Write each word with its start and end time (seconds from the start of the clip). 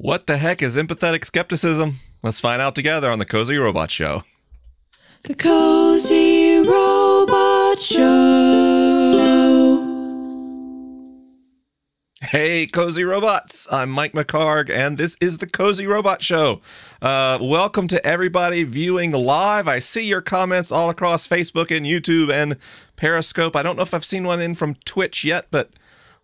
What 0.00 0.28
the 0.28 0.36
heck 0.36 0.62
is 0.62 0.76
empathetic 0.76 1.24
skepticism? 1.24 1.96
Let's 2.22 2.38
find 2.38 2.62
out 2.62 2.76
together 2.76 3.10
on 3.10 3.18
the 3.18 3.24
Cozy 3.24 3.56
Robot 3.56 3.90
Show. 3.90 4.22
The 5.24 5.34
Cozy 5.34 6.58
Robot 6.58 7.80
Show. 7.80 7.98
Hey, 12.20 12.68
Cozy 12.68 13.02
Robots. 13.02 13.66
I'm 13.72 13.90
Mike 13.90 14.12
McHargue, 14.12 14.70
and 14.70 14.98
this 14.98 15.16
is 15.20 15.38
the 15.38 15.48
Cozy 15.48 15.88
Robot 15.88 16.22
Show. 16.22 16.60
Uh, 17.02 17.38
welcome 17.40 17.88
to 17.88 18.06
everybody 18.06 18.62
viewing 18.62 19.10
live. 19.10 19.66
I 19.66 19.80
see 19.80 20.06
your 20.06 20.20
comments 20.20 20.70
all 20.70 20.90
across 20.90 21.26
Facebook 21.26 21.76
and 21.76 21.84
YouTube 21.84 22.32
and 22.32 22.56
Periscope. 22.94 23.56
I 23.56 23.64
don't 23.64 23.74
know 23.74 23.82
if 23.82 23.92
I've 23.92 24.04
seen 24.04 24.22
one 24.22 24.40
in 24.40 24.54
from 24.54 24.76
Twitch 24.84 25.24
yet, 25.24 25.48
but 25.50 25.70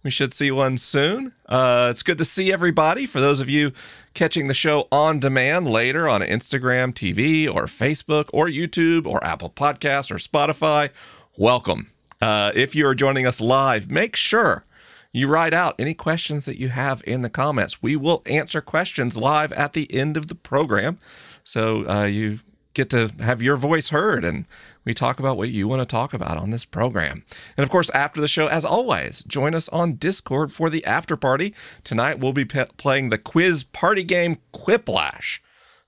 we 0.04 0.10
should 0.10 0.34
see 0.34 0.50
one 0.50 0.76
soon. 0.76 1.32
Uh, 1.48 1.88
it's 1.90 2.02
good 2.02 2.18
to 2.18 2.24
see 2.24 2.52
everybody. 2.52 3.06
For 3.06 3.20
those 3.20 3.40
of 3.40 3.48
you 3.48 3.72
catching 4.12 4.46
the 4.46 4.54
show 4.54 4.86
on 4.92 5.18
demand 5.18 5.66
later 5.66 6.06
on 6.08 6.20
Instagram, 6.20 6.92
TV, 6.92 7.52
or 7.52 7.64
Facebook, 7.64 8.28
or 8.32 8.46
YouTube, 8.46 9.06
or 9.06 9.24
Apple 9.24 9.50
Podcasts, 9.50 10.10
or 10.10 10.16
Spotify, 10.16 10.90
welcome. 11.36 11.90
Uh, 12.20 12.52
if 12.54 12.74
you 12.74 12.86
are 12.86 12.94
joining 12.94 13.26
us 13.26 13.40
live, 13.40 13.90
make 13.90 14.14
sure 14.14 14.64
you 15.10 15.26
write 15.26 15.54
out 15.54 15.74
any 15.78 15.94
questions 15.94 16.44
that 16.44 16.60
you 16.60 16.68
have 16.68 17.02
in 17.06 17.22
the 17.22 17.30
comments. 17.30 17.82
We 17.82 17.96
will 17.96 18.22
answer 18.26 18.60
questions 18.60 19.16
live 19.16 19.52
at 19.52 19.72
the 19.72 19.92
end 19.92 20.16
of 20.16 20.28
the 20.28 20.34
program. 20.34 20.98
So 21.44 21.88
uh, 21.88 22.04
you 22.04 22.40
get 22.74 22.90
to 22.90 23.10
have 23.20 23.40
your 23.40 23.56
voice 23.56 23.88
heard 23.88 24.24
and 24.24 24.46
we 24.84 24.92
talk 24.92 25.18
about 25.18 25.36
what 25.36 25.48
you 25.48 25.66
want 25.66 25.80
to 25.80 25.86
talk 25.86 26.12
about 26.12 26.36
on 26.36 26.50
this 26.50 26.64
program. 26.64 27.24
And 27.56 27.64
of 27.64 27.70
course, 27.70 27.88
after 27.90 28.20
the 28.20 28.28
show, 28.28 28.46
as 28.48 28.64
always, 28.64 29.22
join 29.22 29.54
us 29.54 29.68
on 29.70 29.94
Discord 29.94 30.52
for 30.52 30.68
the 30.68 30.84
after 30.84 31.16
party. 31.16 31.54
Tonight, 31.84 32.18
we'll 32.18 32.32
be 32.32 32.44
pe- 32.44 32.66
playing 32.76 33.08
the 33.08 33.18
quiz 33.18 33.64
party 33.64 34.04
game 34.04 34.38
Quiplash. 34.52 35.40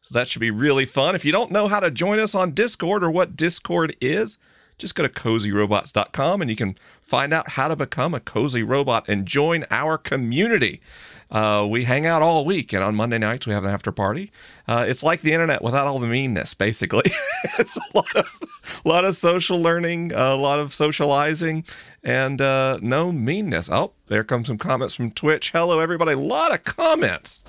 So 0.03 0.15
that 0.15 0.29
should 0.29 0.41
be 0.41 0.53
really 0.53 0.87
fun. 0.87 1.15
If 1.15 1.25
you 1.25 1.33
don't 1.33 1.51
know 1.51 1.69
how 1.69 1.81
to 1.81 1.91
join 1.91 2.20
us 2.20 2.34
on 2.34 2.53
Discord 2.53 3.03
or 3.03 3.11
what 3.11 3.37
Discord 3.37 3.97
is, 4.00 4.39
just 4.78 4.95
go 4.95 5.03
to 5.03 5.09
cozyrobots.com 5.09 6.41
and 6.41 6.50
you 6.50 6.56
can 6.56 6.77
find 7.03 7.33
out 7.33 7.50
how 7.50 7.69
to 7.69 7.77
become 7.77 8.15
a 8.15 8.21
cozy 8.21 8.62
robot 8.62 9.05
and 9.09 9.27
join 9.27 9.65
our 9.71 9.98
community. 9.98 10.81
Uh, 11.30 11.66
we 11.69 11.84
hang 11.84 12.06
out 12.06 12.22
all 12.22 12.44
week, 12.44 12.72
and 12.72 12.84
on 12.84 12.94
Monday 12.94 13.19
nights 13.19 13.46
we 13.46 13.52
have 13.52 13.64
an 13.64 13.70
after 13.70 13.91
party. 13.91 14.30
Uh, 14.69 14.84
it's 14.86 15.02
like 15.02 15.22
the 15.22 15.32
internet 15.32 15.62
without 15.62 15.86
all 15.86 15.98
the 15.98 16.06
meanness, 16.06 16.55
basically. 16.55 17.10
it's 17.58 17.77
a 17.77 17.80
lot 17.94 18.14
of, 18.14 18.38
a 18.84 18.88
lot 18.88 19.05
of 19.05 19.16
social 19.16 19.60
learning, 19.60 20.12
a 20.12 20.36
lot 20.36 20.60
of 20.60 20.72
socializing, 20.72 21.64
and 22.04 22.41
uh, 22.41 22.78
no 22.80 23.10
meanness. 23.10 23.69
Oh, 23.70 23.92
there 24.06 24.22
come 24.22 24.44
some 24.44 24.58
comments 24.58 24.94
from 24.94 25.10
Twitch. 25.10 25.50
Hello, 25.50 25.80
everybody. 25.80 26.12
A 26.12 26.19
lot 26.19 26.54
of 26.54 26.62
comments 26.62 27.41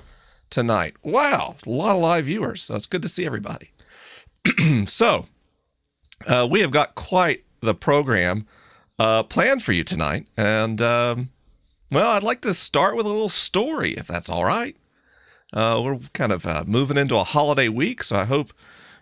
tonight. 0.50 0.96
Wow, 1.02 1.54
a 1.64 1.70
lot 1.70 1.96
of 1.96 2.02
live 2.02 2.24
viewers. 2.24 2.62
So 2.62 2.74
it's 2.74 2.86
good 2.86 3.02
to 3.02 3.08
see 3.08 3.26
everybody. 3.26 3.70
so 4.86 5.26
uh, 6.26 6.48
we 6.50 6.60
have 6.60 6.72
got 6.72 6.94
quite 6.96 7.44
the 7.60 7.74
program 7.74 8.46
uh, 8.98 9.22
planned 9.22 9.62
for 9.62 9.72
you 9.72 9.84
tonight, 9.84 10.26
and 10.36 10.82
um, 10.82 11.30
well, 11.90 12.10
I'd 12.10 12.22
like 12.22 12.40
to 12.42 12.54
start 12.54 12.96
with 12.96 13.06
a 13.06 13.10
little 13.10 13.28
story, 13.28 13.92
if 13.92 14.06
that's 14.06 14.28
all 14.28 14.44
right. 14.44 14.76
Uh, 15.52 15.80
we're 15.82 15.98
kind 16.12 16.32
of 16.32 16.46
uh, 16.46 16.64
moving 16.66 16.96
into 16.96 17.16
a 17.16 17.24
holiday 17.24 17.68
week, 17.68 18.02
so 18.02 18.16
I 18.16 18.24
hope 18.24 18.52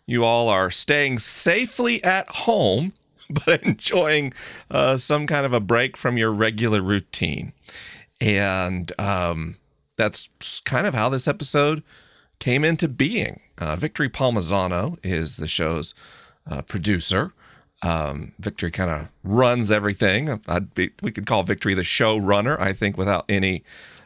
you 0.06 0.24
all 0.24 0.48
are 0.48 0.70
staying 0.70 1.18
safely 1.18 2.02
at 2.04 2.28
home, 2.28 2.92
but 3.46 3.62
enjoying 3.62 4.32
uh, 4.70 4.96
some 4.96 5.26
kind 5.26 5.44
of 5.44 5.52
a 5.52 5.60
break 5.60 5.96
from 5.96 6.16
your 6.16 6.30
regular 6.32 6.80
routine. 6.80 7.52
And 8.20 8.92
um, 8.98 9.56
that's 9.96 10.28
kind 10.64 10.86
of 10.86 10.94
how 10.94 11.08
this 11.08 11.26
episode 11.26 11.82
came 12.38 12.64
into 12.64 12.88
being. 12.88 13.40
Uh, 13.58 13.76
Victory 13.76 14.08
Palmisano 14.08 14.98
is 15.02 15.36
the 15.36 15.48
show's 15.48 15.94
uh, 16.48 16.62
producer. 16.62 17.32
Um, 17.82 18.32
Victory 18.38 18.70
kind 18.70 18.90
of 18.90 19.08
runs 19.22 19.70
everything. 19.70 20.40
I'd 20.48 20.74
be, 20.74 20.90
we 21.02 21.12
could 21.12 21.26
call 21.26 21.42
Victory 21.42 21.74
the 21.74 21.82
showrunner, 21.82 22.58
I 22.58 22.72
think, 22.72 22.96
without 22.96 23.24
any 23.28 23.62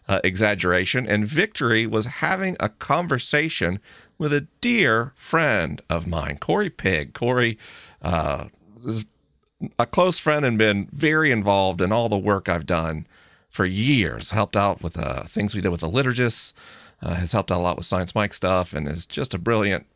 uh, 0.09 0.21
exaggeration. 0.25 1.07
And 1.07 1.25
Victory 1.25 1.87
was 1.87 2.07
having 2.07 2.57
a 2.59 2.69
conversation 2.69 3.79
with 4.19 4.33
a 4.33 4.49
dear 4.61 5.13
friend 5.15 5.81
of 5.89 6.07
mine, 6.07 6.39
Corey 6.39 6.69
Pig. 6.69 7.15
Corey 7.15 7.57
uh, 8.03 8.47
is 8.85 9.05
a 9.79 9.87
close 9.87 10.19
friend 10.19 10.45
and 10.45 10.59
been 10.59 10.89
very 10.93 11.31
involved 11.31 11.81
in 11.81 11.93
all 11.93 12.09
the 12.09 12.19
work 12.19 12.49
I've 12.49 12.67
done 12.67 13.07
for 13.49 13.65
years. 13.65 14.33
Helped 14.33 14.57
out 14.57 14.83
with 14.83 14.99
uh, 14.99 15.23
things 15.23 15.55
we 15.55 15.61
did 15.61 15.71
with 15.71 15.81
the 15.81 15.89
liturgists. 15.89 16.53
Uh, 17.03 17.15
has 17.15 17.33
helped 17.33 17.51
out 17.51 17.59
a 17.59 17.63
lot 17.63 17.79
with 17.79 17.87
Science 17.87 18.15
Mike 18.15 18.35
stuff, 18.35 18.75
and 18.75 18.87
is 18.87 19.07
just 19.07 19.33
a 19.33 19.39
brilliant 19.39 19.87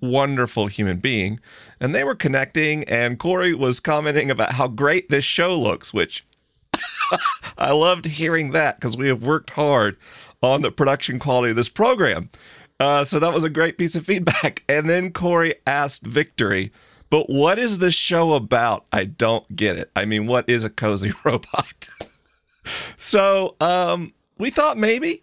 wonderful 0.00 0.66
human 0.66 0.98
being. 0.98 1.40
And 1.80 1.94
they 1.94 2.04
were 2.04 2.14
connecting, 2.14 2.84
and 2.84 3.18
Corey 3.18 3.54
was 3.54 3.80
commenting 3.80 4.30
about 4.30 4.52
how 4.52 4.68
great 4.68 5.08
this 5.10 5.24
show 5.24 5.58
looks, 5.58 5.92
which 5.94 6.24
I 7.58 7.72
loved 7.72 8.06
hearing 8.06 8.50
that 8.52 8.76
because 8.80 8.96
we 8.96 9.08
have 9.08 9.22
worked 9.22 9.50
hard 9.50 9.96
on 10.42 10.62
the 10.62 10.70
production 10.70 11.18
quality 11.18 11.50
of 11.50 11.56
this 11.56 11.68
program. 11.68 12.30
Uh, 12.80 13.04
so 13.04 13.18
that 13.18 13.34
was 13.34 13.44
a 13.44 13.50
great 13.50 13.76
piece 13.78 13.96
of 13.96 14.06
feedback. 14.06 14.62
And 14.68 14.88
then 14.88 15.12
Corey 15.12 15.54
asked 15.66 16.04
Victory, 16.06 16.70
but 17.10 17.30
what 17.30 17.58
is 17.58 17.78
this 17.78 17.94
show 17.94 18.34
about? 18.34 18.84
I 18.92 19.04
don't 19.04 19.56
get 19.56 19.76
it. 19.76 19.90
I 19.96 20.04
mean, 20.04 20.26
what 20.26 20.48
is 20.48 20.64
a 20.64 20.70
cozy 20.70 21.12
robot? 21.24 21.88
so 22.96 23.56
um, 23.60 24.12
we 24.36 24.50
thought 24.50 24.76
maybe 24.76 25.22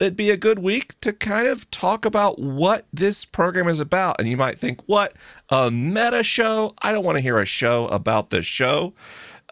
it'd 0.00 0.16
be 0.16 0.30
a 0.30 0.36
good 0.36 0.58
week 0.58 0.98
to 1.00 1.12
kind 1.12 1.46
of 1.46 1.70
talk 1.70 2.04
about 2.04 2.38
what 2.38 2.86
this 2.92 3.24
program 3.24 3.68
is 3.68 3.80
about. 3.80 4.16
And 4.18 4.28
you 4.28 4.36
might 4.36 4.58
think, 4.58 4.82
what? 4.86 5.14
A 5.50 5.70
meta 5.70 6.22
show? 6.22 6.74
I 6.82 6.92
don't 6.92 7.04
want 7.04 7.16
to 7.16 7.22
hear 7.22 7.38
a 7.38 7.46
show 7.46 7.86
about 7.88 8.30
the 8.30 8.42
show. 8.42 8.92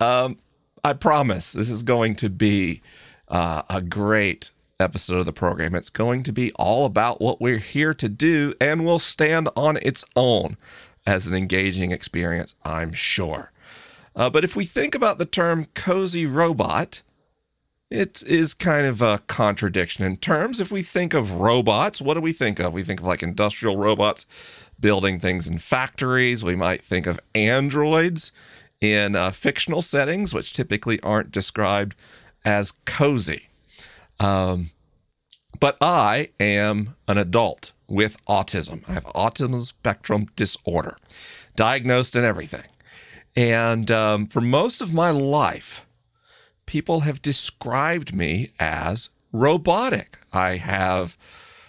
Um, 0.00 0.36
I 0.84 0.94
promise 0.94 1.52
this 1.52 1.70
is 1.70 1.82
going 1.82 2.16
to 2.16 2.28
be 2.28 2.82
uh, 3.28 3.62
a 3.70 3.80
great 3.80 4.50
episode 4.80 5.18
of 5.18 5.26
the 5.26 5.32
program. 5.32 5.74
It's 5.74 5.90
going 5.90 6.24
to 6.24 6.32
be 6.32 6.52
all 6.54 6.84
about 6.86 7.20
what 7.20 7.40
we're 7.40 7.58
here 7.58 7.94
to 7.94 8.08
do 8.08 8.54
and 8.60 8.84
will 8.84 8.98
stand 8.98 9.48
on 9.54 9.78
its 9.82 10.04
own 10.16 10.56
as 11.06 11.26
an 11.26 11.34
engaging 11.34 11.92
experience, 11.92 12.56
I'm 12.64 12.92
sure. 12.92 13.52
Uh, 14.14 14.28
but 14.28 14.44
if 14.44 14.56
we 14.56 14.64
think 14.64 14.94
about 14.94 15.18
the 15.18 15.24
term 15.24 15.66
cozy 15.74 16.26
robot, 16.26 17.02
it 17.92 18.22
is 18.26 18.54
kind 18.54 18.86
of 18.86 19.02
a 19.02 19.18
contradiction 19.26 20.04
in 20.04 20.16
terms. 20.16 20.60
If 20.60 20.72
we 20.72 20.82
think 20.82 21.12
of 21.12 21.32
robots, 21.32 22.00
what 22.00 22.14
do 22.14 22.20
we 22.20 22.32
think 22.32 22.58
of? 22.58 22.72
We 22.72 22.82
think 22.82 23.00
of 23.00 23.06
like 23.06 23.22
industrial 23.22 23.76
robots 23.76 24.26
building 24.80 25.20
things 25.20 25.46
in 25.46 25.58
factories. 25.58 26.42
We 26.42 26.56
might 26.56 26.82
think 26.82 27.06
of 27.06 27.20
androids 27.34 28.32
in 28.80 29.14
uh, 29.14 29.30
fictional 29.30 29.82
settings, 29.82 30.32
which 30.32 30.54
typically 30.54 31.00
aren't 31.00 31.30
described 31.30 31.94
as 32.44 32.72
cozy. 32.86 33.48
Um, 34.18 34.70
but 35.60 35.76
I 35.80 36.30
am 36.40 36.96
an 37.06 37.18
adult 37.18 37.72
with 37.88 38.16
autism. 38.26 38.88
I 38.88 38.92
have 38.92 39.04
autism 39.04 39.62
spectrum 39.62 40.28
disorder, 40.34 40.96
diagnosed 41.56 42.16
and 42.16 42.24
everything. 42.24 42.64
And 43.36 43.90
um, 43.90 44.26
for 44.26 44.40
most 44.40 44.80
of 44.80 44.94
my 44.94 45.10
life, 45.10 45.86
people 46.72 47.00
have 47.00 47.20
described 47.20 48.14
me 48.14 48.50
as 48.58 49.10
robotic. 49.30 50.16
I 50.32 50.56
have 50.56 51.18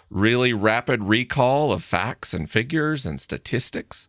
really 0.09 0.53
rapid 0.53 1.03
recall 1.03 1.73
of 1.73 1.83
facts 1.83 2.33
and 2.33 2.49
figures 2.49 3.05
and 3.05 3.19
statistics. 3.19 4.07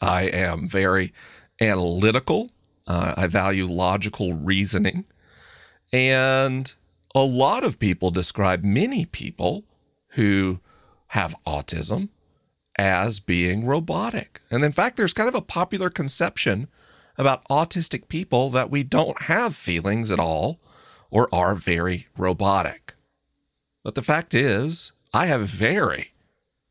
I 0.00 0.22
am 0.22 0.66
very 0.66 1.12
analytical. 1.60 2.50
Uh, 2.88 3.12
I 3.14 3.26
value 3.26 3.66
logical 3.66 4.32
reasoning. 4.32 5.04
And 5.92 6.74
a 7.14 7.22
lot 7.22 7.62
of 7.62 7.78
people 7.78 8.10
describe 8.10 8.64
many 8.64 9.04
people 9.04 9.64
who 10.12 10.60
have 11.08 11.36
autism 11.46 12.08
as 12.78 13.20
being 13.20 13.66
robotic. 13.66 14.40
And 14.50 14.64
in 14.64 14.72
fact, 14.72 14.96
there's 14.96 15.12
kind 15.12 15.28
of 15.28 15.34
a 15.34 15.42
popular 15.42 15.90
conception 15.90 16.68
about 17.16 17.46
autistic 17.48 18.08
people 18.08 18.50
that 18.50 18.70
we 18.70 18.82
don't 18.82 19.22
have 19.22 19.54
feelings 19.54 20.10
at 20.10 20.18
all 20.18 20.60
or 21.10 21.32
are 21.32 21.54
very 21.54 22.08
robotic. 22.16 22.94
But 23.82 23.94
the 23.94 24.02
fact 24.02 24.34
is, 24.34 24.92
I 25.12 25.26
have 25.26 25.42
very 25.42 26.12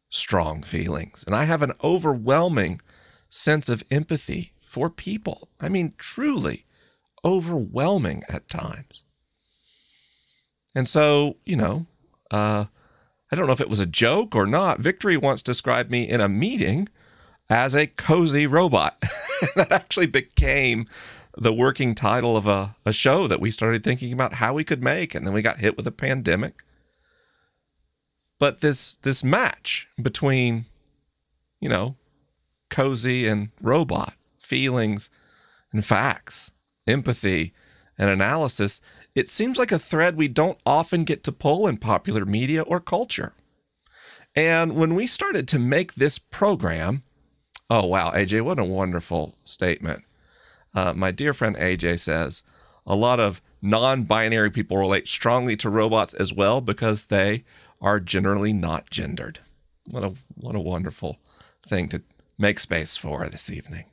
strong 0.09 0.63
feelings 0.63 1.23
and 1.25 1.35
I 1.35 1.45
have 1.45 1.61
an 1.61 1.73
overwhelming 1.83 2.81
sense 3.29 3.69
of 3.69 3.83
empathy 3.89 4.51
for 4.61 4.89
people. 4.89 5.49
I 5.61 5.69
mean, 5.69 5.93
truly 5.97 6.65
overwhelming 7.23 8.23
at 8.27 8.49
times. 8.49 9.05
And 10.75 10.87
so, 10.87 11.37
you 11.45 11.55
know, 11.55 11.85
uh, 12.31 12.65
I 13.31 13.35
don't 13.35 13.47
know 13.47 13.53
if 13.53 13.61
it 13.61 13.69
was 13.69 13.79
a 13.79 13.85
joke 13.85 14.35
or 14.35 14.45
not. 14.45 14.79
Victory 14.79 15.17
once 15.17 15.41
described 15.41 15.89
me 15.89 16.07
in 16.07 16.19
a 16.19 16.27
meeting 16.29 16.89
as 17.53 17.75
a 17.75 17.85
cozy 17.85 18.47
robot. 18.47 18.97
that 19.55 19.71
actually 19.71 20.07
became 20.07 20.87
the 21.37 21.53
working 21.53 21.93
title 21.93 22.35
of 22.35 22.47
a, 22.47 22.75
a 22.83 22.91
show 22.91 23.27
that 23.27 23.39
we 23.39 23.51
started 23.51 23.83
thinking 23.83 24.11
about 24.11 24.33
how 24.33 24.55
we 24.55 24.63
could 24.63 24.83
make. 24.83 25.13
And 25.13 25.25
then 25.25 25.35
we 25.35 25.43
got 25.43 25.59
hit 25.59 25.77
with 25.77 25.85
a 25.85 25.91
pandemic. 25.91 26.63
But 28.39 28.61
this 28.61 28.95
this 28.95 29.23
match 29.23 29.87
between, 30.01 30.65
you 31.61 31.69
know, 31.69 31.95
cozy 32.71 33.27
and 33.27 33.49
robot, 33.61 34.15
feelings 34.37 35.11
and 35.71 35.85
facts, 35.85 36.51
empathy 36.87 37.53
and 37.99 38.09
analysis, 38.09 38.81
it 39.13 39.27
seems 39.27 39.59
like 39.59 39.71
a 39.71 39.77
thread 39.77 40.17
we 40.17 40.27
don't 40.27 40.57
often 40.65 41.03
get 41.03 41.23
to 41.23 41.31
pull 41.31 41.67
in 41.67 41.77
popular 41.77 42.25
media 42.25 42.63
or 42.63 42.79
culture. 42.79 43.33
And 44.35 44.75
when 44.75 44.95
we 44.95 45.05
started 45.05 45.47
to 45.49 45.59
make 45.59 45.93
this 45.93 46.17
program, 46.17 47.03
oh 47.69 47.85
wow, 47.85 48.11
AJ, 48.11 48.41
what 48.41 48.59
a 48.59 48.65
wonderful 48.65 49.35
statement. 49.45 50.03
Uh, 50.73 50.93
my 50.93 51.11
dear 51.11 51.33
friend 51.33 51.55
AJ 51.55 51.99
says, 51.99 52.43
a 52.85 52.95
lot 52.95 53.19
of 53.19 53.41
non 53.61 54.03
binary 54.03 54.49
people 54.49 54.77
relate 54.77 55.07
strongly 55.07 55.55
to 55.57 55.69
robots 55.69 56.13
as 56.13 56.33
well 56.33 56.61
because 56.61 57.07
they 57.07 57.43
are 57.81 57.99
generally 57.99 58.53
not 58.53 58.89
gendered. 58.89 59.39
What 59.89 60.03
a, 60.03 60.13
what 60.35 60.55
a 60.55 60.59
wonderful 60.59 61.19
thing 61.65 61.89
to 61.89 62.01
make 62.37 62.59
space 62.59 62.97
for 62.97 63.27
this 63.27 63.49
evening. 63.49 63.85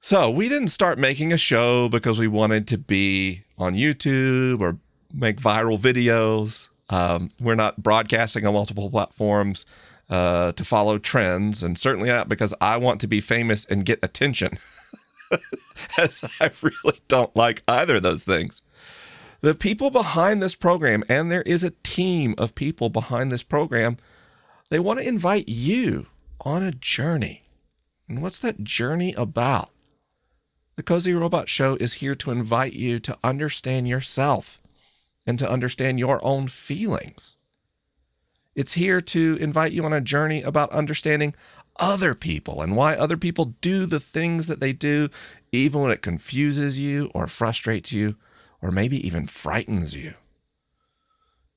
So, 0.00 0.28
we 0.28 0.50
didn't 0.50 0.68
start 0.68 0.98
making 0.98 1.32
a 1.32 1.38
show 1.38 1.88
because 1.88 2.18
we 2.18 2.28
wanted 2.28 2.68
to 2.68 2.78
be 2.78 3.44
on 3.56 3.74
YouTube 3.74 4.60
or 4.60 4.76
make 5.12 5.38
viral 5.38 5.78
videos. 5.78 6.68
Um, 6.90 7.30
we're 7.40 7.54
not 7.54 7.82
broadcasting 7.82 8.46
on 8.46 8.52
multiple 8.52 8.90
platforms 8.90 9.64
uh, 10.08 10.52
to 10.52 10.64
follow 10.64 10.98
trends, 10.98 11.62
and 11.62 11.78
certainly 11.78 12.08
not 12.08 12.28
because 12.28 12.54
I 12.60 12.76
want 12.76 13.00
to 13.00 13.06
be 13.06 13.20
famous 13.20 13.64
and 13.64 13.84
get 13.84 13.98
attention. 14.02 14.58
as 15.98 16.24
I 16.40 16.50
really 16.62 17.00
don't 17.08 17.34
like 17.34 17.62
either 17.66 17.96
of 17.96 18.02
those 18.02 18.24
things. 18.24 18.62
The 19.40 19.54
people 19.54 19.90
behind 19.90 20.42
this 20.42 20.54
program, 20.54 21.04
and 21.08 21.30
there 21.30 21.42
is 21.42 21.64
a 21.64 21.74
team 21.82 22.34
of 22.38 22.54
people 22.54 22.88
behind 22.88 23.30
this 23.30 23.42
program, 23.42 23.98
they 24.70 24.78
want 24.78 25.00
to 25.00 25.08
invite 25.08 25.48
you 25.48 26.06
on 26.40 26.62
a 26.62 26.72
journey. 26.72 27.42
And 28.08 28.22
what's 28.22 28.40
that 28.40 28.64
journey 28.64 29.14
about? 29.14 29.70
The 30.76 30.82
Cozy 30.82 31.14
Robot 31.14 31.48
Show 31.48 31.76
is 31.76 31.94
here 31.94 32.14
to 32.16 32.30
invite 32.30 32.72
you 32.72 32.98
to 33.00 33.18
understand 33.22 33.86
yourself 33.86 34.60
and 35.26 35.38
to 35.38 35.50
understand 35.50 35.98
your 35.98 36.24
own 36.24 36.48
feelings. 36.48 37.36
It's 38.54 38.74
here 38.74 39.00
to 39.00 39.36
invite 39.40 39.72
you 39.72 39.84
on 39.84 39.92
a 39.92 40.00
journey 40.00 40.42
about 40.42 40.70
understanding 40.70 41.34
other 41.76 42.14
people 42.14 42.62
and 42.62 42.76
why 42.76 42.94
other 42.94 43.16
people 43.16 43.54
do 43.60 43.84
the 43.86 44.00
things 44.00 44.46
that 44.46 44.60
they 44.60 44.72
do, 44.72 45.08
even 45.50 45.80
when 45.80 45.90
it 45.90 46.02
confuses 46.02 46.78
you 46.78 47.10
or 47.14 47.26
frustrates 47.26 47.92
you 47.92 48.16
or 48.62 48.70
maybe 48.70 49.04
even 49.04 49.26
frightens 49.26 49.94
you. 49.94 50.14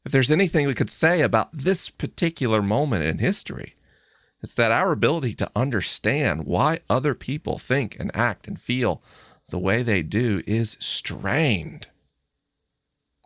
If 0.05 0.11
there's 0.11 0.31
anything 0.31 0.65
we 0.65 0.73
could 0.73 0.89
say 0.89 1.21
about 1.21 1.49
this 1.51 1.89
particular 1.89 2.61
moment 2.61 3.03
in 3.03 3.19
history, 3.19 3.75
it's 4.41 4.53
that 4.53 4.71
our 4.71 4.91
ability 4.91 5.33
to 5.35 5.51
understand 5.55 6.45
why 6.45 6.79
other 6.89 7.13
people 7.13 7.57
think 7.57 7.99
and 7.99 8.15
act 8.15 8.47
and 8.47 8.59
feel 8.59 9.01
the 9.49 9.59
way 9.59 9.83
they 9.83 10.01
do 10.01 10.43
is 10.47 10.77
strained. 10.79 11.87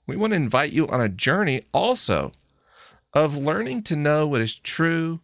We 0.07 0.15
want 0.15 0.31
to 0.31 0.38
invite 0.38 0.71
you 0.71 0.88
on 0.88 1.01
a 1.01 1.09
journey 1.09 1.63
also 1.74 2.31
of 3.13 3.37
learning 3.37 3.83
to 3.83 3.95
know 3.95 4.27
what 4.27 4.41
is 4.41 4.55
true 4.55 5.19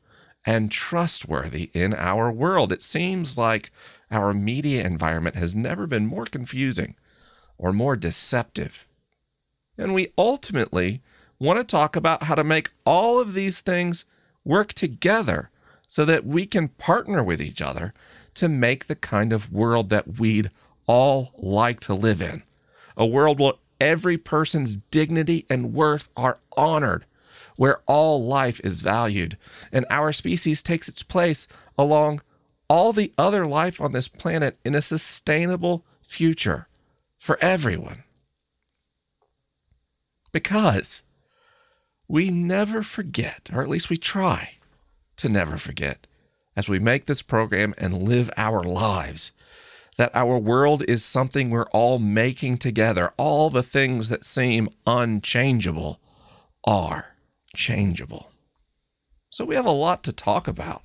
and 0.46 0.72
trustworthy 0.72 1.70
in 1.74 1.94
our 1.94 2.32
world. 2.32 2.72
It 2.72 2.82
seems 2.82 3.38
like 3.38 3.72
our 4.12 4.34
media 4.34 4.86
environment 4.86 5.36
has 5.36 5.56
never 5.56 5.88
been 5.88 6.06
more 6.06 6.26
confusing 6.26 6.96
or 7.58 7.74
more 7.74 7.96
deceptive. 7.96 8.88
And 9.78 9.94
we 9.94 10.14
ultimately 10.18 11.02
want 11.40 11.60
to 11.60 11.64
talk 11.64 11.96
about 11.96 12.24
how 12.24 12.36
to 12.36 12.44
make 12.44 12.72
all 12.86 13.20
of 13.20 13.34
these 13.34 13.62
things 13.62 14.06
work 14.44 14.74
together 14.74 15.50
so 15.88 16.04
that 16.06 16.26
we 16.26 16.46
can 16.46 16.70
partner 16.70 17.24
with 17.24 17.42
each 17.42 17.62
other 17.62 17.94
to 18.36 18.50
make 18.50 18.88
the 18.88 18.96
kind 18.96 19.34
of 19.34 19.52
world 19.52 19.90
that 19.90 20.20
we'd 20.20 20.52
all 20.88 21.32
like 21.38 21.80
to 21.82 21.94
live 21.94 22.22
in. 22.22 22.44
A 22.96 23.06
world 23.06 23.40
where 23.40 23.54
every 23.80 24.18
person's 24.18 24.78
dignity 24.78 25.46
and 25.50 25.74
worth 25.74 26.10
are 26.16 26.40
honored 26.56 27.06
where 27.58 27.82
all 27.86 28.24
life 28.24 28.62
is 28.64 28.82
valued, 28.82 29.38
and 29.72 29.86
our 29.90 30.14
species 30.14 30.64
takes 30.64 30.88
its 30.88 31.04
place 31.04 31.48
along 31.78 32.22
all 32.70 32.94
the 32.94 33.12
other 33.18 33.46
life 33.46 33.82
on 33.82 33.92
this 33.92 34.08
planet 34.08 34.58
in 34.64 34.76
a 34.76 34.82
sustainable 34.82 35.86
future 36.02 36.68
for 37.18 37.38
everyone. 37.42 38.04
Because 40.32 41.02
we 42.08 42.30
never 42.30 42.84
forget, 42.84 43.50
or 43.54 43.62
at 43.62 43.70
least 43.70 43.90
we 43.90 43.98
try 43.98 44.52
to 45.18 45.28
never 45.28 45.58
forget, 45.58 46.08
as 46.56 46.70
we 46.70 46.80
make 46.80 47.06
this 47.06 47.22
program 47.22 47.74
and 47.78 48.04
live 48.04 48.30
our 48.38 48.64
lives, 48.64 49.32
that 49.98 50.16
our 50.16 50.38
world 50.38 50.84
is 50.88 51.04
something 51.04 51.50
we're 51.50 51.66
all 51.68 51.98
making 51.98 52.58
together. 52.58 53.12
All 53.18 53.50
the 53.50 53.64
things 53.64 54.10
that 54.10 54.24
seem 54.24 54.70
unchangeable 54.86 56.00
are 56.64 57.17
changeable. 57.58 58.32
So 59.30 59.44
we 59.44 59.56
have 59.56 59.66
a 59.66 59.72
lot 59.72 60.04
to 60.04 60.14
talk 60.14 60.48
about. 60.48 60.84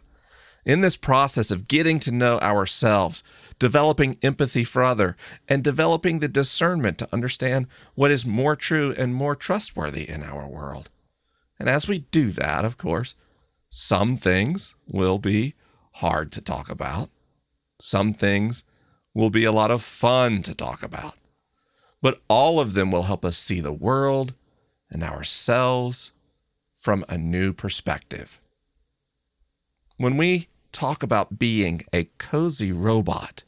In 0.64 0.80
this 0.80 0.96
process 0.96 1.50
of 1.50 1.68
getting 1.68 2.00
to 2.00 2.12
know 2.12 2.38
ourselves, 2.38 3.22
developing 3.58 4.16
empathy 4.22 4.64
for 4.64 4.82
other, 4.82 5.16
and 5.48 5.62
developing 5.62 6.18
the 6.18 6.28
discernment 6.28 6.98
to 6.98 7.08
understand 7.12 7.66
what 7.94 8.10
is 8.10 8.26
more 8.26 8.56
true 8.56 8.94
and 8.96 9.14
more 9.14 9.36
trustworthy 9.36 10.08
in 10.08 10.22
our 10.22 10.46
world. 10.46 10.88
And 11.58 11.68
as 11.68 11.86
we 11.86 12.00
do 12.10 12.30
that, 12.32 12.64
of 12.64 12.78
course, 12.78 13.14
some 13.70 14.16
things 14.16 14.74
will 14.88 15.18
be 15.18 15.54
hard 15.94 16.32
to 16.32 16.40
talk 16.40 16.70
about. 16.70 17.10
Some 17.80 18.12
things 18.12 18.64
will 19.14 19.30
be 19.30 19.44
a 19.44 19.52
lot 19.52 19.70
of 19.70 19.82
fun 19.82 20.42
to 20.42 20.54
talk 20.54 20.82
about. 20.82 21.14
But 22.00 22.20
all 22.28 22.58
of 22.60 22.74
them 22.74 22.90
will 22.90 23.04
help 23.04 23.24
us 23.24 23.36
see 23.36 23.60
the 23.60 23.72
world 23.72 24.34
and 24.90 25.02
ourselves 25.02 26.12
from 26.82 27.04
a 27.08 27.16
new 27.16 27.52
perspective. 27.52 28.40
When 29.98 30.16
we 30.16 30.48
talk 30.72 31.04
about 31.04 31.38
being 31.38 31.84
a 31.92 32.08
cozy 32.18 32.72
robot, 32.72 33.44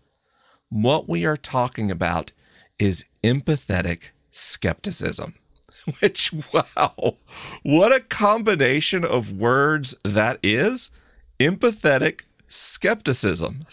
what 0.68 1.08
we 1.08 1.24
are 1.24 1.36
talking 1.36 1.90
about 1.90 2.30
is 2.78 3.06
empathetic 3.24 4.10
skepticism. 4.30 5.34
Which, 6.00 6.32
wow, 6.52 7.16
what 7.64 7.92
a 7.92 7.98
combination 7.98 9.04
of 9.04 9.32
words 9.32 9.96
that 10.04 10.38
is! 10.40 10.92
Empathetic 11.40 12.22
skepticism. 12.46 13.66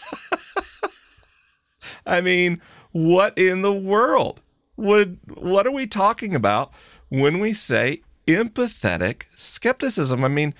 I 2.04 2.20
mean, 2.20 2.60
what 2.90 3.38
in 3.38 3.62
the 3.62 3.72
world 3.72 4.40
would 4.76 5.20
what 5.28 5.68
are 5.68 5.72
we 5.72 5.86
talking 5.86 6.34
about 6.34 6.72
when 7.08 7.38
we 7.38 7.52
say 7.52 8.02
empathetic 8.26 9.24
skepticism. 9.36 10.24
I 10.24 10.28
mean, 10.28 10.54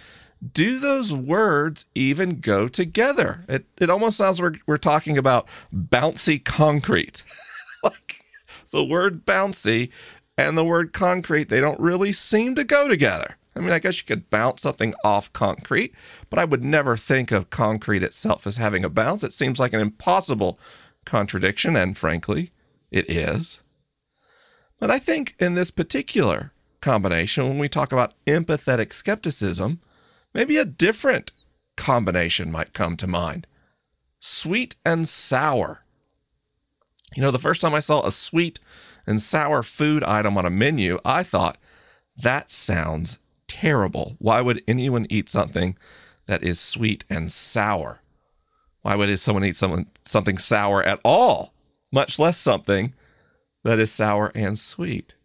do 0.53 0.79
those 0.79 1.15
words 1.15 1.87
even 1.95 2.41
go 2.41 2.69
together? 2.69 3.45
It, 3.49 3.67
it 3.79 3.91
almost 3.91 4.17
sounds 4.17 4.41
like 4.41 4.53
we're, 4.53 4.75
we're 4.75 4.79
talking 4.79 5.17
about 5.17 5.47
bouncy 5.73 6.43
concrete. 6.43 7.23
like 7.85 8.25
the 8.71 8.85
word 8.85 9.25
bouncy 9.25 9.91
and 10.37 10.59
the 10.59 10.65
word 10.65 10.93
concrete, 10.93 11.49
they 11.49 11.61
don't 11.61 11.79
really 11.79 12.13
seem 12.13 12.55
to 12.57 12.65
go 12.65 12.89
together. 12.89 13.37
I 13.55 13.61
mean, 13.61 13.71
I 13.71 13.79
guess 13.79 13.99
you 13.99 14.07
could 14.07 14.31
bounce 14.31 14.63
something 14.63 14.95
off 15.05 15.33
concrete, 15.33 15.95
but 16.31 16.39
I 16.39 16.45
would 16.45 16.65
never 16.65 16.97
think 16.97 17.31
of 17.31 17.51
concrete 17.51 18.03
itself 18.03 18.47
as 18.47 18.57
having 18.57 18.85
a 18.85 18.89
bounce. 18.89 19.23
It 19.23 19.33
seems 19.33 19.61
like 19.61 19.75
an 19.75 19.81
impossible 19.81 20.59
contradiction, 21.05 21.77
and 21.77 21.97
frankly, 21.97 22.51
it 22.91 23.09
is. 23.11 23.61
But 24.81 24.91
I 24.91 24.99
think 24.99 25.35
in 25.39 25.55
this 25.55 25.71
particular 25.71 26.53
combination, 26.83 27.49
when 27.49 27.59
we 27.59 27.69
talk 27.69 27.93
about 27.93 28.15
empathetic 28.27 28.93
skepticism, 28.93 29.81
maybe 30.35 30.59
a 30.59 30.65
different 30.65 31.31
combination 31.77 32.53
might 32.53 32.75
come 32.75 32.97
to 32.99 33.07
mind 33.07 33.47
sweet 34.25 34.77
and 34.85 35.09
sour. 35.09 35.83
You 37.17 37.23
know, 37.23 37.33
the 37.33 37.41
first 37.41 37.61
time 37.61 37.75
I 37.75 37.81
saw 37.81 38.07
a 38.07 38.13
sweet 38.13 38.61
and 39.05 39.21
sour 39.21 39.65
food 39.65 40.05
item 40.05 40.39
on 40.39 40.47
a 40.47 40.51
menu, 40.51 41.01
I 41.05 41.25
thought, 41.25 41.59
that 42.17 42.51
sounds 42.51 43.19
terrible. 43.49 44.15
Why 44.19 44.41
would 44.41 44.63
anyone 44.69 45.07
eat 45.11 45.29
something 45.29 45.77
that 46.27 46.45
is 46.45 46.61
sweet 46.61 47.05
and 47.11 47.33
sour? 47.33 48.01
Why 48.83 48.95
would 48.95 49.19
someone 49.19 49.45
eat 49.45 49.57
someone, 49.57 49.87
something 50.03 50.39
sour 50.39 50.85
at 50.85 51.01
all, 51.05 51.53
much 51.91 52.19
less 52.19 52.39
something 52.39 52.95
that 53.65 53.81
is 53.81 53.91
sour 53.91 54.31
and 54.37 54.57
sweet? 54.59 55.17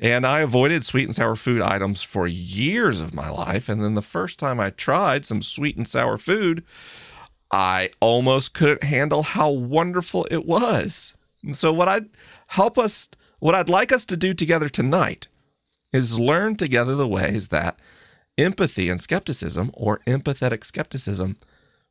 And 0.00 0.24
I 0.24 0.40
avoided 0.40 0.84
sweet 0.84 1.04
and 1.04 1.14
sour 1.14 1.34
food 1.34 1.60
items 1.60 2.02
for 2.02 2.26
years 2.26 3.00
of 3.00 3.14
my 3.14 3.28
life. 3.28 3.68
And 3.68 3.82
then 3.82 3.94
the 3.94 4.02
first 4.02 4.38
time 4.38 4.60
I 4.60 4.70
tried 4.70 5.24
some 5.24 5.42
sweet 5.42 5.76
and 5.76 5.88
sour 5.88 6.16
food, 6.16 6.62
I 7.50 7.90
almost 8.00 8.54
couldn't 8.54 8.84
handle 8.84 9.22
how 9.22 9.50
wonderful 9.50 10.26
it 10.30 10.46
was. 10.46 11.14
And 11.42 11.56
so, 11.56 11.72
what 11.72 11.88
I'd 11.88 12.08
help 12.48 12.78
us, 12.78 13.08
what 13.40 13.54
I'd 13.54 13.68
like 13.68 13.90
us 13.90 14.04
to 14.06 14.16
do 14.16 14.34
together 14.34 14.68
tonight 14.68 15.28
is 15.92 16.18
learn 16.18 16.56
together 16.56 16.94
the 16.94 17.08
ways 17.08 17.48
that 17.48 17.78
empathy 18.36 18.88
and 18.88 19.00
skepticism, 19.00 19.70
or 19.74 19.98
empathetic 20.06 20.64
skepticism, 20.64 21.36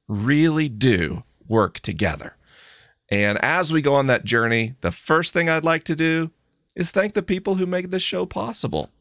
really 0.08 0.70
do 0.70 1.24
work 1.48 1.80
together. 1.80 2.36
And 3.10 3.38
as 3.44 3.74
we 3.74 3.82
go 3.82 3.96
on 3.96 4.08
that 4.08 4.26
journey, 4.26 4.76
the 4.82 4.92
first 4.92 5.34
thing 5.34 5.50
I'd 5.50 5.64
like 5.64 5.84
to 5.86 5.96
do 5.96 6.32
is 6.77 6.91
thank 6.91 7.13
the 7.15 7.24
people 7.24 7.55
who 7.55 7.65
make 7.65 7.89
this 7.89 8.03
show 8.03 8.25
possible. 8.25 8.91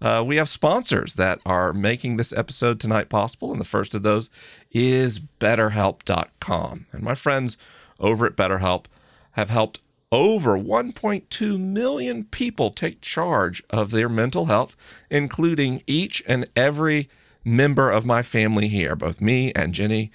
Uh, 0.00 0.24
we 0.26 0.34
have 0.34 0.48
sponsors 0.48 1.14
that 1.14 1.38
are 1.46 1.72
making 1.72 2.16
this 2.16 2.32
episode 2.32 2.80
tonight 2.80 3.08
possible, 3.08 3.52
and 3.52 3.60
the 3.60 3.64
first 3.64 3.94
of 3.94 4.02
those 4.02 4.28
is 4.72 5.20
BetterHelp.com. 5.38 6.86
And 6.90 7.02
my 7.02 7.14
friends 7.14 7.56
over 8.00 8.26
at 8.26 8.34
BetterHelp 8.34 8.86
have 9.32 9.50
helped 9.50 9.80
over 10.10 10.58
1.2 10.58 11.60
million 11.60 12.24
people 12.24 12.72
take 12.72 13.00
charge 13.00 13.62
of 13.70 13.92
their 13.92 14.08
mental 14.08 14.46
health, 14.46 14.76
including 15.08 15.84
each 15.86 16.24
and 16.26 16.50
every 16.56 17.08
member 17.44 17.88
of 17.88 18.04
my 18.04 18.22
family 18.22 18.66
here. 18.66 18.96
Both 18.96 19.20
me 19.20 19.52
and 19.54 19.72
Jenny 19.72 20.10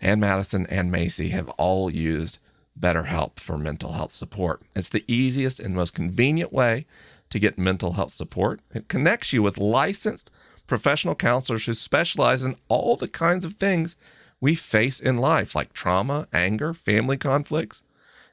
and 0.00 0.20
Madison 0.20 0.66
and 0.66 0.90
Macy 0.90 1.28
have 1.28 1.48
all 1.50 1.88
used 1.88 2.38
BetterHelp 2.80 3.38
for 3.38 3.58
mental 3.58 3.92
health 3.92 4.12
support. 4.12 4.62
It's 4.74 4.88
the 4.88 5.04
easiest 5.06 5.60
and 5.60 5.74
most 5.74 5.94
convenient 5.94 6.52
way 6.52 6.86
to 7.30 7.38
get 7.38 7.58
mental 7.58 7.92
health 7.92 8.12
support. 8.12 8.60
It 8.72 8.88
connects 8.88 9.32
you 9.32 9.42
with 9.42 9.58
licensed 9.58 10.30
professional 10.66 11.14
counselors 11.14 11.66
who 11.66 11.74
specialize 11.74 12.44
in 12.44 12.56
all 12.68 12.96
the 12.96 13.08
kinds 13.08 13.44
of 13.44 13.54
things 13.54 13.96
we 14.40 14.54
face 14.54 15.00
in 15.00 15.16
life, 15.16 15.54
like 15.54 15.72
trauma, 15.72 16.28
anger, 16.32 16.72
family 16.72 17.16
conflicts, 17.16 17.82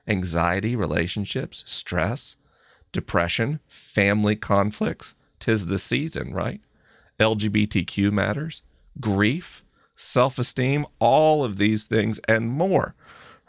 anxiety, 0.08 0.76
relationships, 0.76 1.64
stress, 1.66 2.36
depression, 2.92 3.60
family 3.68 4.36
conflicts. 4.36 5.16
Tis 5.40 5.68
the 5.68 5.80
season, 5.80 6.34
right? 6.34 6.62
LGBTQ 7.20 8.12
matters, 8.12 8.62
grief, 9.00 9.64
self 9.96 10.38
esteem, 10.38 10.86
all 11.00 11.44
of 11.44 11.58
these 11.58 11.86
things 11.86 12.20
and 12.28 12.50
more 12.50 12.96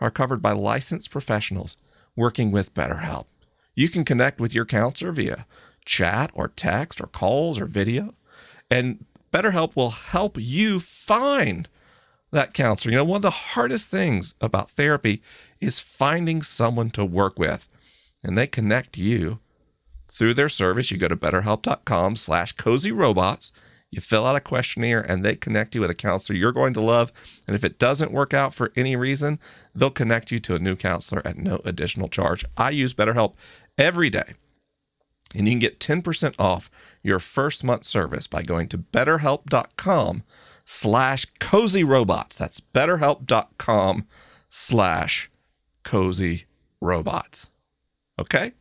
are 0.00 0.11
covered 0.11 0.43
by 0.43 0.53
licensed 0.53 1.11
professionals 1.11 1.76
working 2.15 2.50
with 2.50 2.75
BetterHelp. 2.75 3.26
You 3.75 3.88
can 3.88 4.05
connect 4.05 4.41
with 4.41 4.55
your 4.55 4.65
counselor 4.65 5.12
via 5.12 5.47
chat 5.85 6.31
or 6.35 6.49
text 6.49 7.00
or 7.00 7.07
calls 7.07 7.61
or 7.61 7.67
video, 7.67 8.15
and 8.71 9.05
BetterHelp 9.33 9.76
will 9.76 9.91
help 9.91 10.37
you 10.41 10.81
find 10.81 11.69
that 12.33 12.55
counselor. 12.55 12.93
You 12.93 12.99
know, 12.99 13.05
one 13.05 13.17
of 13.17 13.23
the 13.23 13.31
hardest 13.31 13.91
things 13.91 14.35
about 14.41 14.71
therapy 14.71 15.23
is 15.61 15.81
finding 15.81 16.43
someone 16.43 16.91
to 16.91 17.05
work 17.05 17.38
with, 17.38 17.69
and 18.23 18.37
they 18.37 18.47
connect 18.47 18.97
you 18.97 19.38
through 20.11 20.35
their 20.35 20.49
service. 20.49 20.91
You 20.91 20.99
go 20.99 21.09
to 21.09 21.17
betterhelp.com 21.17 22.17
slash 22.17 22.53
cozy 22.53 22.93
robots 22.93 23.53
you 23.90 24.00
fill 24.00 24.26
out 24.26 24.37
a 24.37 24.40
questionnaire 24.40 25.00
and 25.00 25.25
they 25.25 25.37
connect 25.37 25.75
you 25.75 25.81
with 25.81 25.90
a 25.90 25.95
counselor 25.95 26.37
you're 26.37 26.52
going 26.52 26.75
to 26.75 26.81
love. 26.81 27.12
And 27.47 27.55
if 27.55 27.64
it 27.64 27.78
doesn't 27.78 28.12
work 28.12 28.35
out 28.35 28.52
for 28.52 28.73
any 28.76 28.97
reason, 28.97 29.38
they'll 29.75 29.90
connect 29.90 30.31
you 30.31 30.38
to 30.40 30.55
a 30.55 30.59
new 30.59 30.76
counselor 30.76 31.23
at 31.25 31.38
no 31.38 31.61
additional 31.64 32.09
charge. 32.09 32.45
I 32.57 32.71
use 32.71 32.95
BetterHelp 32.95 33.35
every 33.78 34.11
day. 34.11 34.35
And 35.35 35.47
you 35.47 35.52
can 35.52 35.59
get 35.59 35.81
10% 35.81 36.35
off 36.38 36.71
your 37.02 37.19
first 37.19 37.64
month 37.64 37.85
service 37.85 38.26
by 38.26 38.43
going 38.43 38.69
to 38.69 38.78
betterhelp.com 38.78 40.23
slash 40.64 41.26
cozy 41.40 41.85
robots. 41.85 42.37
That's 42.37 42.61
betterhelp.com 42.61 44.07
slash 44.49 45.31
cozy 45.85 46.45
robots. 46.81 47.49
Okay? 48.19 48.52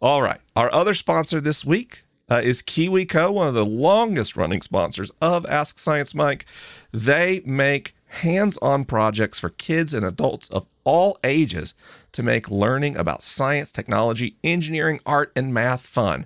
All 0.00 0.22
right. 0.22 0.40
Our 0.54 0.72
other 0.72 0.94
sponsor 0.94 1.40
this 1.40 1.64
week 1.64 2.04
uh, 2.32 2.40
is 2.40 2.62
KiwiCo, 2.62 3.30
one 3.30 3.48
of 3.48 3.52
the 3.52 3.66
longest 3.66 4.38
running 4.38 4.62
sponsors 4.62 5.10
of 5.20 5.44
Ask 5.44 5.78
Science 5.78 6.14
Mike. 6.14 6.46
They 6.90 7.42
make 7.44 7.94
hands 8.06 8.56
on 8.62 8.86
projects 8.86 9.38
for 9.38 9.50
kids 9.50 9.92
and 9.92 10.02
adults 10.02 10.48
of 10.48 10.66
all 10.84 11.18
ages 11.24 11.74
to 12.12 12.22
make 12.22 12.50
learning 12.50 12.96
about 12.96 13.22
science, 13.22 13.70
technology, 13.70 14.36
engineering, 14.42 14.98
art, 15.04 15.30
and 15.36 15.52
math 15.52 15.82
fun. 15.82 16.24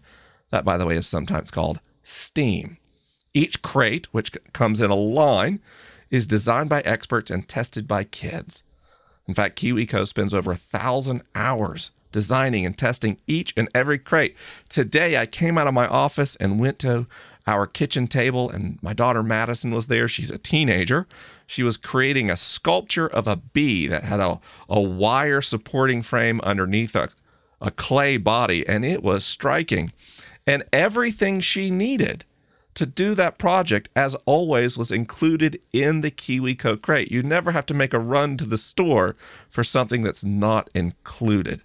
That, 0.51 0.65
by 0.65 0.77
the 0.77 0.87
way, 0.87 0.97
is 0.97 1.09
sometimes 1.09 1.51
called 1.51 1.81
STEAM. 2.05 2.79
Each 3.35 3.61
crate, 3.61 4.07
which 4.13 4.31
comes 4.53 4.81
in 4.81 4.93
a 4.93 4.95
line, 4.95 5.59
is 6.09 6.29
designed 6.29 6.69
by 6.69 6.83
experts 6.83 7.33
and 7.33 7.49
tested 7.49 7.89
by 7.89 8.05
kids. 8.05 8.63
In 9.27 9.35
fact, 9.35 9.61
KiwiCo 9.61 10.07
spends 10.07 10.33
over 10.33 10.53
a 10.53 10.57
thousand 10.57 11.23
hours 11.35 11.91
designing 12.17 12.65
and 12.65 12.79
testing 12.79 13.19
each 13.27 13.53
and 13.59 13.69
every 13.75 13.99
crate. 13.99 14.35
Today, 14.71 15.19
I 15.19 15.27
came 15.27 15.59
out 15.59 15.67
of 15.67 15.75
my 15.75 15.87
office 15.87 16.35
and 16.37 16.59
went 16.59 16.79
to 16.79 17.07
our 17.47 17.67
kitchen 17.67 18.09
table, 18.09 18.49
and 18.49 18.83
my 18.83 18.95
daughter 18.95 19.23
Madison 19.23 19.71
was 19.71 19.89
there. 19.89 20.09
She's 20.09 20.31
a 20.31 20.39
teenager. 20.39 21.07
She 21.47 21.63
was 21.63 21.77
creating 21.77 22.31
a 22.31 22.37
sculpture 22.39 23.07
of 23.07 23.27
a 23.27 23.37
bee 23.37 23.87
that 23.89 24.05
had 24.05 24.19
a, 24.19 24.41
a 24.67 24.81
wire 24.81 25.43
supporting 25.43 26.01
frame 26.01 26.41
underneath 26.41 26.97
a, 26.97 27.11
a 27.61 27.71
clay 27.71 28.17
body, 28.17 28.67
and 28.67 28.83
it 28.83 29.03
was 29.03 29.23
striking. 29.23 29.93
And 30.47 30.65
everything 30.73 31.41
she 31.41 31.71
needed 31.71 32.25
to 32.77 32.87
do 32.87 33.15
that 33.15 33.37
project, 33.37 33.91
as 33.95 34.15
always, 34.25 34.79
was 34.79 34.91
included 34.91 35.61
in 35.71 36.01
the 36.01 36.11
KiwiCo 36.11 36.81
crate. 36.81 37.13
You 37.13 37.23
never 37.23 37.53
have 37.53 37.67
to 37.67 37.75
make 37.75 37.93
a 37.93 37.99
run 37.99 38.39
to 38.39 38.47
the 38.47 38.57
store 38.57 39.17
for 39.51 39.63
something 39.63 40.01
that's 40.01 40.25
not 40.25 40.71
included. 40.75 41.61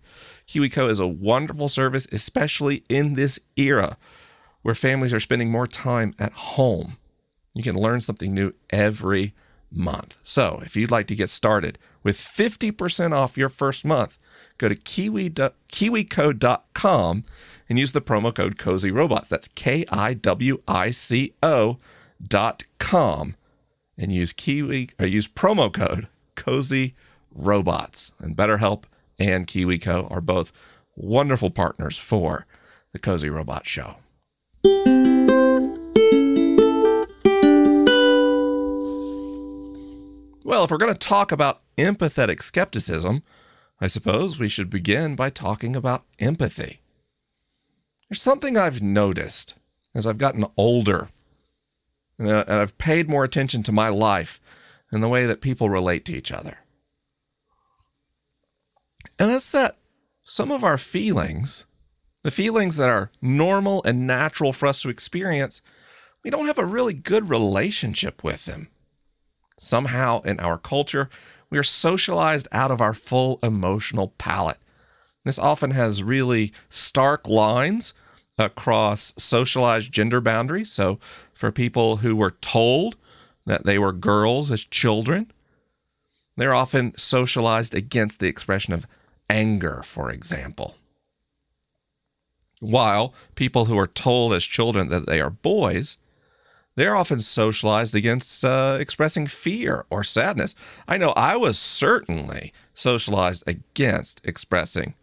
KiwiCo 0.51 0.89
is 0.89 1.00
a 1.00 1.08
wonderful 1.08 1.70
service, 1.70 2.08
especially 2.12 2.84
in 2.89 3.13
this 3.13 3.39
era 3.55 3.96
where 4.63 4.75
families 4.75 5.13
are 5.13 5.20
spending 5.22 5.50
more 5.50 5.65
time 5.65 6.13
at 6.20 6.34
home. 6.34 6.98
You 7.53 7.63
can 7.63 7.77
learn 7.77 8.01
something 8.01 8.34
new 8.34 8.51
every 8.70 9.34
month. 9.72 10.17
So, 10.24 10.62
if 10.65 10.75
you'd 10.75 10.91
like 10.91 11.08
to 11.08 11.15
get 11.15 11.29
started 11.29 11.79
with 12.03 12.17
50% 12.17 13.13
off 13.13 13.38
your 13.38 13.48
first 13.48 13.86
month, 13.86 14.20
go 14.58 14.67
to 14.67 14.75
kiwi, 14.75 15.29
kiwico.com 15.29 17.24
and 17.70 17.79
use 17.79 17.93
the 17.93 18.01
promo 18.01 18.36
code 18.36 18.58
Cozy 18.58 18.91
Robots. 18.91 19.29
That's 19.29 19.48
K 19.48 19.86
I 19.89 20.13
W 20.13 20.62
I 20.67 20.91
C 20.91 21.34
O 21.41 21.77
dot 22.22 22.63
com 22.77 23.38
and 23.98 24.12
use 24.12 24.34
Kiwi 24.34 24.89
or 25.00 25.05
use 25.05 25.29
promo 25.29 25.74
code 25.74 26.10
Cozy 26.36 26.93
Robots. 27.34 28.12
And 28.20 28.36
BetterHelp 28.36 28.84
and 29.22 29.48
KiwiCo 29.48 30.10
are 30.12 30.22
both 30.22 30.51
wonderful 30.96 31.50
partners 31.50 31.98
for 31.98 32.46
the 32.92 33.00
Cozy 33.00 33.30
Robot 33.30 33.66
Show. 33.66 33.96
Well, 40.44 40.66
if 40.66 40.72
we're 40.72 40.78
going 40.78 40.94
to 40.94 41.00
talk 41.00 41.32
about 41.32 41.62
empathetic 41.78 42.42
skepticism, 42.42 43.24
I 43.80 43.88
suppose 43.88 44.38
we 44.38 44.50
should 44.50 44.70
begin 44.70 45.16
by 45.16 45.30
talking 45.30 45.75
about 45.75 46.06
empathy. 46.20 46.82
There's 48.10 48.22
something 48.22 48.58
I've 48.58 48.82
noticed 48.82 49.56
as 49.96 50.06
I've 50.06 50.18
gotten 50.18 50.46
older 50.58 51.10
and 52.22 52.30
uh, 52.30 52.46
I've 52.48 52.78
paid 52.78 53.10
more 53.10 53.24
attention 53.24 53.63
to 53.63 53.72
my 53.72 53.90
life 53.90 54.40
and 54.92 55.01
the 55.01 55.10
way 55.10 55.25
that 55.25 55.42
people 55.42 55.70
relate 55.70 56.06
to 56.06 56.16
each 56.16 56.32
other. 56.32 56.60
And 59.22 59.30
that's 59.30 59.51
that 59.51 59.78
some 60.24 60.51
of 60.51 60.63
our 60.63 60.80
feelings, 60.80 61.66
the 62.24 62.32
feelings 62.32 62.78
that 62.78 62.90
are 62.90 63.12
normal 63.22 63.84
and 63.84 64.08
natural 64.08 64.51
for 64.51 64.66
us 64.66 64.82
to 64.82 64.90
experience, 64.90 65.62
we 66.24 66.32
don't 66.32 66.48
have 66.48 66.58
a 66.58 66.66
really 66.66 66.96
good 66.96 67.30
relationship 67.30 68.24
with 68.24 68.46
them. 68.46 68.70
Somehow 69.60 70.24
in 70.24 70.40
our 70.40 70.58
culture, 70.58 71.08
we 71.51 71.60
are 71.60 71.63
socialized 71.63 72.48
out 72.51 72.72
of 72.72 72.82
our 72.82 72.96
full 72.96 73.38
emotional 73.44 74.16
palette. 74.18 74.58
This 75.24 75.38
often 75.38 75.70
has 75.70 76.01
really 76.01 76.51
stark 76.72 77.28
lines 77.28 77.94
across 78.40 79.13
socialized 79.18 79.92
gender 79.92 80.20
boundaries. 80.20 80.72
So, 80.72 80.98
for 81.32 81.51
people 81.51 81.98
who 81.98 82.16
were 82.16 82.38
told 82.42 82.96
that 83.46 83.68
they 83.68 83.78
were 83.78 83.94
girls 83.94 84.50
as 84.50 84.66
children, 84.66 85.32
they're 86.38 86.56
often 86.56 86.98
socialized 86.98 87.75
against 87.75 88.20
the 88.20 88.28
expression 88.28 88.74
of 88.74 88.88
anger, 89.32 89.82
for 89.84 90.12
example. 90.12 90.76
While 92.60 93.14
people 93.36 93.66
who 93.66 93.78
are 93.80 93.88
told 93.88 94.34
as 94.34 94.44
children 94.44 94.90
that 94.90 95.08
they 95.08 95.20
are 95.22 95.30
boys, 95.32 95.98
they're 96.76 96.96
often 96.96 97.22
socialized 97.22 97.96
against 97.96 98.44
uh, 98.46 98.78
expressing 98.80 99.28
fear 99.28 99.86
or 99.90 100.04
sadness. 100.04 100.54
I 100.88 100.98
know 100.98 101.12
I 101.12 101.38
was 101.38 101.58
certainly 101.58 102.54
socialized 102.74 103.44
against 103.48 104.22
expressing 104.26 104.96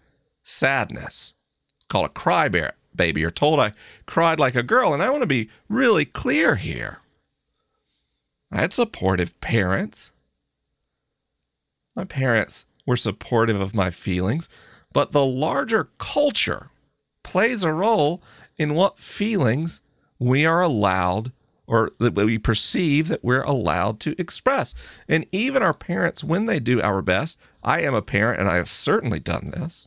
sadness. 0.45 1.35
It's 1.79 1.87
called 1.87 2.07
a 2.07 2.11
cry 2.11 2.49
bear, 2.49 2.75
baby. 2.95 3.23
You're 3.23 3.31
told 3.31 3.59
I 3.59 3.73
cried 4.07 4.39
like 4.39 4.55
a 4.55 4.63
girl, 4.63 4.93
and 4.93 5.03
I 5.03 5.11
want 5.11 5.23
to 5.23 5.27
be 5.27 5.51
really 5.69 6.05
clear 6.05 6.57
here. 6.57 6.99
I 8.53 8.61
had 8.61 8.73
supportive 8.73 9.39
parents. 9.41 10.13
My 11.97 12.05
parents 12.05 12.65
were 12.89 12.97
supportive 12.97 13.61
of 13.61 13.75
my 13.75 13.91
feelings, 13.91 14.49
but 14.95 15.13
the 15.13 15.25
larger 15.25 15.91
culture 15.99 16.71
plays 17.23 17.63
a 17.63 17.71
role 17.71 18.23
in 18.57 18.73
what 18.73 18.99
feelings 18.99 19.83
we 20.19 20.47
are 20.47 20.63
allowed 20.63 21.31
or 21.67 21.93
that 21.99 22.15
we 22.15 22.39
perceive 22.39 23.09
that 23.09 23.23
we're 23.23 23.43
allowed 23.43 24.01
to 24.01 24.19
express. 24.19 24.75
And 25.07 25.27
even 25.31 25.63
our 25.63 25.75
parents, 25.75 26.25
when 26.25 26.47
they 26.47 26.59
do 26.59 26.81
our 26.81 27.03
best, 27.03 27.39
I 27.63 27.83
am 27.83 27.93
a 27.93 28.01
parent 28.01 28.41
and 28.41 28.49
I 28.49 28.57
have 28.57 28.71
certainly 28.71 29.21
done 29.21 29.51
this. 29.51 29.87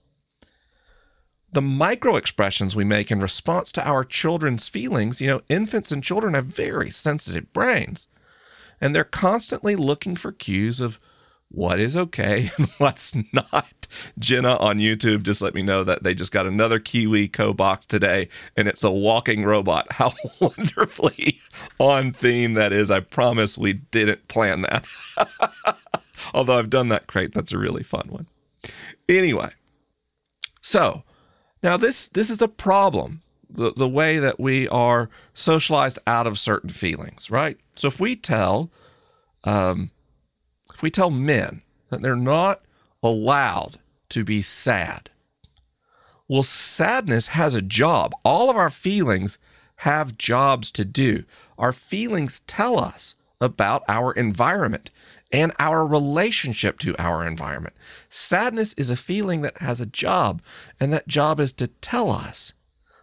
The 1.51 1.59
micro 1.59 2.17
expressions 2.17 2.75
we 2.75 2.83
make 2.83 3.09
in 3.09 3.19
response 3.19 3.71
to 3.71 3.83
our 3.83 4.03
children's 4.03 4.69
feelings, 4.69 5.19
you 5.19 5.25
know, 5.25 5.41
infants 5.49 5.91
and 5.91 6.03
children 6.03 6.35
have 6.35 6.45
very 6.45 6.91
sensitive 6.91 7.51
brains, 7.51 8.07
and 8.79 8.93
they're 8.93 9.03
constantly 9.03 9.75
looking 9.75 10.15
for 10.15 10.31
cues 10.31 10.79
of 10.79 10.99
what 11.51 11.79
is 11.79 11.97
okay 11.97 12.49
and 12.57 12.69
what's 12.77 13.15
not. 13.33 13.87
Jenna 14.17 14.55
on 14.57 14.77
YouTube 14.77 15.23
just 15.23 15.41
let 15.41 15.53
me 15.53 15.61
know 15.61 15.83
that 15.83 16.03
they 16.03 16.13
just 16.13 16.31
got 16.31 16.45
another 16.47 16.79
KiwiCo 16.79 17.55
box 17.55 17.85
today 17.85 18.29
and 18.55 18.67
it's 18.67 18.83
a 18.83 18.91
walking 18.91 19.43
robot. 19.43 19.91
How 19.91 20.13
wonderfully 20.39 21.39
on 21.79 22.13
theme 22.13 22.53
that 22.53 22.71
is. 22.73 22.89
I 22.89 23.01
promise 23.01 23.57
we 23.57 23.73
didn't 23.73 24.27
plan 24.27 24.61
that. 24.63 24.87
Although 26.33 26.57
I've 26.57 26.69
done 26.69 26.89
that 26.89 27.07
crate, 27.07 27.33
that's 27.33 27.51
a 27.51 27.57
really 27.57 27.83
fun 27.83 28.07
one. 28.09 28.27
Anyway, 29.09 29.51
so 30.61 31.03
now 31.61 31.77
this 31.77 32.07
this 32.07 32.29
is 32.29 32.41
a 32.41 32.47
problem. 32.47 33.21
The, 33.49 33.73
the 33.75 33.89
way 33.89 34.17
that 34.17 34.39
we 34.39 34.69
are 34.69 35.09
socialized 35.33 35.99
out 36.07 36.25
of 36.25 36.39
certain 36.39 36.69
feelings, 36.69 37.29
right? 37.29 37.57
So 37.75 37.89
if 37.89 37.99
we 37.99 38.15
tell 38.15 38.71
um, 39.43 39.91
we 40.81 40.91
tell 40.91 41.09
men 41.09 41.61
that 41.89 42.01
they're 42.01 42.15
not 42.15 42.61
allowed 43.03 43.79
to 44.09 44.23
be 44.23 44.41
sad, 44.41 45.09
well, 46.27 46.43
sadness 46.43 47.27
has 47.27 47.55
a 47.55 47.61
job. 47.61 48.13
All 48.23 48.49
of 48.49 48.55
our 48.55 48.69
feelings 48.69 49.37
have 49.77 50.17
jobs 50.17 50.71
to 50.71 50.85
do. 50.85 51.25
Our 51.57 51.73
feelings 51.73 52.39
tell 52.41 52.79
us 52.79 53.15
about 53.41 53.83
our 53.89 54.13
environment 54.13 54.91
and 55.31 55.51
our 55.59 55.85
relationship 55.85 56.79
to 56.79 56.95
our 56.97 57.27
environment. 57.27 57.75
Sadness 58.07 58.73
is 58.75 58.89
a 58.89 58.95
feeling 58.95 59.41
that 59.41 59.57
has 59.57 59.81
a 59.81 59.85
job, 59.85 60.41
and 60.79 60.93
that 60.93 61.07
job 61.07 61.39
is 61.39 61.51
to 61.53 61.67
tell 61.67 62.09
us 62.09 62.53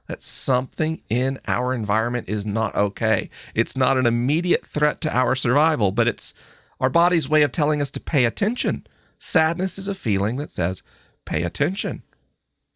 that 0.06 0.22
something 0.22 1.02
in 1.10 1.38
our 1.46 1.74
environment 1.74 2.30
is 2.30 2.46
not 2.46 2.74
okay. 2.74 3.28
It's 3.54 3.76
not 3.76 3.98
an 3.98 4.06
immediate 4.06 4.64
threat 4.64 5.02
to 5.02 5.14
our 5.14 5.34
survival, 5.34 5.90
but 5.90 6.08
it's 6.08 6.32
our 6.80 6.90
body's 6.90 7.28
way 7.28 7.42
of 7.42 7.52
telling 7.52 7.82
us 7.82 7.90
to 7.92 8.00
pay 8.00 8.24
attention. 8.24 8.86
Sadness 9.18 9.78
is 9.78 9.88
a 9.88 9.94
feeling 9.94 10.36
that 10.36 10.50
says, 10.50 10.82
pay 11.24 11.42
attention. 11.42 12.02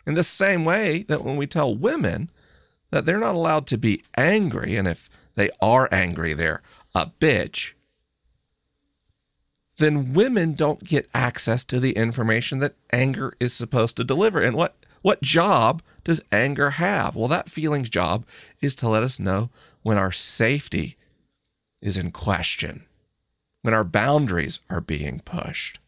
In 0.06 0.14
the 0.14 0.22
same 0.22 0.64
way 0.64 1.04
that 1.04 1.22
when 1.22 1.36
we 1.36 1.46
tell 1.46 1.74
women 1.74 2.30
that 2.90 3.06
they're 3.06 3.18
not 3.18 3.34
allowed 3.34 3.66
to 3.68 3.78
be 3.78 4.02
angry, 4.16 4.76
and 4.76 4.88
if 4.88 5.08
they 5.34 5.50
are 5.60 5.88
angry, 5.92 6.34
they're 6.34 6.62
a 6.94 7.06
bitch, 7.06 7.72
then 9.78 10.12
women 10.12 10.54
don't 10.54 10.84
get 10.84 11.08
access 11.14 11.64
to 11.64 11.80
the 11.80 11.92
information 11.92 12.58
that 12.58 12.74
anger 12.92 13.34
is 13.40 13.52
supposed 13.52 13.96
to 13.96 14.04
deliver. 14.04 14.42
And 14.42 14.56
what, 14.56 14.76
what 15.00 15.22
job 15.22 15.82
does 16.04 16.20
anger 16.30 16.70
have? 16.70 17.16
Well, 17.16 17.28
that 17.28 17.48
feeling's 17.48 17.88
job 17.88 18.26
is 18.60 18.74
to 18.76 18.88
let 18.88 19.02
us 19.02 19.18
know 19.18 19.50
when 19.82 19.96
our 19.96 20.12
safety 20.12 20.96
is 21.80 21.96
in 21.96 22.10
question 22.10 22.84
when 23.62 23.74
our 23.74 23.84
boundaries 23.84 24.60
are 24.68 24.80
being 24.80 25.20
pushed. 25.24 25.80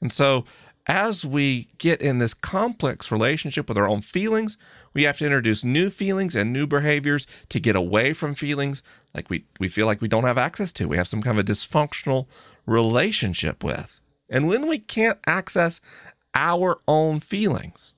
And 0.00 0.10
so, 0.10 0.44
as 0.88 1.24
we 1.24 1.68
get 1.78 2.00
in 2.00 2.18
this 2.18 2.32
complex 2.32 3.10
relationship 3.10 3.68
with 3.68 3.76
our 3.76 3.88
own 3.88 4.00
feelings, 4.00 4.56
we 4.94 5.02
have 5.02 5.18
to 5.18 5.24
introduce 5.24 5.64
new 5.64 5.90
feelings 5.90 6.36
and 6.36 6.52
new 6.52 6.66
behaviors 6.66 7.26
to 7.48 7.58
get 7.58 7.74
away 7.74 8.12
from 8.12 8.34
feelings 8.34 8.84
like 9.12 9.28
we, 9.28 9.44
we 9.58 9.66
feel 9.66 9.86
like 9.86 10.00
we 10.00 10.08
don't 10.08 10.24
have 10.24 10.38
access 10.38 10.72
to. 10.74 10.86
We 10.86 10.96
have 10.96 11.08
some 11.08 11.22
kind 11.22 11.38
of 11.38 11.48
a 11.48 11.52
dysfunctional 11.52 12.26
relationship 12.66 13.64
with. 13.64 14.00
And 14.28 14.46
when 14.46 14.68
we 14.68 14.78
can't 14.78 15.18
access 15.26 15.80
our 16.34 16.78
own 16.86 17.18
feelings, 17.20 17.94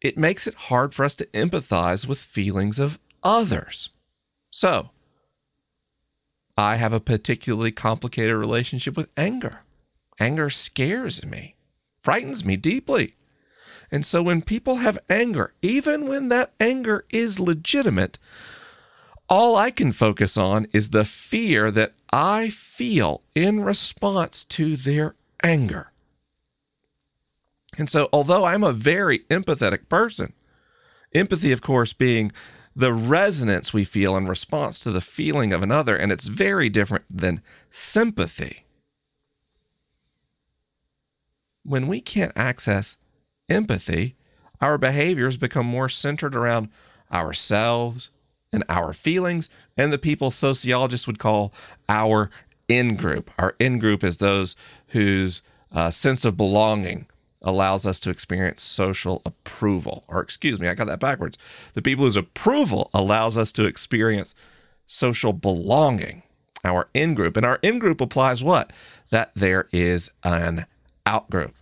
it 0.00 0.16
makes 0.16 0.46
it 0.46 0.54
hard 0.54 0.94
for 0.94 1.04
us 1.04 1.14
to 1.16 1.26
empathize 1.26 2.06
with 2.06 2.18
feelings 2.18 2.78
of 2.78 2.98
others. 3.22 3.90
So, 4.50 4.90
I 6.60 6.76
have 6.76 6.92
a 6.92 7.00
particularly 7.00 7.72
complicated 7.72 8.36
relationship 8.36 8.94
with 8.96 9.08
anger. 9.16 9.62
Anger 10.18 10.50
scares 10.50 11.24
me, 11.24 11.54
frightens 11.98 12.44
me 12.44 12.56
deeply. 12.56 13.14
And 13.90 14.04
so 14.04 14.22
when 14.22 14.42
people 14.42 14.76
have 14.76 14.98
anger, 15.08 15.54
even 15.62 16.06
when 16.06 16.28
that 16.28 16.52
anger 16.60 17.06
is 17.10 17.40
legitimate, 17.40 18.18
all 19.28 19.56
I 19.56 19.70
can 19.70 19.90
focus 19.90 20.36
on 20.36 20.66
is 20.72 20.90
the 20.90 21.06
fear 21.06 21.70
that 21.70 21.94
I 22.12 22.50
feel 22.50 23.22
in 23.34 23.64
response 23.64 24.44
to 24.44 24.76
their 24.76 25.14
anger. 25.42 25.92
And 27.78 27.88
so, 27.88 28.10
although 28.12 28.44
I'm 28.44 28.64
a 28.64 28.72
very 28.72 29.20
empathetic 29.30 29.88
person, 29.88 30.34
empathy, 31.14 31.52
of 31.52 31.62
course, 31.62 31.94
being 31.94 32.32
the 32.74 32.92
resonance 32.92 33.72
we 33.72 33.84
feel 33.84 34.16
in 34.16 34.26
response 34.26 34.78
to 34.80 34.90
the 34.90 35.00
feeling 35.00 35.52
of 35.52 35.62
another, 35.62 35.96
and 35.96 36.12
it's 36.12 36.28
very 36.28 36.68
different 36.68 37.04
than 37.10 37.42
sympathy. 37.70 38.64
When 41.62 41.88
we 41.88 42.00
can't 42.00 42.32
access 42.36 42.96
empathy, 43.48 44.16
our 44.60 44.78
behaviors 44.78 45.36
become 45.36 45.66
more 45.66 45.88
centered 45.88 46.34
around 46.34 46.68
ourselves 47.12 48.10
and 48.52 48.64
our 48.68 48.92
feelings 48.92 49.48
and 49.76 49.92
the 49.92 49.98
people 49.98 50.30
sociologists 50.30 51.06
would 51.06 51.18
call 51.18 51.52
our 51.88 52.30
in 52.68 52.96
group. 52.96 53.30
Our 53.38 53.54
in 53.58 53.78
group 53.78 54.04
is 54.04 54.18
those 54.18 54.56
whose 54.88 55.42
uh, 55.72 55.90
sense 55.90 56.24
of 56.24 56.36
belonging 56.36 57.06
allows 57.42 57.86
us 57.86 57.98
to 58.00 58.10
experience 58.10 58.62
social 58.62 59.22
approval. 59.24 60.04
Or, 60.08 60.20
excuse 60.20 60.60
me, 60.60 60.68
I 60.68 60.74
got 60.74 60.86
that 60.86 61.00
backwards. 61.00 61.38
The 61.74 61.82
people 61.82 62.04
whose 62.04 62.16
approval 62.16 62.90
allows 62.92 63.38
us 63.38 63.52
to 63.52 63.64
experience 63.64 64.34
social 64.86 65.32
belonging, 65.32 66.22
our 66.64 66.88
in 66.92 67.14
group. 67.14 67.36
And 67.36 67.46
our 67.46 67.58
in 67.62 67.78
group 67.78 68.00
applies 68.00 68.44
what? 68.44 68.72
That 69.10 69.32
there 69.34 69.68
is 69.72 70.10
an 70.22 70.66
out 71.06 71.30
group. 71.30 71.54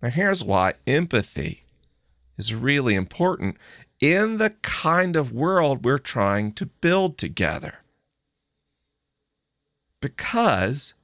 Now, 0.00 0.08
here's 0.08 0.44
why 0.44 0.74
empathy 0.86 1.62
is 2.36 2.54
really 2.54 2.94
important 2.94 3.56
in 4.00 4.38
the 4.38 4.50
kind 4.62 5.14
of 5.14 5.32
world 5.32 5.84
we're 5.84 5.98
trying 5.98 6.52
to 6.54 6.66
build 6.66 7.16
together. 7.18 7.76
Because 10.00 10.94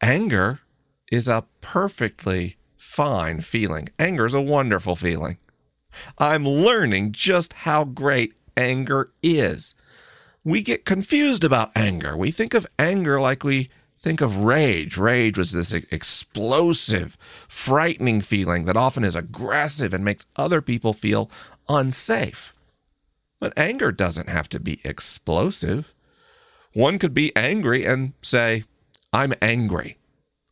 anger 0.00 0.60
is 1.10 1.28
a 1.28 1.44
perfectly 1.60 2.56
fine 2.94 3.40
feeling. 3.40 3.88
Anger 3.98 4.24
is 4.24 4.34
a 4.34 4.40
wonderful 4.40 4.94
feeling. 4.94 5.36
I'm 6.16 6.46
learning 6.46 7.10
just 7.10 7.52
how 7.52 7.82
great 7.82 8.34
anger 8.56 9.10
is. 9.20 9.74
We 10.44 10.62
get 10.62 10.84
confused 10.84 11.42
about 11.42 11.72
anger. 11.74 12.16
We 12.16 12.30
think 12.30 12.54
of 12.54 12.68
anger 12.78 13.20
like 13.20 13.42
we 13.42 13.68
think 13.98 14.20
of 14.20 14.36
rage. 14.36 14.96
Rage 14.96 15.36
was 15.36 15.50
this 15.50 15.72
explosive, 15.72 17.16
frightening 17.48 18.20
feeling 18.20 18.64
that 18.66 18.76
often 18.76 19.02
is 19.02 19.16
aggressive 19.16 19.92
and 19.92 20.04
makes 20.04 20.26
other 20.36 20.62
people 20.62 20.92
feel 20.92 21.28
unsafe. 21.68 22.54
But 23.40 23.58
anger 23.58 23.90
doesn't 23.90 24.28
have 24.28 24.48
to 24.50 24.60
be 24.60 24.80
explosive. 24.84 25.94
One 26.74 27.00
could 27.00 27.12
be 27.12 27.34
angry 27.34 27.84
and 27.84 28.12
say, 28.22 28.62
I'm 29.12 29.34
angry 29.42 29.98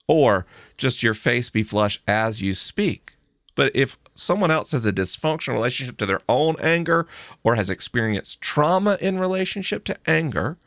or 0.09 0.47
just 0.77 1.03
your 1.03 1.15
face 1.15 1.51
be 1.51 1.63
flush 1.63 2.03
as 2.07 2.43
you 2.43 2.55
speak. 2.55 3.17
But 3.55 3.75
if 3.75 3.99
someone 4.15 4.51
else 4.51 4.73
has 4.73 4.87
a 4.87 4.93
dysfunctional 4.93 5.55
relationship 5.55 5.97
to 5.99 6.07
their 6.07 6.21
own 6.29 6.57
anger 6.61 7.07
or 7.43 7.55
has 7.55 7.71
experienced 7.71 8.41
trauma 8.41 8.97
in 9.01 9.19
relationship 9.19 9.85
to 9.85 9.99
anger, 10.07 10.59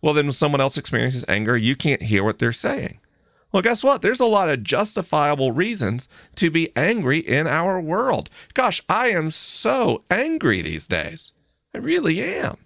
well, 0.00 0.14
then 0.14 0.26
when 0.26 0.32
someone 0.32 0.60
else 0.60 0.78
experiences 0.78 1.24
anger, 1.28 1.56
you 1.56 1.76
can't 1.76 2.02
hear 2.02 2.24
what 2.24 2.38
they're 2.38 2.52
saying. 2.52 3.00
Well, 3.52 3.62
guess 3.62 3.82
what? 3.82 4.00
There's 4.00 4.20
a 4.20 4.26
lot 4.26 4.48
of 4.48 4.62
justifiable 4.62 5.50
reasons 5.50 6.08
to 6.36 6.50
be 6.50 6.74
angry 6.76 7.18
in 7.18 7.46
our 7.46 7.80
world. 7.80 8.30
Gosh, 8.54 8.80
I 8.88 9.08
am 9.08 9.30
so 9.30 10.04
angry 10.08 10.62
these 10.62 10.86
days. 10.86 11.32
I 11.74 11.78
really 11.78 12.22
am. 12.22 12.58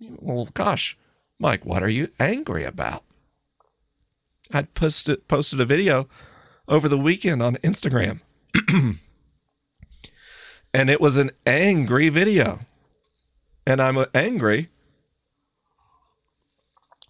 Well, 0.00 0.48
gosh, 0.54 0.96
Mike, 1.38 1.64
what 1.64 1.82
are 1.82 1.90
you 1.90 2.08
angry 2.18 2.64
about? 2.64 3.02
I 4.54 4.62
posted 4.62 5.26
posted 5.26 5.60
a 5.60 5.64
video 5.64 6.08
over 6.68 6.88
the 6.88 6.96
weekend 6.96 7.42
on 7.42 7.56
Instagram. 7.56 8.20
and 10.72 10.88
it 10.88 11.00
was 11.00 11.18
an 11.18 11.32
angry 11.44 12.08
video. 12.08 12.60
And 13.66 13.82
I'm 13.82 14.04
angry 14.14 14.68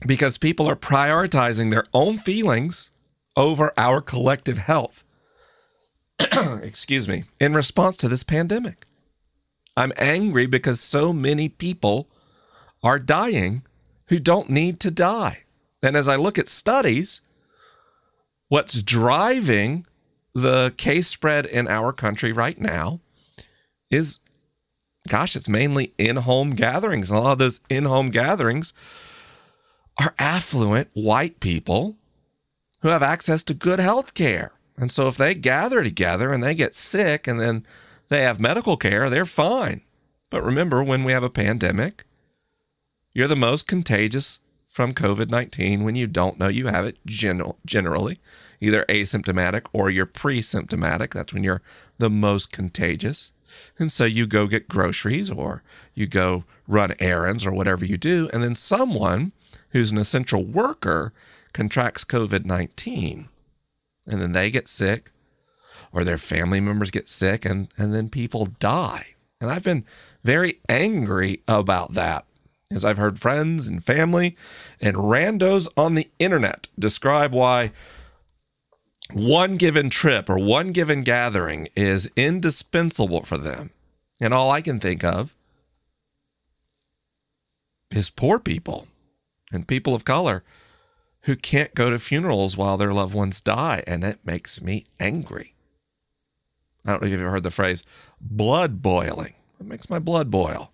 because 0.06 0.38
people 0.38 0.66
are 0.66 0.76
prioritizing 0.76 1.70
their 1.70 1.84
own 1.92 2.16
feelings 2.16 2.90
over 3.36 3.72
our 3.76 4.00
collective 4.00 4.58
health. 4.58 5.04
Excuse 6.62 7.08
me, 7.08 7.24
in 7.40 7.54
response 7.54 7.96
to 7.98 8.08
this 8.08 8.22
pandemic. 8.22 8.86
I'm 9.76 9.92
angry 9.98 10.46
because 10.46 10.80
so 10.80 11.12
many 11.12 11.48
people 11.48 12.08
are 12.82 12.98
dying 12.98 13.64
who 14.06 14.18
don't 14.18 14.48
need 14.48 14.78
to 14.80 14.90
die. 14.90 15.44
And 15.82 15.96
as 15.96 16.08
I 16.08 16.16
look 16.16 16.38
at 16.38 16.48
studies, 16.48 17.20
what's 18.48 18.82
driving 18.82 19.86
the 20.34 20.74
case 20.76 21.08
spread 21.08 21.46
in 21.46 21.68
our 21.68 21.92
country 21.92 22.32
right 22.32 22.60
now 22.60 23.00
is, 23.90 24.18
gosh, 25.08 25.36
it's 25.36 25.48
mainly 25.48 25.94
in 25.98 26.16
home 26.16 26.50
gatherings. 26.50 27.10
And 27.10 27.18
a 27.18 27.22
lot 27.22 27.32
of 27.32 27.38
those 27.38 27.60
in 27.70 27.84
home 27.84 28.10
gatherings 28.10 28.72
are 29.98 30.14
affluent 30.18 30.88
white 30.92 31.40
people 31.40 31.96
who 32.80 32.88
have 32.88 33.02
access 33.02 33.42
to 33.44 33.54
good 33.54 33.78
health 33.78 34.14
care. 34.14 34.52
And 34.76 34.90
so 34.90 35.06
if 35.06 35.16
they 35.16 35.34
gather 35.34 35.82
together 35.82 36.32
and 36.32 36.42
they 36.42 36.54
get 36.54 36.74
sick 36.74 37.26
and 37.28 37.40
then 37.40 37.64
they 38.08 38.22
have 38.22 38.40
medical 38.40 38.76
care, 38.76 39.08
they're 39.08 39.24
fine. 39.24 39.82
But 40.30 40.42
remember, 40.42 40.82
when 40.82 41.04
we 41.04 41.12
have 41.12 41.22
a 41.22 41.30
pandemic, 41.30 42.04
you're 43.12 43.28
the 43.28 43.36
most 43.36 43.68
contagious 43.68 44.40
from 44.74 44.92
COVID 44.92 45.30
19 45.30 45.84
when 45.84 45.94
you 45.94 46.08
don't 46.08 46.36
know 46.36 46.48
you 46.48 46.66
have 46.66 46.84
it 46.84 46.98
gen- 47.06 47.52
generally, 47.64 48.18
either 48.60 48.84
asymptomatic 48.88 49.66
or 49.72 49.88
you're 49.88 50.04
pre 50.04 50.42
symptomatic. 50.42 51.14
That's 51.14 51.32
when 51.32 51.44
you're 51.44 51.62
the 51.98 52.10
most 52.10 52.50
contagious. 52.50 53.32
And 53.78 53.92
so 53.92 54.04
you 54.04 54.26
go 54.26 54.48
get 54.48 54.66
groceries 54.66 55.30
or 55.30 55.62
you 55.94 56.08
go 56.08 56.42
run 56.66 56.94
errands 56.98 57.46
or 57.46 57.52
whatever 57.52 57.84
you 57.84 57.96
do. 57.96 58.28
And 58.32 58.42
then 58.42 58.56
someone 58.56 59.30
who's 59.70 59.92
an 59.92 59.98
essential 59.98 60.42
worker 60.42 61.12
contracts 61.52 62.04
COVID 62.04 62.44
19. 62.44 63.28
And 64.08 64.20
then 64.20 64.32
they 64.32 64.50
get 64.50 64.66
sick 64.66 65.12
or 65.92 66.02
their 66.02 66.18
family 66.18 66.58
members 66.58 66.90
get 66.90 67.08
sick 67.08 67.44
and, 67.44 67.68
and 67.78 67.94
then 67.94 68.08
people 68.08 68.46
die. 68.58 69.14
And 69.40 69.52
I've 69.52 69.62
been 69.62 69.84
very 70.24 70.58
angry 70.68 71.44
about 71.46 71.92
that 71.92 72.26
as 72.70 72.84
I've 72.84 72.98
heard 72.98 73.20
friends 73.20 73.68
and 73.68 73.82
family 73.82 74.36
and 74.80 74.96
randos 74.96 75.68
on 75.76 75.94
the 75.94 76.08
internet 76.18 76.68
describe 76.78 77.32
why 77.32 77.72
one 79.12 79.56
given 79.56 79.90
trip 79.90 80.30
or 80.30 80.38
one 80.38 80.72
given 80.72 81.02
gathering 81.02 81.68
is 81.76 82.10
indispensable 82.16 83.22
for 83.22 83.38
them. 83.38 83.70
And 84.20 84.32
all 84.32 84.50
I 84.50 84.60
can 84.60 84.80
think 84.80 85.04
of 85.04 85.34
is 87.90 88.10
poor 88.10 88.38
people 88.38 88.88
and 89.52 89.68
people 89.68 89.94
of 89.94 90.04
color 90.04 90.42
who 91.22 91.36
can't 91.36 91.74
go 91.74 91.90
to 91.90 91.98
funerals 91.98 92.56
while 92.56 92.76
their 92.76 92.92
loved 92.92 93.14
ones 93.14 93.40
die. 93.40 93.82
And 93.86 94.04
it 94.04 94.18
makes 94.24 94.60
me 94.60 94.86
angry. 94.98 95.54
I 96.84 96.90
don't 96.90 97.02
know 97.02 97.06
if 97.06 97.12
you've 97.12 97.20
ever 97.20 97.30
heard 97.30 97.42
the 97.42 97.50
phrase 97.50 97.82
blood 98.20 98.82
boiling. 98.82 99.34
It 99.60 99.66
makes 99.66 99.88
my 99.88 99.98
blood 99.98 100.30
boil. 100.30 100.70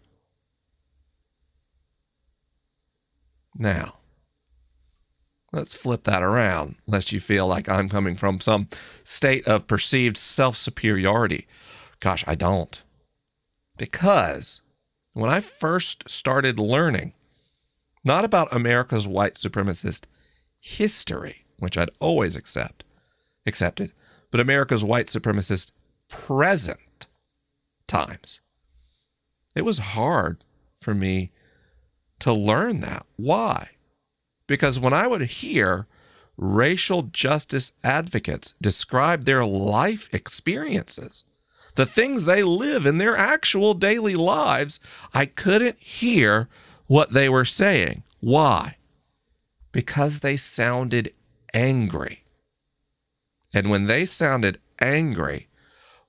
Now, 3.61 3.97
let's 5.53 5.75
flip 5.75 6.05
that 6.05 6.23
around, 6.23 6.77
lest 6.87 7.13
you 7.13 7.21
feel 7.21 7.47
like 7.47 7.69
I'm 7.69 7.91
coming 7.91 8.17
from 8.17 8.41
some 8.41 8.69
state 9.05 9.47
of 9.47 9.67
perceived 9.67 10.17
self 10.17 10.57
superiority. 10.57 11.47
Gosh, 12.01 12.25
I 12.27 12.35
don't. 12.35 12.83
Because 13.77 14.63
when 15.13 15.29
I 15.29 15.41
first 15.41 16.11
started 16.11 16.59
learning, 16.59 17.13
not 18.03 18.25
about 18.25 18.55
America's 18.55 19.07
white 19.07 19.35
supremacist 19.35 20.07
history, 20.59 21.45
which 21.59 21.77
I'd 21.77 21.91
always 22.01 22.37
accept, 22.37 22.83
accepted, 23.47 23.93
but 24.31 24.41
America's 24.41 24.83
white 24.83 25.09
supremacist 25.09 25.71
present 26.09 27.07
times. 27.87 28.41
It 29.55 29.67
was 29.67 29.79
hard 29.79 30.45
for 30.81 30.95
me 30.95 31.33
to 32.21 32.33
learn 32.33 32.81
that. 32.81 33.07
Why? 33.17 33.71
Because 34.47 34.79
when 34.79 34.93
I 34.93 35.07
would 35.07 35.23
hear 35.23 35.87
racial 36.37 37.03
justice 37.03 37.73
advocates 37.85 38.55
describe 38.61 39.25
their 39.25 39.45
life 39.45 40.13
experiences, 40.13 41.25
the 41.75 41.87
things 41.87 42.25
they 42.25 42.43
live 42.43 42.87
in 42.87 42.99
their 42.99 43.17
actual 43.17 43.75
daily 43.75 44.17
lives, 44.17 44.81
I 45.15 45.27
couldn't 45.27 45.79
hear 45.79 46.49
what 46.87 47.13
they 47.13 47.29
were 47.29 47.45
saying. 47.45 48.03
Why? 48.21 48.77
Because 49.73 50.21
they 50.21 50.37
sounded 50.37 51.15
angry. 51.55 52.25
And 53.55 53.71
when 53.71 53.87
they 53.87 54.05
sounded 54.05 54.59
angry, 54.81 55.49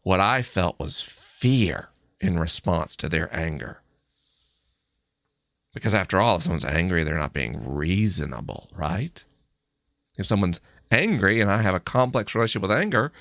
what 0.01 0.19
I 0.19 0.41
felt 0.41 0.79
was 0.79 1.01
fear 1.01 1.89
in 2.19 2.39
response 2.39 2.95
to 2.97 3.09
their 3.09 3.33
anger. 3.35 3.80
Because 5.73 5.95
after 5.95 6.19
all, 6.19 6.35
if 6.35 6.43
someone's 6.43 6.65
angry, 6.65 7.03
they're 7.03 7.17
not 7.17 7.33
being 7.33 7.63
reasonable, 7.65 8.69
right? 8.75 9.23
If 10.17 10.25
someone's 10.25 10.59
angry 10.91 11.39
and 11.39 11.49
I 11.49 11.61
have 11.61 11.75
a 11.75 11.79
complex 11.79 12.35
relationship 12.35 12.63
with 12.63 12.77
anger, 12.77 13.11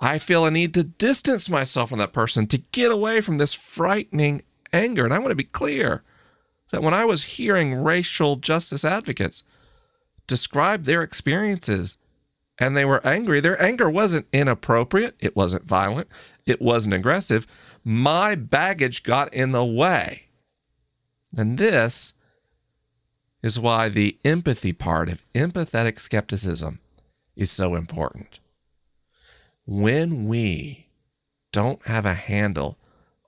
I 0.00 0.18
feel 0.18 0.44
a 0.44 0.50
need 0.50 0.74
to 0.74 0.84
distance 0.84 1.48
myself 1.48 1.90
from 1.90 1.98
that 1.98 2.12
person 2.12 2.46
to 2.48 2.58
get 2.72 2.90
away 2.90 3.20
from 3.20 3.38
this 3.38 3.54
frightening 3.54 4.42
anger. 4.72 5.04
And 5.04 5.14
I 5.14 5.18
want 5.18 5.30
to 5.30 5.36
be 5.36 5.44
clear 5.44 6.02
that 6.70 6.82
when 6.82 6.94
I 6.94 7.04
was 7.04 7.22
hearing 7.24 7.74
racial 7.74 8.36
justice 8.36 8.84
advocates 8.84 9.42
describe 10.26 10.84
their 10.84 11.02
experiences 11.02 11.96
and 12.58 12.76
they 12.76 12.84
were 12.84 13.04
angry, 13.06 13.40
their 13.40 13.60
anger 13.62 13.88
wasn't 13.88 14.26
inappropriate, 14.32 15.14
it 15.20 15.34
wasn't 15.34 15.64
violent, 15.64 16.08
it 16.44 16.60
wasn't 16.60 16.94
aggressive. 16.94 17.46
My 17.84 18.34
baggage 18.34 19.02
got 19.02 19.32
in 19.32 19.52
the 19.52 19.64
way. 19.64 20.27
And 21.36 21.58
this 21.58 22.14
is 23.42 23.60
why 23.60 23.88
the 23.88 24.18
empathy 24.24 24.72
part 24.72 25.08
of 25.08 25.24
empathetic 25.32 26.00
skepticism 26.00 26.80
is 27.36 27.50
so 27.50 27.74
important. 27.74 28.40
When 29.66 30.26
we 30.26 30.88
don't 31.52 31.84
have 31.86 32.06
a 32.06 32.14
handle 32.14 32.78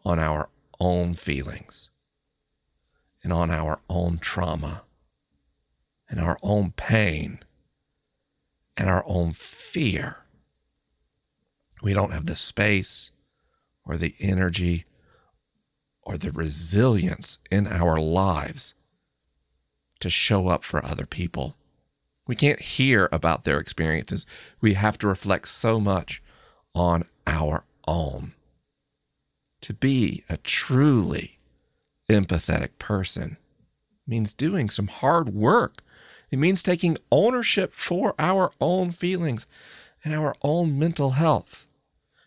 on 0.04 0.18
our 0.18 0.48
own 0.80 1.14
feelings 1.14 1.90
and 3.22 3.32
on 3.32 3.50
our 3.50 3.80
own 3.88 4.18
trauma 4.18 4.82
and 6.08 6.18
our 6.18 6.38
own 6.42 6.72
pain 6.72 7.40
and 8.76 8.88
our 8.88 9.04
own 9.06 9.32
fear, 9.32 10.16
we 11.82 11.92
don't 11.92 12.12
have 12.12 12.26
the 12.26 12.36
space 12.36 13.10
or 13.84 13.96
the 13.96 14.14
energy 14.18 14.86
or 16.02 16.16
the 16.16 16.32
resilience 16.32 17.38
in 17.50 17.66
our 17.66 18.00
lives 18.00 18.74
to 20.00 20.10
show 20.10 20.48
up 20.48 20.64
for 20.64 20.84
other 20.84 21.06
people. 21.06 21.56
We 22.26 22.36
can't 22.36 22.60
hear 22.60 23.08
about 23.12 23.44
their 23.44 23.58
experiences. 23.58 24.24
We 24.60 24.74
have 24.74 24.98
to 24.98 25.08
reflect 25.08 25.48
so 25.48 25.80
much 25.80 26.22
on 26.74 27.04
our 27.26 27.64
own. 27.86 28.32
To 29.62 29.74
be 29.74 30.24
a 30.28 30.36
truly 30.38 31.38
empathetic 32.08 32.78
person 32.78 33.36
means 34.06 34.32
doing 34.32 34.70
some 34.70 34.88
hard 34.88 35.30
work. 35.30 35.82
It 36.30 36.38
means 36.38 36.62
taking 36.62 36.96
ownership 37.10 37.72
for 37.72 38.14
our 38.18 38.52
own 38.60 38.92
feelings 38.92 39.46
and 40.04 40.14
our 40.14 40.34
own 40.42 40.78
mental 40.78 41.10
health. 41.10 41.66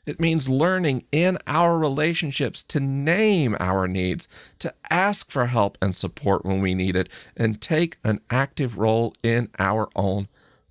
It 0.05 0.19
means 0.19 0.49
learning 0.49 1.05
in 1.11 1.37
our 1.47 1.77
relationships 1.77 2.63
to 2.65 2.79
name 2.79 3.55
our 3.59 3.87
needs, 3.87 4.27
to 4.59 4.73
ask 4.89 5.31
for 5.31 5.45
help 5.45 5.77
and 5.81 5.95
support 5.95 6.45
when 6.45 6.59
we 6.59 6.73
need 6.73 6.95
it, 6.95 7.09
and 7.37 7.61
take 7.61 7.97
an 8.03 8.19
active 8.29 8.77
role 8.77 9.15
in 9.23 9.49
our 9.59 9.89
own 9.95 10.27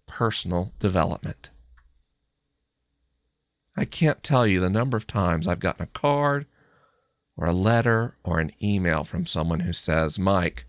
personal 0.06 0.72
development. 0.78 1.48
I 3.74 3.86
can't 3.86 4.22
tell 4.22 4.46
you 4.46 4.60
the 4.60 4.68
number 4.68 4.98
of 4.98 5.06
times 5.06 5.46
I've 5.46 5.60
gotten 5.60 5.84
a 5.84 5.86
card 5.86 6.46
or 7.34 7.46
a 7.46 7.54
letter 7.54 8.16
or 8.22 8.38
an 8.38 8.52
email 8.62 9.02
from 9.02 9.24
someone 9.24 9.60
who 9.60 9.72
says, 9.72 10.18
Mike, 10.18 10.66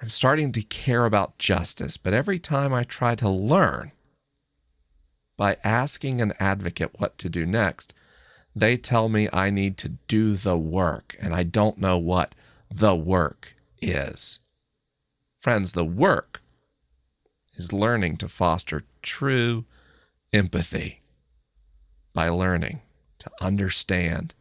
I'm 0.00 0.08
starting 0.08 0.52
to 0.52 0.62
care 0.62 1.04
about 1.04 1.38
justice, 1.38 1.98
but 1.98 2.14
every 2.14 2.38
time 2.38 2.72
I 2.72 2.84
try 2.84 3.14
to 3.16 3.28
learn, 3.28 3.92
by 5.38 5.56
asking 5.64 6.20
an 6.20 6.34
advocate 6.38 6.98
what 6.98 7.16
to 7.16 7.30
do 7.30 7.46
next, 7.46 7.94
they 8.54 8.76
tell 8.76 9.08
me 9.08 9.28
I 9.32 9.48
need 9.48 9.78
to 9.78 9.90
do 10.08 10.36
the 10.36 10.58
work, 10.58 11.16
and 11.20 11.32
I 11.32 11.44
don't 11.44 11.78
know 11.78 11.96
what 11.96 12.34
the 12.70 12.94
work 12.94 13.54
is. 13.80 14.40
Friends, 15.38 15.72
the 15.72 15.84
work 15.84 16.42
is 17.54 17.72
learning 17.72 18.16
to 18.18 18.28
foster 18.28 18.82
true 19.00 19.64
empathy 20.32 21.02
by 22.12 22.28
learning 22.28 22.82
to 23.20 23.30
understand 23.40 24.34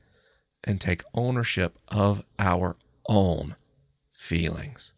and 0.63 0.81
take 0.81 1.03
ownership 1.13 1.77
of 1.87 2.25
our 2.39 2.75
own 3.07 3.55
feelings. 4.11 4.93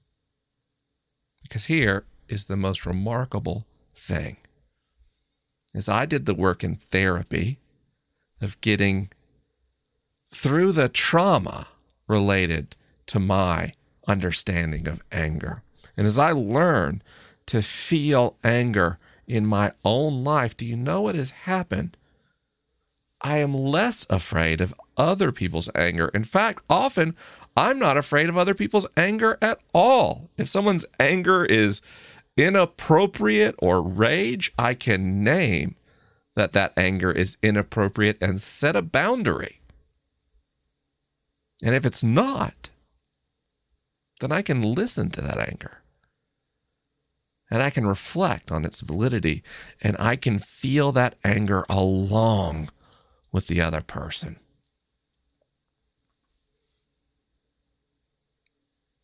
Because 1.44 1.66
here 1.66 2.06
is 2.30 2.46
the 2.46 2.56
most 2.56 2.86
remarkable 2.86 3.68
thing 3.96 4.38
is 5.74 5.88
I 5.88 6.06
did 6.06 6.26
the 6.26 6.34
work 6.34 6.64
in 6.64 6.76
therapy 6.76 7.60
of 8.42 8.60
getting 8.62 9.10
through 10.28 10.72
the 10.72 10.90
trauma 10.90 11.68
related 12.08 12.76
to 13.08 13.20
my 13.20 13.74
understanding 14.08 14.88
of 14.88 15.04
anger. 15.12 15.64
And 15.98 16.06
as 16.06 16.20
I 16.20 16.32
learn 16.32 17.02
to 17.48 17.62
feel 17.62 18.36
anger 18.44 18.98
in 19.28 19.46
my 19.46 19.72
own 19.84 20.24
life, 20.24 20.56
do 20.56 20.66
you 20.66 20.76
know 20.76 21.02
what 21.02 21.16
has 21.16 21.32
happened? 21.32 21.98
I 23.22 23.38
am 23.38 23.54
less 23.54 24.06
afraid 24.10 24.62
of 24.62 24.74
other 24.98 25.32
people's 25.32 25.70
anger. 25.76 26.10
In 26.14 26.24
fact, 26.24 26.64
often 26.70 27.16
I'm 27.56 27.78
not 27.78 27.98
afraid 27.98 28.30
of 28.30 28.38
other 28.38 28.54
people's 28.54 28.88
anger 28.96 29.38
at 29.42 29.60
all. 29.74 30.30
If 30.38 30.48
someone's 30.48 30.86
anger 31.00 31.44
is 31.44 31.82
inappropriate 32.40 33.56
or 33.58 33.82
rage, 33.82 34.54
I 34.58 34.74
can 34.74 35.24
name 35.24 35.76
that 36.36 36.54
that 36.54 36.72
anger 36.78 37.12
is 37.12 37.38
inappropriate 37.44 38.18
and 38.22 38.42
set 38.42 38.76
a 38.76 38.82
boundary. 38.82 39.60
And 41.62 41.76
if 41.76 41.86
it's 41.86 42.04
not, 42.04 42.70
then 44.22 44.32
I 44.32 44.42
can 44.42 44.62
listen 44.62 45.10
to 45.12 45.22
that 45.22 45.38
anger. 45.38 45.82
And 47.52 47.62
I 47.62 47.70
can 47.70 47.86
reflect 47.86 48.52
on 48.52 48.64
its 48.64 48.80
validity 48.80 49.44
and 49.82 49.98
I 50.00 50.16
can 50.16 50.40
feel 50.40 50.92
that 50.94 51.16
anger 51.24 51.66
along 51.68 52.70
with 53.32 53.48
the 53.48 53.60
other 53.60 53.82
person. 53.82 54.40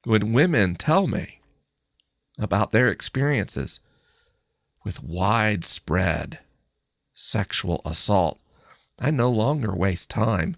When 0.05 0.31
women 0.31 0.75
tell 0.75 1.07
me 1.07 1.39
about 2.39 2.71
their 2.71 2.89
experiences 2.89 3.79
with 4.83 5.03
widespread 5.03 6.39
sexual 7.13 7.81
assault, 7.85 8.41
I 8.99 9.11
no 9.11 9.29
longer 9.29 9.73
waste 9.73 10.09
time 10.09 10.57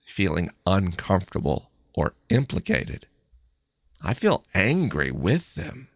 feeling 0.00 0.50
uncomfortable 0.66 1.70
or 1.94 2.14
implicated. 2.28 3.06
I 4.04 4.14
feel 4.14 4.44
angry 4.54 5.10
with 5.10 5.54
them. 5.54 5.88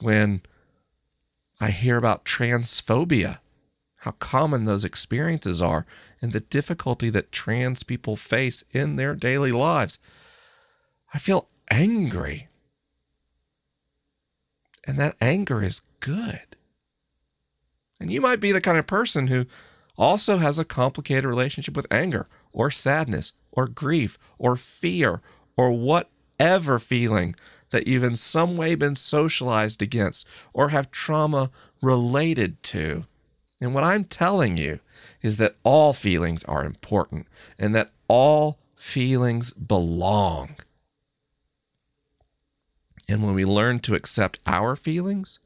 When 0.00 0.42
I 1.60 1.70
hear 1.70 1.96
about 1.96 2.24
transphobia, 2.24 3.38
how 4.02 4.12
common 4.12 4.64
those 4.64 4.84
experiences 4.84 5.60
are, 5.60 5.86
and 6.22 6.32
the 6.32 6.40
difficulty 6.40 7.10
that 7.10 7.32
trans 7.32 7.82
people 7.82 8.16
face 8.16 8.64
in 8.72 8.96
their 8.96 9.14
daily 9.14 9.52
lives, 9.52 9.98
I 11.12 11.18
feel 11.18 11.48
angry. 11.70 12.47
And 14.88 14.98
that 14.98 15.16
anger 15.20 15.62
is 15.62 15.82
good. 16.00 16.56
And 18.00 18.10
you 18.10 18.22
might 18.22 18.40
be 18.40 18.52
the 18.52 18.60
kind 18.60 18.78
of 18.78 18.86
person 18.86 19.26
who 19.26 19.44
also 19.98 20.38
has 20.38 20.58
a 20.58 20.64
complicated 20.64 21.26
relationship 21.26 21.76
with 21.76 21.86
anger 21.90 22.26
or 22.54 22.70
sadness 22.70 23.34
or 23.52 23.68
grief 23.68 24.18
or 24.38 24.56
fear 24.56 25.20
or 25.58 25.72
whatever 25.72 26.78
feeling 26.78 27.34
that 27.70 27.86
you've 27.86 28.02
in 28.02 28.16
some 28.16 28.56
way 28.56 28.74
been 28.74 28.94
socialized 28.94 29.82
against 29.82 30.26
or 30.54 30.70
have 30.70 30.90
trauma 30.90 31.50
related 31.82 32.62
to. 32.62 33.04
And 33.60 33.74
what 33.74 33.84
I'm 33.84 34.04
telling 34.04 34.56
you 34.56 34.80
is 35.20 35.36
that 35.36 35.56
all 35.64 35.92
feelings 35.92 36.44
are 36.44 36.64
important 36.64 37.26
and 37.58 37.74
that 37.74 37.90
all 38.08 38.58
feelings 38.74 39.52
belong. 39.52 40.56
And 43.08 43.22
when 43.24 43.34
we 43.34 43.44
learn 43.44 43.80
to 43.80 43.94
accept 43.94 44.40
our 44.46 44.76
feelings, 44.76 45.40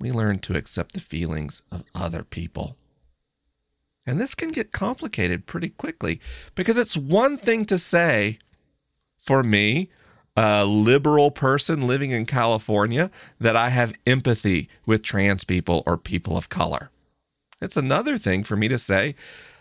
we 0.00 0.10
learn 0.10 0.38
to 0.40 0.56
accept 0.56 0.94
the 0.94 1.00
feelings 1.00 1.62
of 1.70 1.84
other 1.94 2.24
people. 2.24 2.76
And 4.06 4.20
this 4.20 4.34
can 4.34 4.48
get 4.48 4.72
complicated 4.72 5.46
pretty 5.46 5.68
quickly 5.68 6.20
because 6.54 6.78
it's 6.78 6.96
one 6.96 7.36
thing 7.36 7.64
to 7.66 7.78
say, 7.78 8.38
for 9.16 9.42
me, 9.42 9.90
a 10.36 10.64
liberal 10.64 11.30
person 11.30 11.86
living 11.86 12.10
in 12.10 12.26
California, 12.26 13.10
that 13.38 13.54
I 13.54 13.68
have 13.68 13.94
empathy 14.06 14.68
with 14.86 15.02
trans 15.02 15.44
people 15.44 15.82
or 15.86 15.96
people 15.96 16.36
of 16.36 16.48
color. 16.48 16.90
It's 17.60 17.76
another 17.76 18.18
thing 18.18 18.42
for 18.42 18.56
me 18.56 18.66
to 18.68 18.78
say 18.78 19.14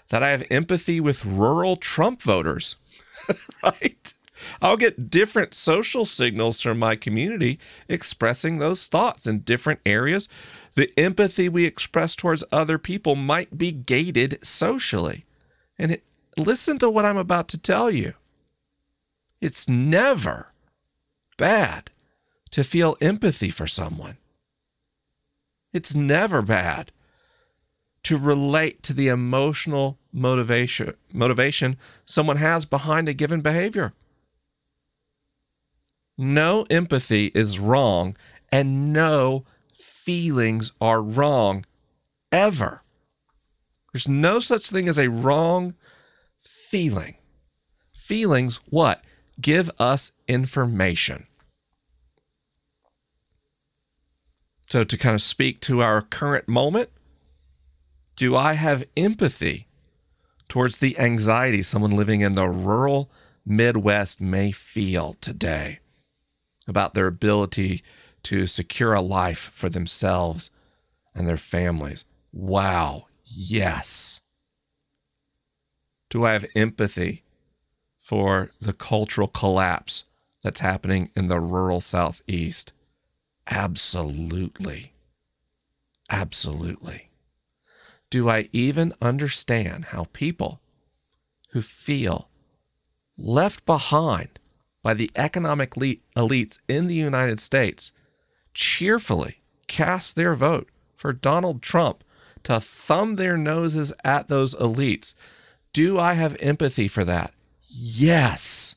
that 0.09 0.23
I 0.23 0.29
have 0.29 0.47
empathy 0.49 0.99
with 0.99 1.25
rural 1.25 1.75
Trump 1.75 2.21
voters, 2.21 2.77
right? 3.63 4.13
I'll 4.61 4.77
get 4.77 5.09
different 5.09 5.53
social 5.53 6.05
signals 6.05 6.61
from 6.61 6.79
my 6.79 6.95
community 6.95 7.59
expressing 7.87 8.59
those 8.59 8.87
thoughts 8.87 9.27
in 9.27 9.39
different 9.39 9.79
areas. 9.85 10.29
The 10.75 10.91
empathy 10.97 11.49
we 11.49 11.65
express 11.65 12.15
towards 12.15 12.43
other 12.51 12.77
people 12.77 13.15
might 13.15 13.57
be 13.57 13.71
gated 13.71 14.45
socially. 14.45 15.25
And 15.77 15.91
it, 15.91 16.03
listen 16.37 16.79
to 16.79 16.89
what 16.89 17.05
I'm 17.05 17.17
about 17.17 17.47
to 17.49 17.57
tell 17.57 17.91
you. 17.91 18.13
It's 19.41 19.67
never 19.67 20.53
bad 21.37 21.91
to 22.51 22.63
feel 22.63 22.97
empathy 23.01 23.49
for 23.49 23.65
someone. 23.65 24.17
It's 25.73 25.95
never 25.95 26.41
bad 26.41 26.91
to 28.03 28.17
relate 28.17 28.83
to 28.83 28.93
the 28.93 29.07
emotional 29.07 29.97
motivation 30.11 30.93
motivation 31.13 31.77
someone 32.05 32.37
has 32.37 32.65
behind 32.65 33.07
a 33.07 33.13
given 33.13 33.41
behavior. 33.41 33.93
No 36.21 36.67
empathy 36.69 37.31
is 37.33 37.57
wrong, 37.57 38.15
and 38.51 38.93
no 38.93 39.43
feelings 39.73 40.71
are 40.79 41.01
wrong 41.01 41.65
ever. 42.31 42.83
There's 43.91 44.07
no 44.07 44.37
such 44.37 44.69
thing 44.69 44.87
as 44.87 44.99
a 44.99 45.09
wrong 45.09 45.73
feeling. 46.37 47.15
Feelings, 47.91 48.59
what? 48.69 49.03
Give 49.41 49.71
us 49.79 50.11
information. 50.27 51.25
So, 54.69 54.83
to 54.83 54.97
kind 54.99 55.15
of 55.15 55.23
speak 55.23 55.59
to 55.61 55.81
our 55.81 56.03
current 56.03 56.47
moment, 56.47 56.91
do 58.15 58.35
I 58.35 58.53
have 58.53 58.83
empathy 58.95 59.65
towards 60.47 60.77
the 60.77 60.99
anxiety 60.99 61.63
someone 61.63 61.97
living 61.97 62.21
in 62.21 62.33
the 62.33 62.47
rural 62.47 63.09
Midwest 63.43 64.21
may 64.21 64.51
feel 64.51 65.15
today? 65.19 65.80
About 66.67 66.93
their 66.93 67.07
ability 67.07 67.83
to 68.23 68.47
secure 68.47 68.93
a 68.93 69.01
life 69.01 69.49
for 69.53 69.69
themselves 69.69 70.49
and 71.15 71.27
their 71.27 71.37
families. 71.37 72.05
Wow, 72.31 73.07
yes. 73.25 74.21
Do 76.09 76.25
I 76.25 76.33
have 76.33 76.45
empathy 76.55 77.23
for 77.97 78.51
the 78.59 78.73
cultural 78.73 79.27
collapse 79.27 80.03
that's 80.43 80.59
happening 80.59 81.11
in 81.15 81.27
the 81.27 81.39
rural 81.39 81.81
Southeast? 81.81 82.73
Absolutely. 83.47 84.93
Absolutely. 86.09 87.09
Do 88.09 88.29
I 88.29 88.49
even 88.51 88.93
understand 89.01 89.85
how 89.85 90.07
people 90.11 90.59
who 91.51 91.61
feel 91.61 92.29
left 93.17 93.65
behind 93.65 94.39
by 94.83 94.93
the 94.93 95.11
economic 95.15 95.71
elites 95.71 96.59
in 96.67 96.87
the 96.87 96.95
United 96.95 97.39
States 97.39 97.91
cheerfully 98.53 99.41
cast 99.67 100.15
their 100.15 100.35
vote 100.35 100.69
for 100.95 101.13
Donald 101.13 101.61
Trump 101.61 102.03
to 102.43 102.59
thumb 102.59 103.15
their 103.15 103.37
noses 103.37 103.93
at 104.03 104.27
those 104.27 104.55
elites. 104.55 105.13
Do 105.73 105.99
I 105.99 106.13
have 106.13 106.35
empathy 106.39 106.87
for 106.87 107.03
that? 107.05 107.33
Yes. 107.67 108.75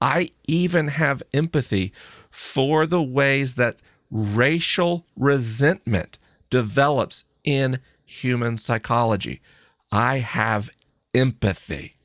I 0.00 0.30
even 0.46 0.88
have 0.88 1.22
empathy 1.32 1.92
for 2.30 2.86
the 2.86 3.02
ways 3.02 3.54
that 3.54 3.82
racial 4.10 5.04
resentment 5.16 6.18
develops 6.50 7.24
in 7.44 7.80
human 8.04 8.56
psychology. 8.56 9.40
I 9.92 10.18
have 10.18 10.70
empathy. 11.14 11.96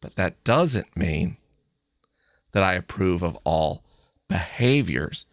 But 0.00 0.16
that 0.16 0.42
doesn't 0.44 0.96
mean 0.96 1.36
that 2.52 2.62
I 2.62 2.74
approve 2.74 3.22
of 3.22 3.36
all 3.44 3.82
behaviors 4.28 5.26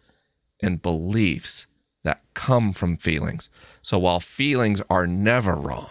and 0.62 0.82
beliefs 0.82 1.66
that 2.02 2.22
come 2.34 2.72
from 2.72 2.96
feelings. 2.96 3.48
So 3.82 3.98
while 3.98 4.20
feelings 4.20 4.82
are 4.90 5.06
never 5.06 5.54
wrong, 5.54 5.90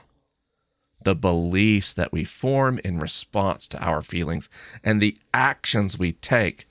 the 1.04 1.16
beliefs 1.16 1.94
that 1.94 2.12
we 2.12 2.26
form 2.26 2.80
in 2.84 3.00
response 3.00 3.68
to 3.70 3.84
our 3.84 4.02
feelings 4.02 4.50
and 4.84 5.02
the 5.02 5.18
actions 5.34 5.98
we 5.98 6.12
take 6.12 6.68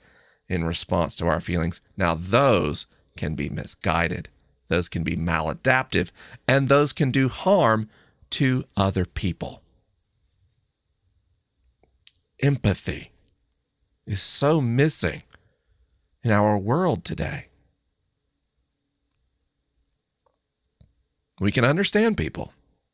in 0.47 0.63
response 0.63 1.15
to 1.15 1.27
our 1.27 1.39
feelings, 1.39 1.81
now 1.97 2.15
those 2.15 2.85
can 3.17 3.35
be 3.35 3.49
misguided, 3.49 4.29
those 4.67 4.87
can 4.89 5.03
be 5.03 5.15
maladaptive, 5.15 6.11
and 6.47 6.67
those 6.67 6.93
can 6.93 7.11
do 7.11 7.27
harm 7.27 7.89
to 8.29 8.63
other 8.77 9.05
people. 9.05 9.61
Empathy 12.41 13.11
is 14.09 14.21
so 14.21 14.59
missing 14.59 15.21
in 16.23 16.31
our 16.31 16.57
world 16.57 17.05
today. 17.05 17.45
We 21.39 21.51
can 21.51 21.63
understand 21.63 22.17
people 22.17 22.53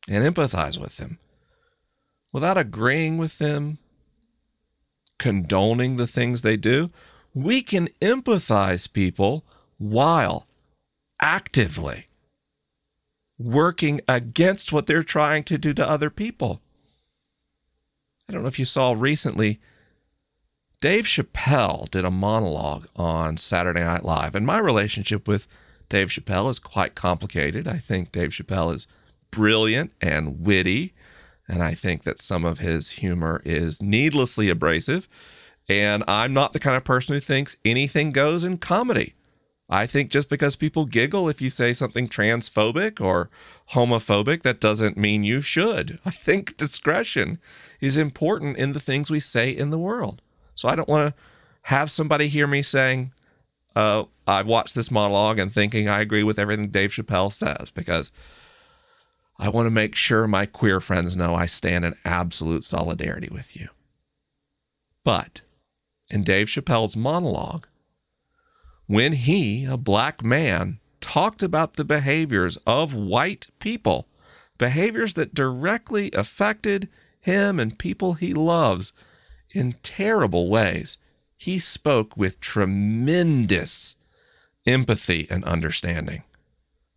and 0.10 0.24
empathize 0.24 0.78
with 0.78 0.98
them, 0.98 1.18
without 2.34 2.58
agreeing 2.58 3.18
with 3.18 3.40
them, 3.40 3.78
condoning 5.18 5.96
the 5.96 6.06
things 6.06 6.42
they 6.42 6.58
do, 6.58 6.92
we 7.34 7.62
can 7.62 7.88
empathize 8.02 8.92
people 8.92 9.46
while 9.78 10.48
actively 11.22 12.08
working 13.40 14.02
against 14.08 14.74
what 14.74 14.86
they're 14.86 15.02
trying 15.02 15.44
to 15.44 15.58
do 15.58 15.74
to 15.74 15.90
other 15.90 16.10
people. 16.10 16.62
I 18.28 18.34
don't 18.34 18.42
know 18.42 18.50
if 18.50 18.60
you 18.60 18.66
saw 18.66 18.92
recently, 18.92 19.62
Dave 20.86 21.06
Chappelle 21.06 21.90
did 21.90 22.06
a 22.06 22.12
monologue 22.12 22.86
on 22.96 23.38
Saturday 23.38 23.84
Night 23.84 24.06
Live, 24.06 24.36
and 24.36 24.46
my 24.46 24.60
relationship 24.60 25.28
with 25.28 25.48
Dave 25.90 26.10
Chappelle 26.10 26.48
is 26.48 26.60
quite 26.60 26.94
complicated. 26.94 27.68
I 27.68 27.80
think 27.80 28.12
Dave 28.12 28.30
Chappelle 28.30 28.72
is 28.72 28.86
brilliant 29.32 29.94
and 30.00 30.46
witty, 30.46 30.94
and 31.48 31.64
I 31.64 31.74
think 31.74 32.04
that 32.04 32.20
some 32.20 32.46
of 32.46 32.60
his 32.60 32.92
humor 32.92 33.42
is 33.44 33.82
needlessly 33.82 34.48
abrasive. 34.48 35.10
And 35.68 36.04
I'm 36.08 36.34
not 36.34 36.54
the 36.54 36.60
kind 36.60 36.78
of 36.78 36.84
person 36.84 37.16
who 37.16 37.20
thinks 37.20 37.58
anything 37.66 38.12
goes 38.12 38.44
in 38.44 38.58
comedy. 38.58 39.16
I 39.68 39.88
think 39.88 40.12
just 40.12 40.30
because 40.30 40.56
people 40.56 40.86
giggle 40.86 41.28
if 41.30 41.42
you 41.42 41.50
say 41.50 41.74
something 41.74 42.08
transphobic 42.08 43.02
or 43.02 43.32
homophobic, 43.72 44.44
that 44.44 44.62
doesn't 44.62 44.98
mean 44.98 45.24
you 45.24 45.42
should. 45.42 46.00
I 46.06 46.12
think 46.12 46.58
discretion 46.58 47.40
is 47.82 47.98
important 47.98 48.58
in 48.58 48.74
the 48.74 48.80
things 48.80 49.10
we 49.10 49.20
say 49.20 49.50
in 49.50 49.72
the 49.72 49.80
world. 49.80 50.22
So 50.56 50.68
I 50.68 50.76
don't 50.76 50.90
want 50.90 51.14
to 51.14 51.22
have 51.64 51.92
somebody 51.92 52.28
hear 52.28 52.48
me 52.48 52.62
saying, 52.62 53.12
uh, 53.76 54.06
I've 54.26 54.48
watched 54.48 54.76
this 54.76 54.90
monologue 54.90 55.38
and 55.38 55.54
thinking 55.54 55.88
I 55.88 56.02
agree 56.02 56.24
with 56.24 56.40
everything 56.40 56.70
Dave 56.70 56.92
Chappelle 56.92 57.32
says 57.32 57.70
because 57.72 58.12
I 59.38 59.50
want 59.50 59.66
to 59.66 59.72
make 59.72 59.96
sure 59.96 60.28
my 60.28 60.46
queer 60.46 60.80
friends 60.80 61.18
know 61.18 61.36
I 61.36 61.46
stand 61.46 61.84
in 61.86 61.94
absolute 62.06 62.64
solidarity 62.64 63.30
with 63.30 63.56
you. 63.56 63.70
But 65.04 65.42
in 66.10 66.24
Dave 66.24 66.48
Chappelle's 66.48 66.96
monologue, 66.96 67.68
when 68.88 69.14
he, 69.14 69.66
a 69.66 69.78
black 69.78 70.24
man, 70.24 70.80
talked 71.02 71.44
about 71.44 71.76
the 71.76 71.84
behaviors 71.84 72.58
of 72.66 72.94
white 72.94 73.48
people, 73.60 74.08
behaviors 74.58 75.16
that 75.16 75.34
directly 75.34 76.12
affected 76.14 76.88
him 77.20 77.60
and 77.60 77.78
people 77.78 78.14
he 78.14 78.34
loves 78.34 78.94
in 79.56 79.74
terrible 79.84 80.50
ways, 80.50 80.98
he 81.38 81.58
spoke 81.58 82.18
with 82.18 82.40
tremendous 82.40 83.96
empathy 84.66 85.28
and 85.30 85.44
understanding. 85.46 86.24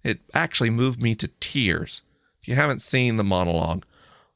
It 0.03 0.21
actually 0.35 0.71
moved 0.71 1.03
me 1.03 1.14
to 1.16 1.31
tears. 1.40 2.03
If 2.40 2.49
you 2.49 2.55
haven't 2.55 2.83
seen 2.83 3.16
the 3.16 3.25
monologue, 3.25 3.85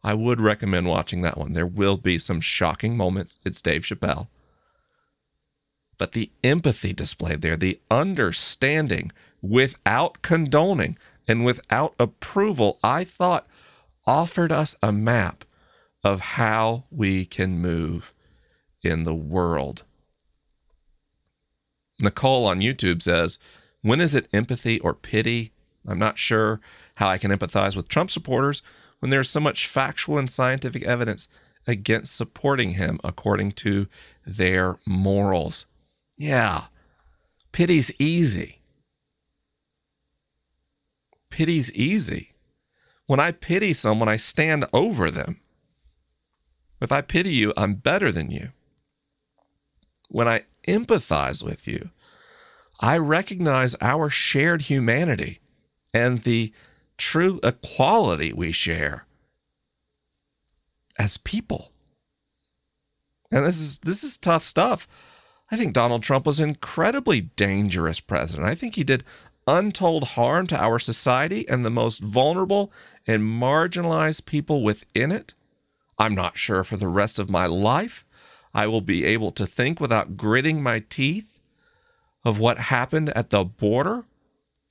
I 0.05 0.15
would 0.15 0.41
recommend 0.41 0.89
watching 0.89 1.23
that 1.23 1.39
one. 1.39 1.53
There 1.53 1.67
will 1.67 1.97
be 1.97 2.19
some 2.19 2.41
shocking 2.41 2.97
moments. 2.97 3.39
It's 3.45 3.63
Dave 3.63 3.83
Chappelle. 3.83 4.29
But 5.99 6.13
the 6.13 6.31
empathy 6.43 6.93
displayed 6.93 7.43
there, 7.43 7.57
the 7.57 7.81
understanding 7.91 9.13
without 9.41 10.23
condoning 10.23 10.99
and 11.29 11.45
without 11.45 11.95
approval, 11.99 12.79
I 12.83 13.05
thought 13.05 13.47
offered 14.05 14.51
us 14.51 14.75
a 14.83 14.93
map 14.93 15.45
of 16.05 16.21
how 16.21 16.85
we 16.91 17.25
can 17.25 17.59
move 17.59 18.15
in 18.83 19.05
the 19.05 19.15
world. 19.15 19.85
Nicole 22.01 22.47
on 22.47 22.61
YouTube 22.61 23.03
says, 23.03 23.38
When 23.83 24.01
is 24.01 24.15
it 24.15 24.29
empathy 24.33 24.81
or 24.81 24.95
pity? 24.95 25.53
I'm 25.87 25.99
not 25.99 26.19
sure 26.19 26.61
how 26.97 27.09
I 27.09 27.19
can 27.19 27.31
empathize 27.31 27.77
with 27.77 27.88
Trump 27.88 28.11
supporters 28.11 28.62
when 29.01 29.11
there's 29.11 29.31
so 29.31 29.41
much 29.41 29.67
factual 29.67 30.19
and 30.19 30.31
scientific 30.31 30.85
evidence 30.85 31.29
against 31.67 32.15
supporting 32.15 32.73
him 32.75 32.99
according 33.05 33.53
to 33.53 33.87
their 34.27 34.77
morals. 34.87 35.67
Yeah, 36.17 36.65
pity's 37.53 37.93
easy. 37.99 38.61
Pity's 41.31 41.73
easy. 41.73 42.33
When 43.07 43.21
I 43.21 43.33
pity 43.33 43.73
someone, 43.73 44.09
I 44.09 44.17
stand 44.17 44.67
over 44.73 45.11
them. 45.11 45.42
If 46.83 46.90
I 46.90 47.01
pity 47.01 47.33
you, 47.33 47.53
I'm 47.57 47.75
better 47.75 48.11
than 48.11 48.31
you. 48.31 48.51
When 50.09 50.27
I 50.27 50.42
empathize 50.66 51.42
with 51.42 51.68
you, 51.68 51.90
I 52.81 52.99
recognize 52.99 53.77
our 53.81 54.11
shared 54.11 54.62
humanity 54.62 55.38
and 55.95 56.23
the 56.23 56.53
true 56.99 57.38
equality 57.45 58.33
we 58.33 58.51
share 58.51 59.07
as 60.99 61.16
people. 61.16 61.71
And 63.31 63.47
this 63.47 63.61
is 63.61 63.79
this 63.79 64.03
is 64.03 64.18
tough 64.18 64.45
stuff. 64.45 64.88
I 65.51 65.57
think 65.57 65.75
Donald 65.75 66.03
Trump 66.03 66.27
was 66.27 66.40
an 66.40 66.49
incredibly 66.49 67.21
dangerous 67.21 68.01
president. 68.01 68.49
I 68.49 68.55
think 68.55 68.75
he 68.75 68.85
did 68.85 69.05
untold 69.47 70.05
harm 70.09 70.47
to 70.49 70.61
our 70.61 70.79
society 70.79 71.49
and 71.49 71.64
the 71.64 71.71
most 71.71 72.01
vulnerable 72.01 72.73
and 73.07 73.23
marginalized 73.23 74.27
people 74.27 74.62
within 74.62 75.12
it. 75.12 75.35
I'm 75.99 76.15
not 76.15 76.39
sure 76.39 76.65
for 76.65 76.77
the 76.77 76.89
rest 76.89 77.19
of 77.19 77.31
my 77.31 77.47
life 77.47 78.05
I 78.55 78.67
will 78.67 78.81
be 78.81 79.05
able 79.05 79.33
to 79.33 79.47
think 79.47 79.81
without 79.81 80.17
gritting 80.17 80.63
my 80.63 80.81
teeth 80.81 81.39
of 82.25 82.39
what 82.39 82.59
happened 82.59 83.11
at 83.11 83.31
the 83.31 83.45
border 83.45 84.05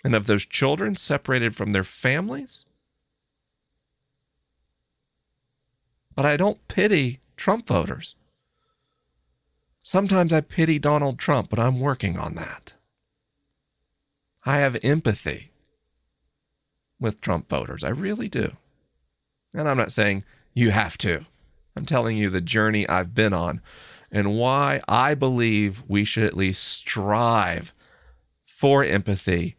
and 0.04 0.16
of 0.16 0.28
those 0.28 0.46
children 0.46 0.96
separated 0.96 1.56
from 1.56 1.72
their 1.72 1.84
families. 1.84 2.66
But 6.16 6.26
I 6.26 6.38
don't 6.38 6.68
pity 6.68 7.20
Trump 7.38 7.68
voters. 7.68 8.16
Sometimes 9.84 10.32
I 10.32 10.42
pity 10.42 10.78
Donald 10.78 11.18
Trump, 11.18 11.50
but 11.50 11.60
I'm 11.60 11.80
working 11.80 12.18
on 12.18 12.36
that. 12.36 12.74
I 14.46 14.58
have 14.58 14.78
empathy 14.84 15.52
with 17.00 17.22
Trump 17.22 17.50
voters. 17.50 17.84
I 17.84 17.90
really 17.90 18.30
do. 18.30 18.58
And 19.54 19.68
I'm 19.68 19.78
not 19.78 19.92
saying 19.92 20.24
you 20.54 20.72
have 20.72 20.98
to. 21.00 21.26
I'm 21.76 21.86
telling 21.86 22.18
you 22.18 22.30
the 22.30 22.42
journey 22.42 22.88
I've 22.88 23.16
been 23.16 23.34
on 23.34 23.62
and 24.12 24.38
why 24.38 24.82
I 24.88 25.16
believe 25.16 25.84
we 25.88 26.04
should 26.04 26.24
at 26.24 26.36
least 26.36 26.64
strive 26.64 27.74
for 28.44 28.84
empathy 28.84 29.56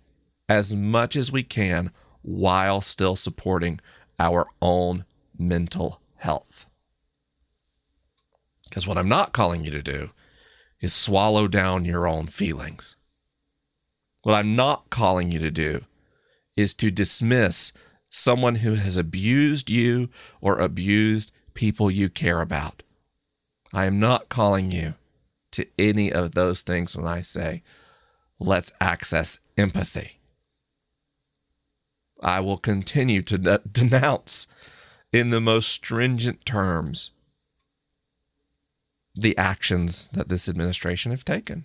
as 0.48 0.74
much 0.74 1.16
as 1.16 1.32
we 1.32 1.42
can 1.42 1.90
while 2.20 2.80
still 2.80 3.16
supporting 3.16 3.80
our 4.18 4.46
own 4.60 5.04
mental 5.38 6.00
health. 6.16 6.66
Because 8.68 8.86
what 8.86 8.98
I'm 8.98 9.08
not 9.08 9.32
calling 9.32 9.64
you 9.64 9.70
to 9.70 9.82
do 9.82 10.10
is 10.80 10.92
swallow 10.92 11.48
down 11.48 11.84
your 11.84 12.06
own 12.06 12.26
feelings. 12.26 12.96
What 14.22 14.34
I'm 14.34 14.54
not 14.54 14.90
calling 14.90 15.32
you 15.32 15.38
to 15.40 15.50
do 15.50 15.84
is 16.56 16.74
to 16.74 16.90
dismiss 16.90 17.72
someone 18.12 18.56
who 18.56 18.74
has 18.74 18.98
abused 18.98 19.70
you 19.70 20.10
or 20.40 20.58
abused 20.58 21.32
people 21.54 21.90
you 21.90 22.10
care 22.10 22.42
about. 22.42 22.82
I 23.72 23.86
am 23.86 23.98
not 23.98 24.28
calling 24.28 24.70
you 24.70 24.94
to 25.52 25.66
any 25.78 26.12
of 26.12 26.32
those 26.32 26.60
things 26.60 26.94
when 26.94 27.06
I 27.06 27.22
say, 27.22 27.62
let's 28.38 28.70
access 28.80 29.38
empathy. 29.56 30.18
I 32.20 32.40
will 32.40 32.58
continue 32.58 33.22
to 33.22 33.38
de- 33.38 33.60
denounce 33.70 34.46
in 35.10 35.30
the 35.30 35.40
most 35.40 35.68
stringent 35.68 36.44
terms 36.44 37.10
the 39.14 39.36
actions 39.36 40.08
that 40.08 40.28
this 40.28 40.48
administration 40.48 41.10
have 41.10 41.24
taken. 41.24 41.64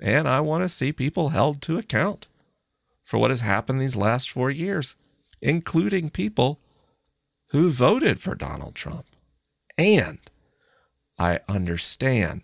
And 0.00 0.28
I 0.28 0.40
want 0.40 0.62
to 0.62 0.68
see 0.68 0.92
people 0.92 1.30
held 1.30 1.60
to 1.62 1.76
account 1.76 2.28
for 3.02 3.18
what 3.18 3.30
has 3.30 3.40
happened 3.40 3.80
these 3.80 3.96
last 3.96 4.30
four 4.30 4.50
years, 4.50 4.94
including 5.40 6.10
people 6.10 6.58
who 7.50 7.70
voted 7.70 8.20
for 8.20 8.34
Donald 8.34 8.74
Trump. 8.74 9.06
And 9.76 10.18
I 11.18 11.40
understand 11.48 12.42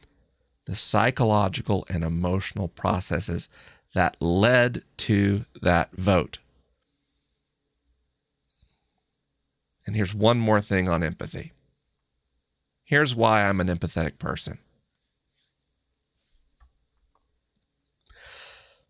the 0.66 0.74
psychological 0.74 1.86
and 1.90 2.02
emotional 2.02 2.68
processes 2.68 3.48
that 3.94 4.16
led 4.20 4.82
to 4.96 5.44
that 5.62 5.92
vote. 5.92 6.38
And 9.86 9.94
here's 9.94 10.14
one 10.14 10.38
more 10.38 10.60
thing 10.60 10.88
on 10.88 11.02
empathy. 11.02 11.52
Here's 12.84 13.14
why 13.14 13.44
I'm 13.44 13.60
an 13.60 13.68
empathetic 13.68 14.18
person. 14.18 14.58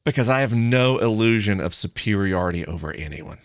Because 0.04 0.28
I 0.28 0.40
have 0.40 0.54
no 0.54 0.98
illusion 0.98 1.60
of 1.60 1.74
superiority 1.74 2.64
over 2.66 2.92
anyone. 2.92 3.38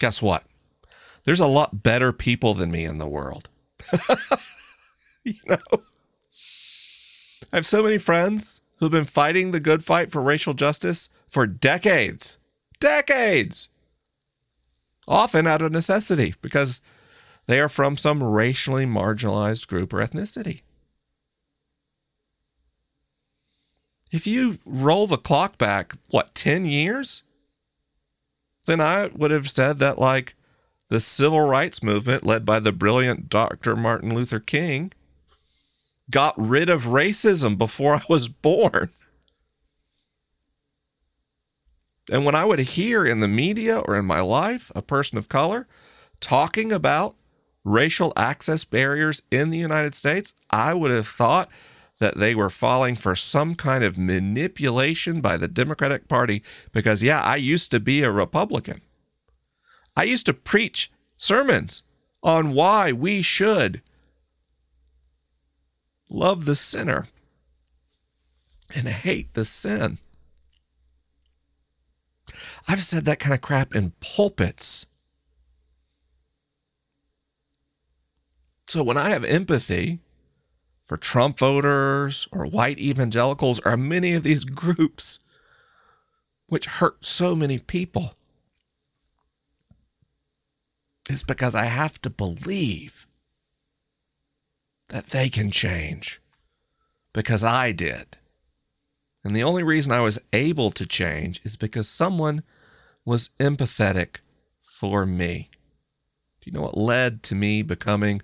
Guess 0.00 0.20
what? 0.22 0.44
There's 1.24 1.40
a 1.40 1.46
lot 1.46 1.82
better 1.82 2.12
people 2.12 2.54
than 2.54 2.70
me 2.70 2.84
in 2.84 2.96
the 2.96 3.06
world. 3.06 3.50
you 5.24 5.34
know? 5.46 5.58
I 7.52 7.56
have 7.56 7.66
so 7.66 7.82
many 7.82 7.98
friends 7.98 8.62
who've 8.78 8.90
been 8.90 9.04
fighting 9.04 9.50
the 9.50 9.60
good 9.60 9.84
fight 9.84 10.10
for 10.10 10.22
racial 10.22 10.54
justice 10.54 11.10
for 11.28 11.46
decades 11.46 12.38
decades. 12.80 13.68
often 15.06 15.46
out 15.46 15.60
of 15.60 15.70
necessity 15.70 16.34
because 16.40 16.80
they 17.46 17.60
are 17.60 17.68
from 17.68 17.96
some 17.96 18.22
racially 18.22 18.86
marginalized 18.86 19.66
group 19.68 19.92
or 19.92 19.98
ethnicity. 19.98 20.62
If 24.10 24.26
you 24.26 24.58
roll 24.64 25.06
the 25.06 25.18
clock 25.18 25.58
back, 25.58 25.92
what, 26.08 26.34
10 26.34 26.64
years? 26.64 27.22
Then 28.66 28.80
I 28.80 29.06
would 29.14 29.30
have 29.30 29.48
said 29.48 29.78
that, 29.78 29.98
like, 29.98 30.34
the 30.88 31.00
civil 31.00 31.40
rights 31.40 31.82
movement 31.82 32.26
led 32.26 32.44
by 32.44 32.60
the 32.60 32.72
brilliant 32.72 33.28
Dr. 33.28 33.76
Martin 33.76 34.14
Luther 34.14 34.40
King 34.40 34.92
got 36.10 36.34
rid 36.36 36.68
of 36.68 36.84
racism 36.86 37.56
before 37.56 37.94
I 37.94 38.02
was 38.08 38.28
born. 38.28 38.90
And 42.10 42.24
when 42.24 42.34
I 42.34 42.44
would 42.44 42.58
hear 42.58 43.06
in 43.06 43.20
the 43.20 43.28
media 43.28 43.78
or 43.78 43.96
in 43.96 44.04
my 44.04 44.20
life 44.20 44.72
a 44.74 44.82
person 44.82 45.16
of 45.16 45.28
color 45.28 45.68
talking 46.18 46.72
about 46.72 47.14
racial 47.64 48.12
access 48.16 48.64
barriers 48.64 49.22
in 49.30 49.50
the 49.50 49.58
United 49.58 49.94
States, 49.94 50.34
I 50.50 50.74
would 50.74 50.90
have 50.90 51.06
thought 51.06 51.48
that 52.00 52.18
they 52.18 52.34
were 52.34 52.50
falling 52.50 52.96
for 52.96 53.14
some 53.14 53.54
kind 53.54 53.84
of 53.84 53.96
manipulation 53.96 55.20
by 55.20 55.36
the 55.36 55.46
Democratic 55.46 56.08
Party 56.08 56.42
because, 56.72 57.02
yeah, 57.02 57.22
I 57.22 57.36
used 57.36 57.70
to 57.70 57.78
be 57.78 58.02
a 58.02 58.10
Republican. 58.10 58.80
I 59.96 60.04
used 60.04 60.26
to 60.26 60.34
preach 60.34 60.90
sermons 61.16 61.82
on 62.22 62.52
why 62.52 62.90
we 62.90 63.22
should 63.22 63.82
love 66.08 66.46
the 66.46 66.54
sinner 66.54 67.06
and 68.74 68.88
hate 68.88 69.34
the 69.34 69.44
sin. 69.44 69.98
I've 72.66 72.82
said 72.82 73.04
that 73.04 73.20
kind 73.20 73.34
of 73.34 73.40
crap 73.40 73.74
in 73.74 73.92
pulpits. 74.00 74.86
So 78.68 78.82
when 78.82 78.96
I 78.96 79.10
have 79.10 79.24
empathy 79.24 79.98
for 80.90 80.96
Trump 80.96 81.38
voters 81.38 82.26
or 82.32 82.44
white 82.44 82.80
evangelicals 82.80 83.60
or 83.64 83.76
many 83.76 84.12
of 84.12 84.24
these 84.24 84.42
groups 84.42 85.20
which 86.48 86.66
hurt 86.66 87.04
so 87.06 87.36
many 87.36 87.60
people, 87.60 88.14
is 91.08 91.22
because 91.22 91.54
I 91.54 91.66
have 91.66 92.02
to 92.02 92.10
believe 92.10 93.06
that 94.88 95.10
they 95.10 95.28
can 95.28 95.52
change 95.52 96.20
because 97.12 97.44
I 97.44 97.70
did. 97.70 98.18
And 99.22 99.36
the 99.36 99.44
only 99.44 99.62
reason 99.62 99.92
I 99.92 100.00
was 100.00 100.18
able 100.32 100.72
to 100.72 100.84
change 100.84 101.40
is 101.44 101.56
because 101.56 101.88
someone 101.88 102.42
was 103.04 103.30
empathetic 103.38 104.16
for 104.60 105.06
me. 105.06 105.50
Do 106.40 106.50
you 106.50 106.52
know 106.52 106.62
what 106.62 106.76
led 106.76 107.22
to 107.22 107.36
me 107.36 107.62
becoming 107.62 108.22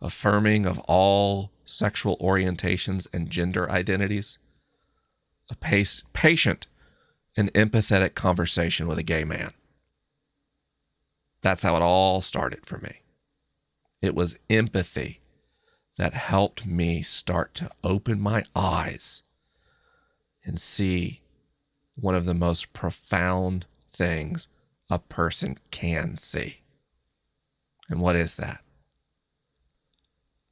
affirming 0.00 0.64
of 0.64 0.78
all 0.86 1.50
sexual 1.64 2.16
orientations 2.18 3.06
and 3.12 3.30
gender 3.30 3.70
identities? 3.70 4.38
A 5.50 5.56
pace, 5.56 6.02
patient 6.12 6.66
and 7.36 7.52
empathetic 7.54 8.14
conversation 8.14 8.86
with 8.86 8.98
a 8.98 9.02
gay 9.02 9.24
man. 9.24 9.52
That's 11.42 11.62
how 11.62 11.76
it 11.76 11.82
all 11.82 12.20
started 12.20 12.64
for 12.64 12.78
me. 12.78 13.02
It 14.00 14.14
was 14.14 14.38
empathy 14.48 15.20
that 15.96 16.14
helped 16.14 16.66
me 16.66 17.02
start 17.02 17.54
to 17.54 17.70
open 17.82 18.20
my 18.20 18.44
eyes 18.56 19.22
and 20.44 20.58
see 20.58 21.20
one 21.94 22.14
of 22.14 22.24
the 22.24 22.34
most 22.34 22.72
profound 22.72 23.66
things 23.90 24.48
a 24.90 24.98
person 24.98 25.58
can 25.70 26.16
see. 26.16 26.62
And 27.88 28.00
what 28.00 28.16
is 28.16 28.36
that? 28.36 28.63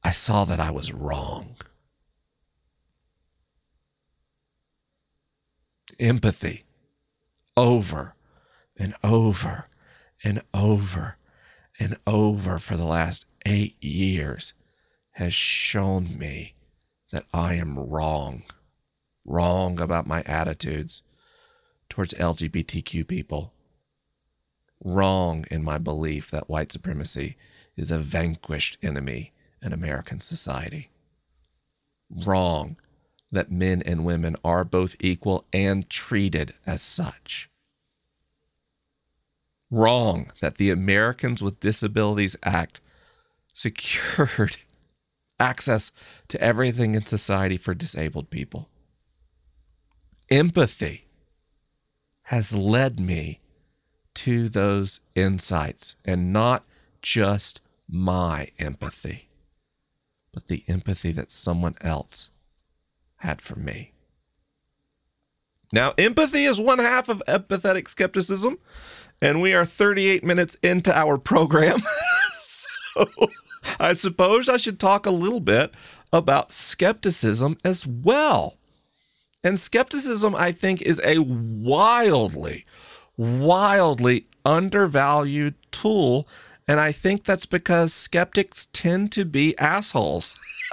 I 0.04 0.10
saw 0.10 0.44
that 0.44 0.60
I 0.60 0.70
was 0.70 0.92
wrong. 0.92 1.56
Empathy 6.00 6.64
over 7.56 8.14
and 8.76 8.94
over 9.04 9.68
and 10.24 10.42
over 10.52 11.16
and 11.78 11.96
over 12.06 12.58
for 12.58 12.76
the 12.76 12.84
last 12.84 13.26
eight 13.46 13.82
years 13.82 14.52
has 15.12 15.34
shown 15.34 16.18
me 16.18 16.54
that 17.12 17.24
I 17.32 17.54
am 17.54 17.78
wrong, 17.78 18.44
wrong 19.26 19.80
about 19.80 20.06
my 20.06 20.22
attitudes 20.22 21.02
towards 21.88 22.14
LGBTQ 22.14 23.06
people, 23.06 23.52
wrong 24.82 25.44
in 25.50 25.62
my 25.62 25.78
belief 25.78 26.30
that 26.30 26.48
white 26.48 26.72
supremacy 26.72 27.36
is 27.76 27.90
a 27.90 27.98
vanquished 27.98 28.78
enemy 28.82 29.32
in 29.62 29.72
American 29.72 30.20
society, 30.20 30.90
wrong 32.10 32.76
that 33.30 33.50
men 33.50 33.82
and 33.82 34.04
women 34.04 34.36
are 34.44 34.64
both 34.64 34.94
equal 35.00 35.46
and 35.52 35.88
treated 35.88 36.54
as 36.66 36.82
such. 36.82 37.48
Wrong 39.70 40.30
that 40.40 40.56
the 40.56 40.70
Americans 40.70 41.42
with 41.42 41.60
Disabilities 41.60 42.36
Act 42.42 42.80
secured 43.54 44.58
access 45.40 45.92
to 46.28 46.40
everything 46.40 46.94
in 46.94 47.06
society 47.06 47.56
for 47.56 47.74
disabled 47.74 48.28
people. 48.28 48.68
Empathy 50.30 51.06
has 52.24 52.54
led 52.54 53.00
me 53.00 53.40
to 54.14 54.48
those 54.48 55.00
insights 55.14 55.96
and 56.04 56.32
not 56.32 56.64
just 57.00 57.60
my 57.88 58.48
empathy, 58.58 59.28
but 60.32 60.46
the 60.46 60.64
empathy 60.68 61.12
that 61.12 61.30
someone 61.30 61.76
else 61.80 62.30
had 63.16 63.40
for 63.40 63.56
me. 63.56 63.92
Now, 65.72 65.94
empathy 65.96 66.44
is 66.44 66.60
one 66.60 66.78
half 66.78 67.08
of 67.08 67.22
empathetic 67.26 67.88
skepticism, 67.88 68.58
and 69.20 69.40
we 69.40 69.54
are 69.54 69.64
38 69.64 70.22
minutes 70.22 70.56
into 70.56 70.94
our 70.94 71.16
program. 71.16 71.78
so 72.32 73.08
I 73.80 73.94
suppose 73.94 74.48
I 74.48 74.58
should 74.58 74.78
talk 74.78 75.06
a 75.06 75.10
little 75.10 75.40
bit 75.40 75.72
about 76.12 76.52
skepticism 76.52 77.56
as 77.64 77.86
well. 77.86 78.58
And 79.42 79.58
skepticism, 79.58 80.34
I 80.36 80.52
think, 80.52 80.82
is 80.82 81.00
a 81.04 81.18
wildly, 81.18 82.66
wildly 83.16 84.26
undervalued 84.44 85.54
tool. 85.72 86.28
And 86.68 86.78
I 86.80 86.92
think 86.92 87.24
that's 87.24 87.46
because 87.46 87.92
skeptics 87.92 88.68
tend 88.72 89.12
to 89.12 89.24
be 89.24 89.58
assholes. 89.58 90.38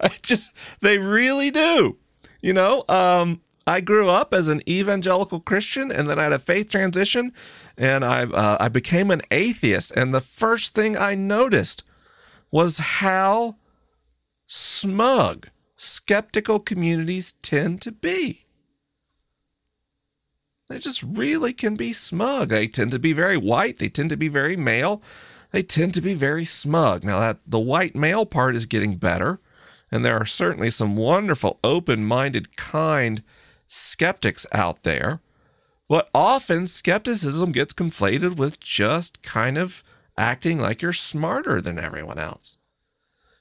I 0.00 0.10
just, 0.22 0.52
they 0.80 0.98
really 0.98 1.50
do. 1.50 1.96
You 2.42 2.52
know, 2.52 2.84
um, 2.88 3.40
I 3.66 3.80
grew 3.80 4.10
up 4.10 4.34
as 4.34 4.48
an 4.48 4.62
evangelical 4.68 5.40
Christian 5.40 5.90
and 5.90 6.08
then 6.08 6.18
I 6.18 6.24
had 6.24 6.32
a 6.32 6.38
faith 6.38 6.70
transition 6.70 7.32
and 7.78 8.04
I 8.04 8.24
uh, 8.24 8.58
I 8.60 8.68
became 8.68 9.10
an 9.10 9.22
atheist. 9.30 9.90
And 9.92 10.14
the 10.14 10.20
first 10.20 10.74
thing 10.74 10.96
I 10.96 11.14
noticed 11.14 11.84
was 12.50 12.78
how 12.78 13.56
smug 14.46 15.48
skeptical 15.76 16.60
communities 16.60 17.34
tend 17.42 17.80
to 17.82 17.92
be. 17.92 18.43
They 20.68 20.78
just 20.78 21.02
really 21.02 21.52
can 21.52 21.76
be 21.76 21.92
smug. 21.92 22.48
They 22.48 22.66
tend 22.66 22.90
to 22.92 22.98
be 22.98 23.12
very 23.12 23.36
white. 23.36 23.78
They 23.78 23.88
tend 23.88 24.10
to 24.10 24.16
be 24.16 24.28
very 24.28 24.56
male. 24.56 25.02
They 25.50 25.62
tend 25.62 25.94
to 25.94 26.00
be 26.00 26.14
very 26.14 26.44
smug. 26.44 27.04
Now 27.04 27.20
that 27.20 27.38
the 27.46 27.60
white 27.60 27.94
male 27.94 28.26
part 28.26 28.56
is 28.56 28.66
getting 28.66 28.96
better, 28.96 29.40
and 29.92 30.04
there 30.04 30.16
are 30.16 30.26
certainly 30.26 30.70
some 30.70 30.96
wonderful, 30.96 31.60
open-minded, 31.62 32.56
kind 32.56 33.22
skeptics 33.66 34.46
out 34.52 34.82
there 34.82 35.20
but 35.88 36.08
often 36.14 36.66
skepticism 36.66 37.52
gets 37.52 37.74
conflated 37.74 38.36
with 38.36 38.60
just 38.60 39.22
kind 39.22 39.58
of 39.58 39.82
acting 40.16 40.58
like 40.58 40.80
you're 40.80 40.92
smarter 40.92 41.60
than 41.60 41.78
everyone 41.78 42.18
else. 42.18 42.56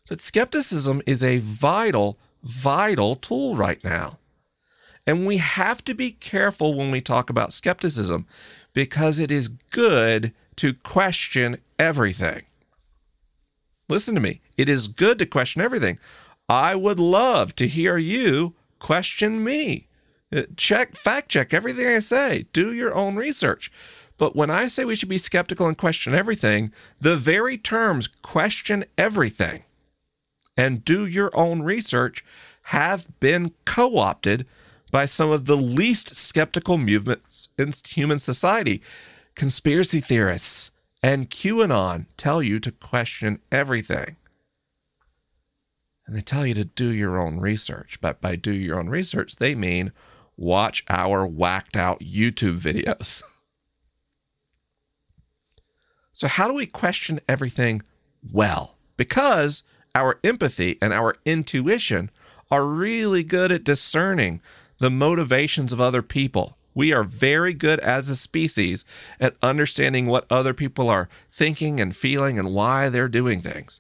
But 0.10 0.22
skepticism 0.22 1.02
is 1.06 1.24
a 1.24 1.38
vital, 1.38 2.20
vital 2.44 3.16
tool 3.16 3.56
right 3.56 3.82
now. 3.84 4.20
And 5.06 5.28
we 5.28 5.38
have 5.38 5.84
to 5.86 5.94
be 5.94 6.12
careful 6.12 6.74
when 6.74 6.92
we 6.92 7.02
talk 7.02 7.30
about 7.30 7.54
skepticism 7.54 8.26
because 8.74 9.20
it 9.20 9.32
is 9.32 9.48
good 9.48 10.34
to 10.58 10.74
question 10.74 11.58
everything. 11.78 12.44
Listen 13.90 14.16
to 14.16 14.22
me. 14.22 14.42
It 14.58 14.70
is 14.70 14.88
good 14.88 15.20
to 15.20 15.26
question 15.26 15.62
everything. 15.62 16.00
I 16.48 16.76
would 16.76 17.00
love 17.00 17.56
to 17.58 17.68
hear 17.68 17.98
you 17.98 18.54
question 18.80 19.44
me. 19.44 19.88
Uh, 20.34 20.44
check, 20.58 20.96
fact 20.96 21.30
check 21.30 21.54
everything 21.54 21.88
I 21.88 22.00
say. 22.00 22.46
Do 22.54 22.74
your 22.74 22.94
own 22.94 23.16
research. 23.16 23.72
But 24.18 24.36
when 24.36 24.50
I 24.50 24.68
say 24.68 24.86
we 24.86 24.96
should 24.96 25.10
be 25.10 25.18
skeptical 25.18 25.68
and 25.68 25.78
question 25.78 26.14
everything, 26.14 26.72
the 27.00 27.18
very 27.18 27.58
terms 27.58 28.08
question 28.08 28.86
everything 28.98 29.64
and 30.56 30.86
do 30.86 31.06
your 31.06 31.36
own 31.36 31.62
research 31.62 32.24
have 32.68 33.08
been 33.20 33.52
co 33.66 33.98
opted 33.98 34.48
by 34.94 35.06
some 35.06 35.32
of 35.32 35.46
the 35.46 35.58
least 35.58 36.16
skeptical 36.16 36.78
movements 36.78 37.50
in 37.58 37.74
human 37.88 38.20
society. 38.20 38.80
Conspiracy 39.34 40.00
theorists 40.00 40.70
and 41.02 41.32
QAnon 41.32 42.06
tell 42.16 42.44
you 42.44 42.60
to 42.60 42.72
question 42.72 43.40
everything. 43.52 44.18
And 46.06 46.16
they 46.16 46.22
tell 46.22 46.46
you 46.46 46.54
to 46.54 46.66
do 46.66 46.90
your 46.90 47.20
own 47.20 47.40
research. 47.40 48.00
But 48.02 48.22
by 48.22 48.36
do 48.36 48.52
your 48.52 48.80
own 48.80 48.88
research, 48.88 49.38
they 49.38 49.56
mean 49.56 49.94
watch 50.38 50.84
our 50.88 51.26
whacked 51.26 51.76
out 51.76 52.00
YouTube 52.00 52.60
videos. 52.60 53.24
So, 56.16 56.28
how 56.28 56.48
do 56.48 56.54
we 56.54 56.68
question 56.68 57.20
everything 57.28 57.82
well? 58.32 58.78
Because 58.98 59.64
our 59.96 60.20
empathy 60.24 60.78
and 60.80 60.94
our 60.94 61.16
intuition 61.26 62.12
are 62.52 62.68
really 62.68 63.24
good 63.24 63.52
at 63.52 63.64
discerning 63.64 64.40
the 64.84 64.90
motivations 64.90 65.72
of 65.72 65.80
other 65.80 66.02
people. 66.02 66.58
We 66.74 66.92
are 66.92 67.06
very 67.06 67.54
good 67.54 67.80
as 67.80 68.10
a 68.10 68.18
species 68.18 68.84
at 69.18 69.38
understanding 69.42 70.08
what 70.08 70.26
other 70.30 70.54
people 70.54 70.90
are 70.90 71.08
thinking 71.30 71.80
and 71.80 71.96
feeling 71.96 72.38
and 72.38 72.54
why 72.54 72.90
they're 72.90 73.08
doing 73.08 73.40
things. 73.40 73.80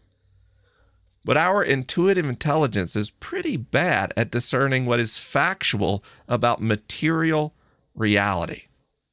But 1.25 1.35
our 1.35 1.61
intuitive 1.61 2.23
intelligence 2.23 2.95
is 2.95 3.09
pretty 3.09 3.57
bad 3.57 4.13
at 4.15 4.31
discerning 4.31 4.85
what 4.85 5.01
is 5.01 5.17
factual 5.17 6.05
about 6.29 6.61
material 6.61 7.53
reality. 7.93 8.67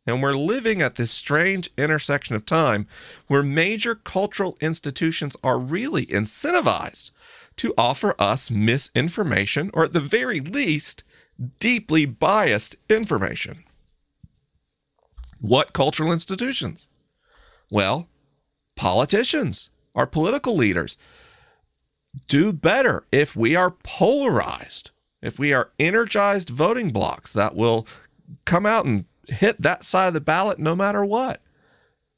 And 0.06 0.22
we're 0.22 0.34
living 0.34 0.80
at 0.80 0.94
this 0.94 1.10
strange 1.10 1.70
intersection 1.76 2.36
of 2.36 2.46
time 2.46 2.86
where 3.26 3.42
major 3.42 3.96
cultural 3.96 4.56
institutions 4.60 5.34
are 5.42 5.58
really 5.58 6.06
incentivized 6.06 7.10
to 7.56 7.74
offer 7.76 8.14
us 8.16 8.48
misinformation 8.48 9.72
or, 9.74 9.82
at 9.82 9.92
the 9.92 9.98
very 9.98 10.38
least, 10.38 11.02
deeply 11.58 12.06
biased 12.06 12.76
information. 12.88 13.64
What 15.40 15.72
cultural 15.72 16.12
institutions? 16.12 16.88
Well, 17.70 18.08
politicians, 18.76 19.70
our 19.94 20.06
political 20.06 20.54
leaders 20.54 20.98
do 22.26 22.52
better 22.52 23.04
if 23.12 23.36
we 23.36 23.54
are 23.54 23.70
polarized, 23.70 24.90
if 25.22 25.38
we 25.38 25.52
are 25.52 25.70
energized 25.78 26.50
voting 26.50 26.90
blocks 26.90 27.32
that 27.32 27.54
will 27.54 27.86
come 28.44 28.66
out 28.66 28.84
and 28.84 29.04
hit 29.28 29.62
that 29.62 29.84
side 29.84 30.08
of 30.08 30.14
the 30.14 30.20
ballot 30.20 30.58
no 30.58 30.74
matter 30.74 31.04
what. 31.04 31.40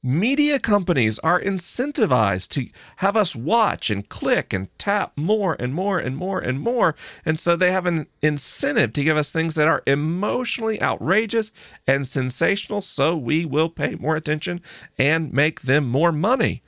Media 0.04 0.58
companies 0.58 1.20
are 1.20 1.40
incentivized 1.40 2.48
to 2.48 2.68
have 2.96 3.16
us 3.16 3.36
watch 3.36 3.88
and 3.88 4.08
click 4.08 4.52
and 4.52 4.68
tap 4.76 5.12
more 5.14 5.56
and 5.60 5.72
more 5.72 5.96
and 5.96 6.16
more 6.16 6.40
and 6.40 6.60
more. 6.60 6.96
And 7.24 7.38
so 7.38 7.54
they 7.54 7.70
have 7.70 7.86
an 7.86 8.08
incentive 8.20 8.92
to 8.94 9.04
give 9.04 9.16
us 9.16 9.30
things 9.30 9.54
that 9.54 9.68
are 9.68 9.84
emotionally 9.86 10.82
outrageous 10.82 11.52
and 11.86 12.04
sensational, 12.04 12.80
so 12.80 13.16
we 13.16 13.44
will 13.44 13.68
pay 13.68 13.94
more 13.94 14.16
attention 14.16 14.60
and 14.98 15.32
make 15.32 15.62
them 15.62 15.88
more 15.88 16.10
money. 16.10 16.62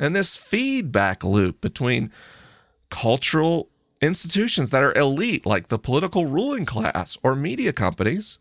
And 0.00 0.16
this 0.16 0.34
feedback 0.34 1.22
loop 1.22 1.60
between 1.60 2.10
cultural 2.90 3.68
institutions 4.00 4.70
that 4.70 4.82
are 4.82 4.92
elite, 4.94 5.46
like 5.46 5.68
the 5.68 5.78
political 5.78 6.26
ruling 6.26 6.64
class 6.64 7.16
or 7.22 7.36
media 7.36 7.72
companies, 7.72 8.40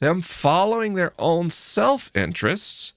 them 0.00 0.20
following 0.20 0.94
their 0.94 1.12
own 1.18 1.50
self 1.50 2.10
interests 2.14 2.92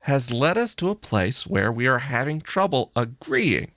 has 0.00 0.32
led 0.32 0.58
us 0.58 0.74
to 0.74 0.90
a 0.90 0.94
place 0.94 1.46
where 1.46 1.72
we 1.72 1.86
are 1.86 2.00
having 2.00 2.40
trouble 2.40 2.92
agreeing 2.94 3.70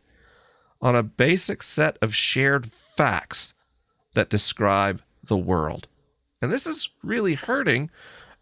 on 0.81 0.95
a 0.95 1.03
basic 1.03 1.63
set 1.63 1.97
of 2.01 2.13
shared 2.13 2.67
facts 2.67 3.53
that 4.13 4.29
describe 4.29 5.01
the 5.23 5.37
world. 5.37 5.87
And 6.41 6.51
this 6.51 6.67
is 6.67 6.89
really 7.01 7.35
hurting 7.35 7.89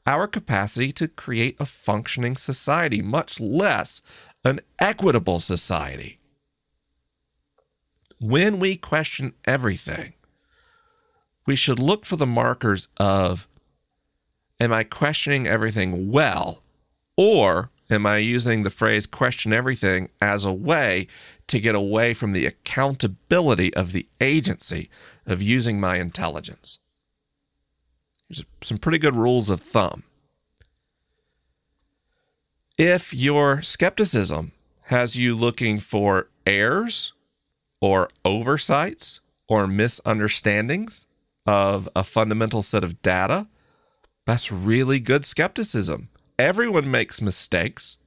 our 0.05 0.27
capacity 0.27 0.91
to 0.93 1.07
create 1.07 1.55
a 1.59 1.65
functioning 1.65 2.35
society, 2.35 3.01
much 3.01 3.39
less 3.39 4.01
an 4.43 4.61
equitable 4.79 5.39
society. 5.39 6.19
When 8.19 8.59
we 8.59 8.77
question 8.77 9.33
everything, 9.45 10.13
we 11.45 11.55
should 11.55 11.79
look 11.79 12.05
for 12.05 12.15
the 12.15 12.25
markers 12.25 12.87
of 12.97 13.47
am 14.59 14.73
I 14.73 14.83
questioning 14.83 15.47
everything 15.47 16.11
well? 16.11 16.61
Or 17.17 17.69
am 17.89 18.05
I 18.05 18.17
using 18.17 18.63
the 18.63 18.69
phrase 18.69 19.05
question 19.05 19.53
everything 19.53 20.09
as 20.21 20.45
a 20.45 20.53
way 20.53 21.07
to 21.47 21.59
get 21.59 21.75
away 21.75 22.13
from 22.13 22.31
the 22.31 22.45
accountability 22.45 23.73
of 23.73 23.91
the 23.91 24.07
agency 24.19 24.89
of 25.25 25.41
using 25.41 25.79
my 25.79 25.97
intelligence? 25.97 26.79
There's 28.29 28.43
some 28.61 28.79
pretty 28.79 28.97
good 28.97 29.15
rules 29.15 29.49
of 29.49 29.61
thumb. 29.61 30.03
If 32.77 33.13
your 33.13 33.61
skepticism 33.61 34.51
has 34.87 35.15
you 35.15 35.35
looking 35.35 35.79
for 35.79 36.27
errors 36.45 37.13
or 37.79 38.09
oversights 38.25 39.21
or 39.47 39.67
misunderstandings 39.67 41.07
of 41.45 41.87
a 41.95 42.03
fundamental 42.03 42.61
set 42.61 42.83
of 42.83 43.01
data, 43.01 43.47
that's 44.25 44.51
really 44.51 44.99
good 44.99 45.25
skepticism. 45.25 46.09
Everyone 46.39 46.89
makes 46.89 47.21
mistakes. 47.21 47.97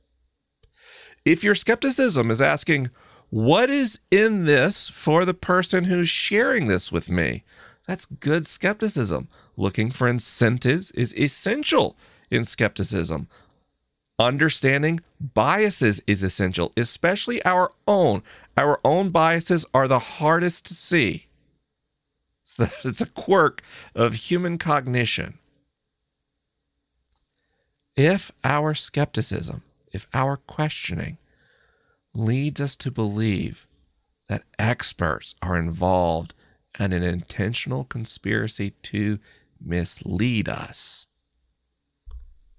If 1.24 1.44
your 1.44 1.54
skepticism 1.54 2.30
is 2.30 2.42
asking, 2.42 2.90
what 3.30 3.70
is 3.70 4.00
in 4.10 4.46
this 4.46 4.88
for 4.88 5.24
the 5.24 5.34
person 5.34 5.84
who's 5.84 6.08
sharing 6.08 6.66
this 6.66 6.90
with 6.90 7.10
me? 7.10 7.44
That's 7.86 8.06
good 8.06 8.46
skepticism. 8.46 9.28
Looking 9.56 9.90
for 9.90 10.08
incentives 10.08 10.90
is 10.92 11.16
essential 11.16 11.96
in 12.30 12.44
skepticism. 12.44 13.28
Understanding 14.18 15.00
biases 15.20 16.02
is 16.06 16.24
essential, 16.24 16.72
especially 16.76 17.42
our 17.44 17.70
own. 17.86 18.22
Our 18.56 18.80
own 18.84 19.10
biases 19.10 19.64
are 19.72 19.86
the 19.86 20.00
hardest 20.00 20.66
to 20.66 20.74
see. 20.74 21.27
So 22.48 22.66
it's 22.84 23.02
a 23.02 23.06
quirk 23.06 23.62
of 23.94 24.14
human 24.14 24.58
cognition. 24.58 25.38
If 27.94 28.32
our 28.42 28.74
skepticism, 28.74 29.62
if 29.92 30.08
our 30.14 30.36
questioning 30.36 31.18
leads 32.14 32.60
us 32.60 32.76
to 32.76 32.90
believe 32.90 33.66
that 34.28 34.44
experts 34.58 35.34
are 35.42 35.56
involved 35.56 36.34
in 36.78 36.92
an 36.92 37.02
intentional 37.02 37.84
conspiracy 37.84 38.70
to 38.82 39.18
mislead 39.60 40.48
us, 40.48 41.06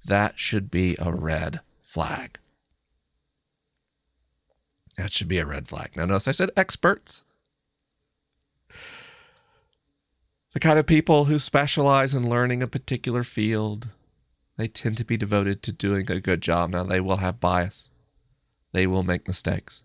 that 0.05 0.37
should 0.37 0.69
be 0.69 0.95
a 0.99 1.11
red 1.11 1.61
flag. 1.81 2.37
That 4.97 5.11
should 5.11 5.27
be 5.27 5.39
a 5.39 5.45
red 5.45 5.67
flag. 5.67 5.95
Now, 5.95 6.05
notice 6.05 6.27
I 6.27 6.31
said 6.31 6.51
experts. 6.57 7.23
The 10.53 10.59
kind 10.59 10.79
of 10.79 10.87
people 10.87 11.25
who 11.25 11.37
specialize 11.37 12.15
in 12.15 12.27
learning 12.27 12.63
a 12.63 12.67
particular 12.67 13.23
field, 13.23 13.89
they 14.57 14.67
tend 14.67 14.97
to 14.97 15.05
be 15.05 15.15
devoted 15.15 15.61
to 15.63 15.71
doing 15.71 16.09
a 16.09 16.19
good 16.19 16.41
job. 16.41 16.71
Now, 16.71 16.83
they 16.83 16.99
will 16.99 17.17
have 17.17 17.39
bias, 17.39 17.91
they 18.71 18.87
will 18.87 19.03
make 19.03 19.27
mistakes, 19.27 19.83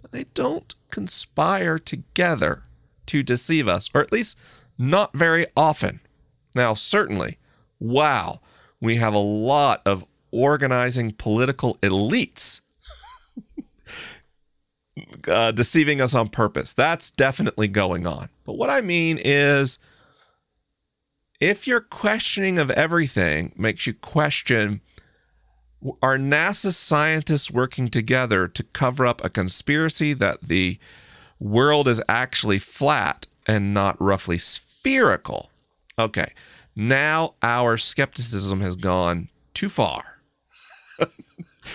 but 0.00 0.12
they 0.12 0.24
don't 0.34 0.74
conspire 0.90 1.78
together 1.78 2.62
to 3.06 3.24
deceive 3.24 3.66
us, 3.66 3.90
or 3.92 4.00
at 4.00 4.12
least 4.12 4.38
not 4.78 5.12
very 5.12 5.46
often. 5.56 6.00
Now, 6.54 6.74
certainly, 6.74 7.38
wow, 7.80 8.40
we 8.80 8.96
have 8.96 9.14
a 9.14 9.18
lot 9.18 9.82
of 9.84 10.04
organizing 10.30 11.12
political 11.12 11.76
elites 11.78 12.60
uh, 15.28 15.50
deceiving 15.50 16.00
us 16.00 16.14
on 16.14 16.28
purpose. 16.28 16.72
That's 16.72 17.10
definitely 17.10 17.66
going 17.66 18.06
on. 18.06 18.28
But 18.44 18.54
what 18.54 18.70
I 18.70 18.80
mean 18.80 19.18
is, 19.22 19.78
if 21.40 21.66
your 21.66 21.80
questioning 21.80 22.58
of 22.58 22.70
everything 22.70 23.52
makes 23.56 23.86
you 23.86 23.94
question 23.94 24.80
are 26.02 26.16
NASA 26.16 26.72
scientists 26.72 27.50
working 27.50 27.88
together 27.88 28.48
to 28.48 28.62
cover 28.62 29.06
up 29.06 29.22
a 29.22 29.28
conspiracy 29.28 30.14
that 30.14 30.42
the 30.42 30.78
world 31.38 31.86
is 31.88 32.02
actually 32.08 32.58
flat 32.58 33.26
and 33.46 33.74
not 33.74 34.00
roughly 34.00 34.38
spherical? 34.38 35.50
Okay, 35.98 36.32
now 36.74 37.34
our 37.42 37.76
skepticism 37.76 38.60
has 38.60 38.76
gone 38.76 39.28
too 39.52 39.68
far. 39.68 40.22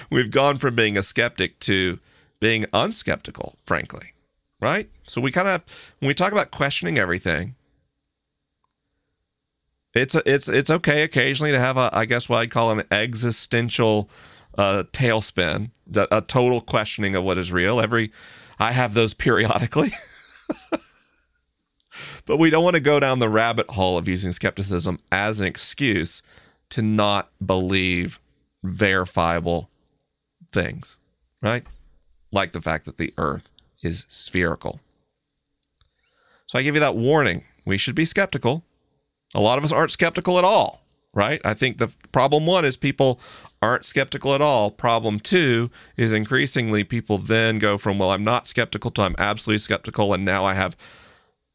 We've 0.10 0.32
gone 0.32 0.58
from 0.58 0.76
being 0.76 0.98
a 0.98 1.04
skeptic 1.04 1.60
to 1.62 2.00
being 2.40 2.64
unskeptical, 2.74 3.56
frankly, 3.62 4.14
right? 4.60 4.90
So 5.06 5.22
we 5.22 5.32
kind 5.32 5.48
of, 5.48 5.64
when 6.00 6.08
we 6.08 6.14
talk 6.14 6.32
about 6.32 6.52
questioning 6.52 6.98
everything, 6.98 7.56
it's 9.96 10.14
it's 10.16 10.48
it's 10.48 10.70
okay 10.70 11.02
occasionally 11.02 11.52
to 11.52 11.60
have 11.60 11.76
a, 11.76 11.90
I 11.92 12.06
guess 12.06 12.30
what 12.30 12.38
I'd 12.38 12.52
call 12.52 12.72
an 12.72 12.86
existential 12.92 14.08
uh, 14.58 14.84
tailspin, 14.94 15.72
a 15.96 16.22
total 16.22 16.62
questioning 16.62 17.16
of 17.16 17.24
what 17.24 17.38
is 17.38 17.52
real. 17.52 17.80
Every, 17.80 18.12
I 18.60 18.72
have 18.72 18.94
those 18.94 19.14
periodically. 19.14 19.92
but 22.26 22.38
we 22.38 22.50
don't 22.50 22.64
want 22.64 22.76
to 22.76 22.82
go 22.82 23.00
down 23.00 23.20
the 23.20 23.30
rabbit 23.30 23.72
hole 23.72 23.98
of 23.98 24.08
using 24.08 24.32
skepticism 24.32 25.00
as 25.12 25.42
an 25.42 25.48
excuse 25.48 26.22
to 26.70 26.82
not 26.82 27.32
believe 27.44 28.20
verifiable 28.64 29.70
things, 30.52 30.98
right? 31.42 31.64
Like 32.32 32.52
the 32.52 32.62
fact 32.62 32.86
that 32.86 32.98
the 32.98 33.14
earth 33.18 33.52
is 33.82 34.06
spherical. 34.10 34.80
So 36.48 36.58
I 36.58 36.64
give 36.64 36.76
you 36.76 36.82
that 36.82 36.96
warning. 36.96 37.46
We 37.66 37.78
should 37.78 37.96
be 37.96 38.06
skeptical. 38.06 38.64
A 39.36 39.40
lot 39.40 39.58
of 39.58 39.64
us 39.64 39.72
aren't 39.72 39.92
skeptical 39.92 40.40
at 40.40 40.44
all, 40.44 40.84
right? 41.14 41.40
I 41.46 41.54
think 41.54 41.78
the 41.78 41.94
problem 42.12 42.46
one 42.46 42.66
is 42.66 42.76
people 42.76 43.20
aren't 43.62 43.86
skeptical 43.86 44.34
at 44.34 44.42
all. 44.42 44.72
Problem 44.72 45.20
two 45.20 45.70
is 45.98 46.12
increasingly 46.12 46.84
people 46.84 47.18
then 47.18 47.60
go 47.60 47.78
from, 47.78 48.00
well, 48.00 48.12
I'm 48.12 48.24
not 48.24 48.48
skeptical 48.48 48.90
to 48.92 49.04
I'm 49.04 49.16
absolutely 49.20 49.60
skeptical. 49.60 50.14
And 50.14 50.26
now 50.26 50.46
I 50.46 50.54
have, 50.54 50.76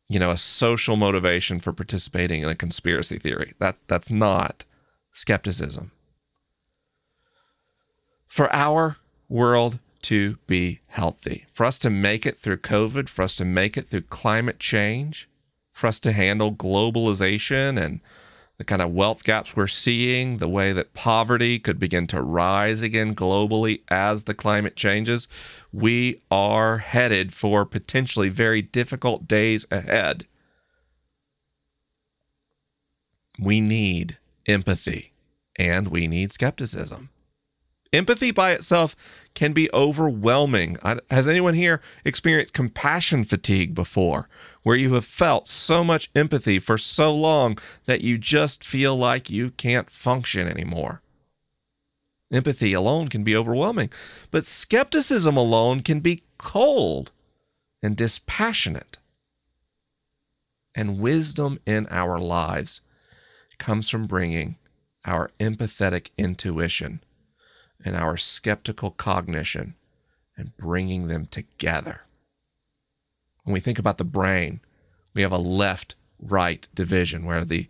you 0.08 0.20
know, 0.20 0.30
a 0.30 0.36
social 0.36 0.96
motivation 0.96 1.58
for 1.60 1.72
participating 1.72 2.42
in 2.42 2.48
a 2.48 2.54
conspiracy 2.54 3.18
theory. 3.18 3.54
That 3.58 3.76
that's 3.88 4.10
not 4.10 4.64
skepticism. 5.12 5.90
For 8.26 8.52
our 8.52 8.98
world 9.28 9.78
to 10.05 10.38
be 10.46 10.80
healthy, 10.86 11.46
for 11.48 11.66
us 11.66 11.78
to 11.80 11.90
make 11.90 12.24
it 12.26 12.38
through 12.38 12.59
COVID, 12.59 13.09
for 13.09 13.22
us 13.22 13.36
to 13.36 13.44
make 13.44 13.76
it 13.76 13.88
through 13.88 14.02
climate 14.02 14.59
change, 14.59 15.28
for 15.72 15.86
us 15.86 15.98
to 16.00 16.12
handle 16.12 16.52
globalization 16.52 17.82
and 17.82 18.00
the 18.57 18.64
kind 18.64 18.80
of 18.80 18.92
wealth 18.92 19.24
gaps 19.24 19.57
we're 19.57 19.66
seeing, 19.66 20.38
the 20.38 20.48
way 20.48 20.72
that 20.72 20.94
poverty 20.94 21.59
could 21.59 21.78
begin 21.78 22.07
to 22.07 22.22
rise 22.22 22.82
again 22.82 23.14
globally 23.14 23.80
as 23.88 24.24
the 24.24 24.34
climate 24.34 24.76
changes, 24.76 25.26
we 25.72 26.22
are 26.30 26.78
headed 26.78 27.32
for 27.32 27.64
potentially 27.64 28.28
very 28.28 28.62
difficult 28.62 29.26
days 29.26 29.66
ahead. 29.70 30.26
We 33.40 33.61
need 33.61 34.18
empathy 34.46 35.12
and 35.57 35.88
we 35.88 36.07
need 36.07 36.30
skepticism. 36.30 37.11
Empathy 37.95 38.32
by 38.32 38.51
itself 38.51 38.97
can 39.34 39.53
be 39.53 39.70
overwhelming. 39.72 40.76
Has 41.12 41.28
anyone 41.28 41.55
here 41.55 41.80
experienced 42.05 42.53
compassion 42.53 43.22
fatigue 43.22 43.72
before, 43.72 44.28
where 44.64 44.74
you 44.74 44.95
have 44.95 45.05
felt 45.05 45.47
so 45.47 45.84
much 45.84 46.11
empathy 46.12 46.59
for 46.59 46.76
so 46.76 47.14
long 47.14 47.57
that 47.84 48.01
you 48.01 48.18
just 48.18 48.64
feel 48.64 48.97
like 48.97 49.30
you 49.30 49.53
can't 49.53 49.88
function 49.88 50.49
anymore? 50.49 51.03
Empathy 52.32 52.72
alone 52.72 53.07
can 53.07 53.22
be 53.22 53.36
overwhelming, 53.36 53.90
but 54.32 54.45
skepticism 54.45 55.36
alone 55.36 55.78
can 55.78 56.01
be 56.01 56.24
cold 56.36 57.12
and 57.80 57.97
dispassionate. 57.97 58.99
And 60.74 60.99
wisdom 60.99 61.61
in 61.64 61.86
our 61.90 62.18
lives 62.18 62.80
comes 63.61 63.88
from 63.88 64.09
bringing 64.09 64.57
our 65.05 65.30
empathetic 65.38 66.11
intuition 66.18 67.03
and 67.85 67.97
our 67.97 68.16
skeptical 68.16 68.91
cognition 68.91 69.74
and 70.37 70.57
bringing 70.57 71.07
them 71.09 71.26
together. 71.26 72.03
When 73.45 73.53
we 73.53 73.61
think 73.61 73.78
about 73.78 73.99
the 73.99 74.05
brain, 74.05 74.61
we 75.12 75.22
have 75.22 75.32
a 75.32 75.39
left 75.39 75.95
right 76.18 76.66
division 76.74 77.24
where 77.24 77.45
the 77.45 77.68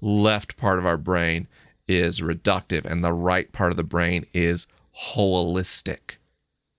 left 0.00 0.56
part 0.56 0.78
of 0.78 0.86
our 0.86 0.96
brain 0.96 1.48
is 1.88 2.20
reductive 2.20 2.84
and 2.84 3.02
the 3.02 3.12
right 3.12 3.52
part 3.52 3.72
of 3.72 3.76
the 3.76 3.82
brain 3.82 4.26
is 4.32 4.66
holistic. 5.14 6.16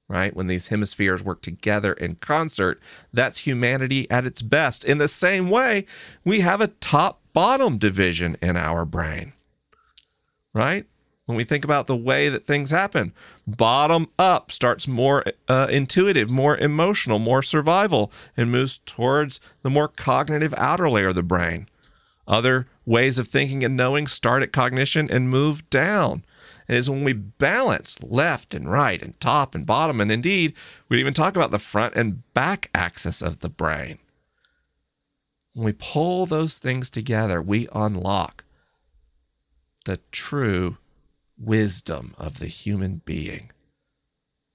Right? 0.10 0.34
When 0.34 0.48
these 0.48 0.68
hemispheres 0.68 1.22
work 1.22 1.42
together 1.42 1.92
in 1.92 2.16
concert, 2.16 2.80
that's 3.12 3.40
humanity 3.40 4.10
at 4.10 4.26
its 4.26 4.42
best. 4.42 4.86
In 4.86 5.00
the 5.00 5.10
same 5.10 5.50
way, 5.50 5.86
we 6.24 6.40
have 6.40 6.62
a 6.62 6.68
top 6.68 7.20
bottom 7.34 7.78
division 7.78 8.38
in 8.42 8.56
our 8.56 8.86
brain. 8.86 9.34
Right? 10.54 10.86
When 11.28 11.36
we 11.36 11.44
think 11.44 11.64
about 11.64 11.88
the 11.88 11.96
way 11.96 12.30
that 12.30 12.46
things 12.46 12.72
happen. 12.72 13.14
Bottom 13.46 14.08
up 14.18 14.50
starts 14.50 14.88
more 14.88 15.26
uh, 15.48 15.68
intuitive, 15.70 16.32
more 16.32 16.58
emotional, 16.58 17.20
more 17.20 17.44
survival, 17.44 18.12
and 18.36 18.50
moves 18.50 18.80
towards 18.86 19.40
the 19.62 19.70
more 19.70 19.90
cognitive 19.90 20.54
outer 20.58 20.90
layer 20.90 21.10
of 21.10 21.16
the 21.16 21.22
brain. 21.22 21.68
Other 22.28 22.68
ways 22.86 23.20
of 23.20 23.28
thinking 23.28 23.64
and 23.64 23.76
knowing 23.76 24.08
start 24.08 24.42
at 24.42 24.54
cognition 24.54 25.12
and 25.12 25.30
move 25.30 25.70
down. 25.70 26.24
And 26.68 26.78
it's 26.78 26.90
when 26.90 27.04
we 27.04 27.14
balance 27.14 28.02
left 28.02 28.54
and 28.54 28.72
right 28.72 29.02
and 29.02 29.20
top 29.20 29.54
and 29.54 29.66
bottom, 29.66 30.00
and 30.00 30.12
indeed, 30.12 30.54
we 30.88 30.98
even 31.00 31.14
talk 31.14 31.36
about 31.36 31.52
the 31.52 31.60
front 31.60 31.96
and 31.96 32.24
back 32.34 32.70
axis 32.74 33.22
of 33.22 33.42
the 33.42 33.50
brain. 33.50 34.00
When 35.54 35.66
we 35.66 35.74
pull 35.74 36.26
those 36.26 36.58
things 36.58 36.90
together, 36.90 37.42
we 37.42 37.68
unlock 37.74 38.46
the 39.84 40.00
true 40.12 40.78
wisdom 41.38 42.16
of 42.18 42.40
the 42.40 42.48
human 42.48 43.02
being, 43.06 43.52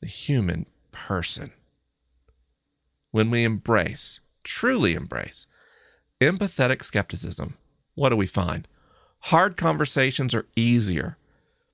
the 0.01 0.09
human 0.09 0.66
person. 0.91 1.53
When 3.11 3.30
we 3.30 3.45
embrace, 3.45 4.20
truly 4.43 4.95
embrace, 4.95 5.47
empathetic 6.20 6.83
skepticism, 6.83 7.55
what 7.95 8.09
do 8.09 8.16
we 8.16 8.26
find? 8.26 8.66
Hard 9.26 9.57
conversations 9.57 10.35
are 10.35 10.47
easier 10.57 11.16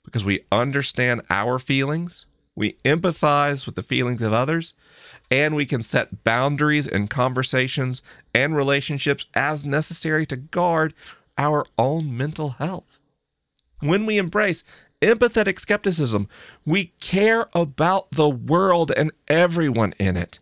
because 0.05 0.25
we 0.25 0.41
understand 0.51 1.23
our 1.31 1.59
feelings, 1.59 2.27
we 2.55 2.73
empathize 2.85 3.67
with 3.67 3.77
the 3.77 3.83
feelings 3.83 4.21
of 4.21 4.33
others, 4.33 4.75
and 5.31 5.55
we 5.55 5.65
can 5.65 5.83
set 5.83 6.25
boundaries 6.25 6.87
in 6.87 7.07
conversations 7.07 8.03
and 8.35 8.57
relationships 8.57 9.27
as 9.35 9.65
necessary 9.65 10.27
to 10.27 10.37
guard 10.37 10.93
our 11.37 11.65
own 11.79 12.17
mental 12.17 12.51
health. 12.51 12.99
When 13.81 14.07
we 14.07 14.19
embrace 14.19 14.65
empathetic 15.01 15.59
skepticism. 15.59 16.29
We 16.67 16.93
care 17.01 17.49
about 17.55 18.11
the 18.13 18.29
world 18.29 18.93
and 18.97 19.13
everyone 19.29 19.95
in 19.99 20.17
it. 20.17 20.39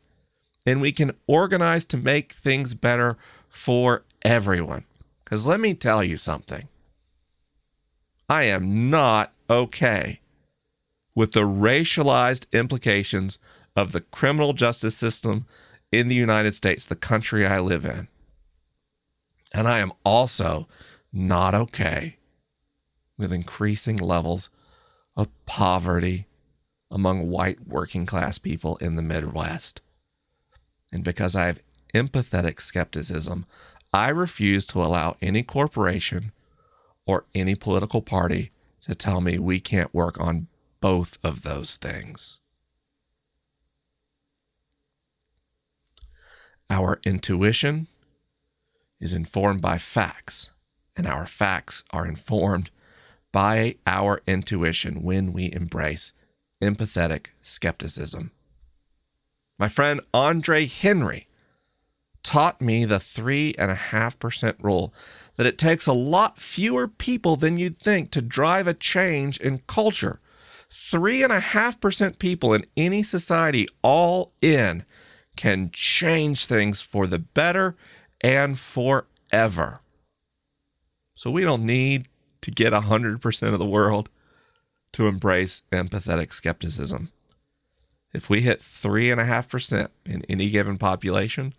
And 0.64 0.80
we 0.80 0.92
can 0.92 1.12
organize 1.26 1.84
to 1.86 1.96
make 1.96 2.32
things 2.32 2.74
better 2.74 3.16
for 3.48 4.04
everyone. 4.22 4.84
Because 5.24 5.46
let 5.46 5.61
me 5.61 5.74
tell 5.74 6.02
you 6.02 6.16
something 6.16 6.68
I 8.28 8.44
am 8.44 8.90
not 8.90 9.32
okay 9.48 10.20
with 11.14 11.32
the 11.32 11.42
racialized 11.42 12.46
implications 12.52 13.38
of 13.74 13.92
the 13.92 14.00
criminal 14.00 14.52
justice 14.52 14.96
system 14.96 15.46
in 15.92 16.09
the 16.09 16.14
United 16.14 16.54
States, 16.54 16.86
the 16.86 16.96
country 16.96 17.46
I 17.46 17.61
live 17.61 17.84
in. 17.84 18.09
And 19.54 19.68
I 19.68 19.78
am 19.78 19.92
also 20.04 20.66
not 21.12 21.54
okay 21.54 22.16
with 23.19 23.33
increasing 23.33 23.97
levels 23.97 24.51
of 25.17 25.29
poverty 25.47 26.27
among 26.91 27.31
white 27.31 27.67
working 27.67 28.07
class 28.07 28.39
people 28.39 28.77
in 28.77 28.97
the 28.97 29.03
Midwest. 29.03 29.81
And 30.93 31.03
because 31.03 31.35
I 31.35 31.47
have 31.47 31.62
empathetic 31.95 32.61
skepticism, 32.61 33.47
I 33.93 34.09
refuse 34.11 34.67
to 34.67 34.83
allow 34.83 35.17
any 35.23 35.43
corporation 35.43 36.33
or 37.07 37.25
any 37.35 37.55
political 37.55 38.03
party 38.03 38.51
to 38.83 38.95
tell 38.95 39.21
me 39.21 39.39
we 39.39 39.59
can't 39.61 39.95
work 39.95 40.21
on 40.21 40.49
both 40.81 41.19
of 41.25 41.43
those 41.43 41.77
things. 41.77 42.41
Our 46.69 47.01
intuition 47.05 47.87
is 49.01 49.14
informed 49.14 49.61
by 49.61 49.79
facts, 49.79 50.51
and 50.97 51.07
our 51.07 51.27
facts 51.27 51.85
are 51.91 52.07
informed 52.07 52.71
by 53.33 53.77
our 53.87 54.22
intuition 54.27 55.03
when 55.03 55.33
we 55.33 55.53
embrace 55.53 56.12
empathetic 56.62 57.27
skepticism. 57.43 58.31
My 59.59 59.68
friend 59.68 60.01
Andre 60.12 60.66
Henry 60.66 61.29
taught 62.22 62.61
me 62.61 62.85
the 62.85 62.97
3.5% 62.97 64.57
rule 64.62 64.93
that 65.37 65.47
it 65.47 65.59
takes 65.59 65.87
a 65.87 65.93
lot 65.93 66.39
fewer 66.39 66.89
people 66.89 67.37
than 67.37 67.57
you'd 67.59 67.79
think 67.79 68.11
to 68.11 68.20
drive 68.20 68.66
a 68.66 68.74
change 68.74 69.39
in 69.39 69.59
culture. 69.66 70.20
3.5% 70.70 72.18
people 72.18 72.53
in 72.53 72.66
any 72.77 73.03
society, 73.03 73.68
all 73.83 74.33
in, 74.43 74.85
can 75.37 75.70
change 75.72 76.47
things 76.47 76.83
for 76.83 77.07
the 77.07 77.18
better 77.18 77.77
and 78.20 78.59
forever. 78.59 79.81
So 81.14 81.31
we 81.31 81.45
don't 81.45 81.64
need 81.64 82.09
to 82.47 82.53
get 82.53 82.72
100% 82.72 83.53
of 83.53 83.59
the 83.59 83.66
world 83.66 84.09
to 84.92 85.09
embrace 85.09 85.62
empathetic 85.72 86.32
skepticism. 86.32 87.11
If 88.14 88.30
we 88.30 88.42
hit 88.42 88.61
3.5% 88.61 89.88
in 90.05 90.24
any 90.28 90.49
given 90.51 90.78
population, 90.78 91.55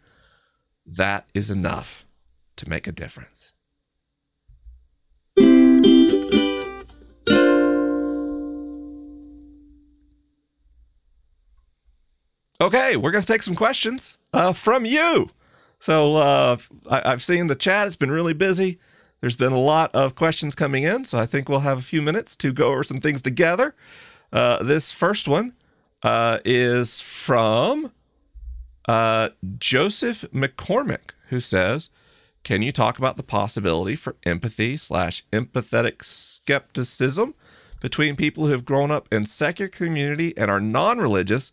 that 0.86 1.28
is 1.34 1.52
enough 1.52 2.06
to 2.56 2.70
make 2.70 2.88
a 2.88 2.94
difference. 2.94 3.52
Okay, 12.62 12.96
we're 12.96 13.12
going 13.12 13.22
to 13.22 13.28
take 13.28 13.44
some 13.44 13.56
questions 13.56 14.20
uh, 14.32 14.54
from 14.54 14.86
you. 14.86 15.32
So 15.80 16.16
uh, 16.16 16.56
I, 16.90 17.12
I've 17.12 17.22
seen 17.22 17.48
the 17.48 17.56
chat; 17.56 17.88
it's 17.88 17.98
been 17.98 18.10
really 18.10 18.34
busy. 18.34 18.80
There's 19.22 19.36
been 19.36 19.54
a 19.54 19.60
lot 19.60 19.94
of 19.96 20.16
questions 20.16 20.54
coming 20.54 20.84
in, 20.84 21.04
so 21.04 21.18
I 21.18 21.26
think 21.26 21.50
we'll 21.50 21.62
have 21.62 21.80
a 21.80 21.84
few 21.84 22.02
minutes 22.02 22.36
to 22.38 22.54
go 22.54 22.68
over 22.68 22.84
some 22.84 23.00
things 23.00 23.22
together. 23.22 23.76
Uh, 24.32 24.62
this 24.62 24.92
first 24.92 25.28
one 25.28 25.54
uh, 26.04 26.38
is 26.46 27.02
from 27.02 27.92
uh, 28.88 29.30
Joseph 29.58 30.26
McCormick, 30.34 31.12
who 31.30 31.40
says, 31.40 31.90
"Can 32.44 32.62
you 32.62 32.72
talk 32.72 33.00
about 33.00 33.18
the 33.18 33.24
possibility 33.24 33.96
for 33.96 34.18
empathy 34.24 34.78
slash 34.78 35.24
empathetic 35.32 36.04
skepticism 36.04 37.34
between 37.82 38.16
people 38.16 38.46
who 38.46 38.52
have 38.52 38.66
grown 38.66 38.92
up 38.92 39.08
in 39.12 39.26
secular 39.26 39.70
community 39.70 40.38
and 40.38 40.52
are 40.52 40.62
non-religious, 40.62 41.52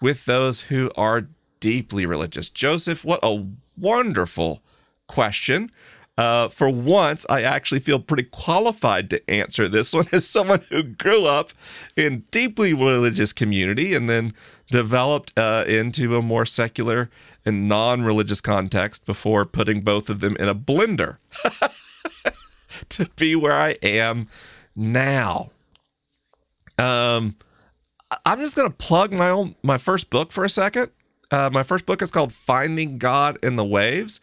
with 0.00 0.24
those 0.24 0.62
who 0.62 0.90
are 0.96 1.28
deeply 1.60 2.06
religious?" 2.06 2.48
Joseph, 2.48 3.04
what 3.04 3.20
a 3.22 3.44
wonderful 3.76 4.62
question. 5.06 5.70
Uh, 6.18 6.48
for 6.48 6.68
once, 6.68 7.24
I 7.30 7.42
actually 7.42 7.80
feel 7.80 7.98
pretty 7.98 8.24
qualified 8.24 9.08
to 9.10 9.30
answer 9.30 9.66
this 9.66 9.92
one 9.94 10.06
as 10.12 10.26
someone 10.26 10.60
who 10.68 10.82
grew 10.82 11.24
up 11.24 11.52
in 11.96 12.24
deeply 12.30 12.74
religious 12.74 13.32
community 13.32 13.94
and 13.94 14.10
then 14.10 14.34
developed 14.70 15.32
uh, 15.38 15.64
into 15.66 16.16
a 16.16 16.22
more 16.22 16.44
secular 16.44 17.10
and 17.44 17.68
non-religious 17.68 18.40
context 18.40 19.04
before 19.06 19.44
putting 19.44 19.80
both 19.80 20.10
of 20.10 20.20
them 20.20 20.36
in 20.36 20.48
a 20.48 20.54
blender 20.54 21.16
to 22.90 23.08
be 23.16 23.34
where 23.34 23.52
I 23.52 23.76
am 23.82 24.28
now. 24.76 25.50
Um, 26.78 27.36
I'm 28.26 28.38
just 28.38 28.56
gonna 28.56 28.70
plug 28.70 29.12
my 29.12 29.30
own 29.30 29.54
my 29.62 29.78
first 29.78 30.10
book 30.10 30.32
for 30.32 30.44
a 30.44 30.48
second. 30.48 30.90
Uh, 31.30 31.48
my 31.50 31.62
first 31.62 31.86
book 31.86 32.02
is 32.02 32.10
called 32.10 32.32
Finding 32.32 32.98
God 32.98 33.38
in 33.42 33.56
the 33.56 33.64
Waves, 33.64 34.20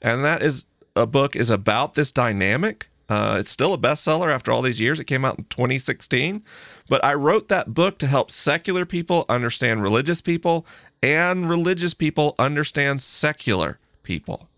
and 0.00 0.24
that 0.24 0.42
is 0.42 0.64
a 0.96 1.06
book 1.06 1.36
is 1.36 1.50
about 1.50 1.94
this 1.94 2.10
dynamic. 2.10 2.88
Uh, 3.08 3.36
it's 3.38 3.50
still 3.50 3.72
a 3.72 3.78
bestseller 3.78 4.32
after 4.32 4.50
all 4.50 4.62
these 4.62 4.80
years. 4.80 4.98
It 4.98 5.04
came 5.04 5.24
out 5.24 5.38
in 5.38 5.44
2016. 5.44 6.42
But 6.88 7.04
I 7.04 7.14
wrote 7.14 7.48
that 7.48 7.72
book 7.72 7.98
to 7.98 8.06
help 8.06 8.30
secular 8.30 8.84
people 8.84 9.24
understand 9.28 9.82
religious 9.82 10.20
people 10.20 10.66
and 11.02 11.48
religious 11.48 11.94
people 11.94 12.34
understand 12.38 13.02
secular 13.02 13.78
people. 14.02 14.48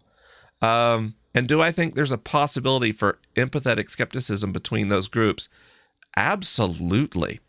Um, 0.62 1.14
and 1.34 1.46
do 1.46 1.60
I 1.60 1.72
think 1.72 1.94
there's 1.94 2.12
a 2.12 2.18
possibility 2.18 2.92
for 2.92 3.18
empathetic 3.36 3.90
skepticism 3.90 4.52
between 4.52 4.88
those 4.88 5.08
groups? 5.08 5.48
Absolutely. 6.16 7.40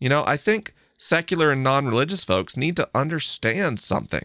You 0.00 0.08
know, 0.08 0.24
I 0.26 0.36
think 0.36 0.74
secular 0.98 1.50
and 1.50 1.62
non 1.62 1.86
religious 1.86 2.24
folks 2.24 2.56
need 2.56 2.76
to 2.76 2.88
understand 2.94 3.78
something 3.78 4.24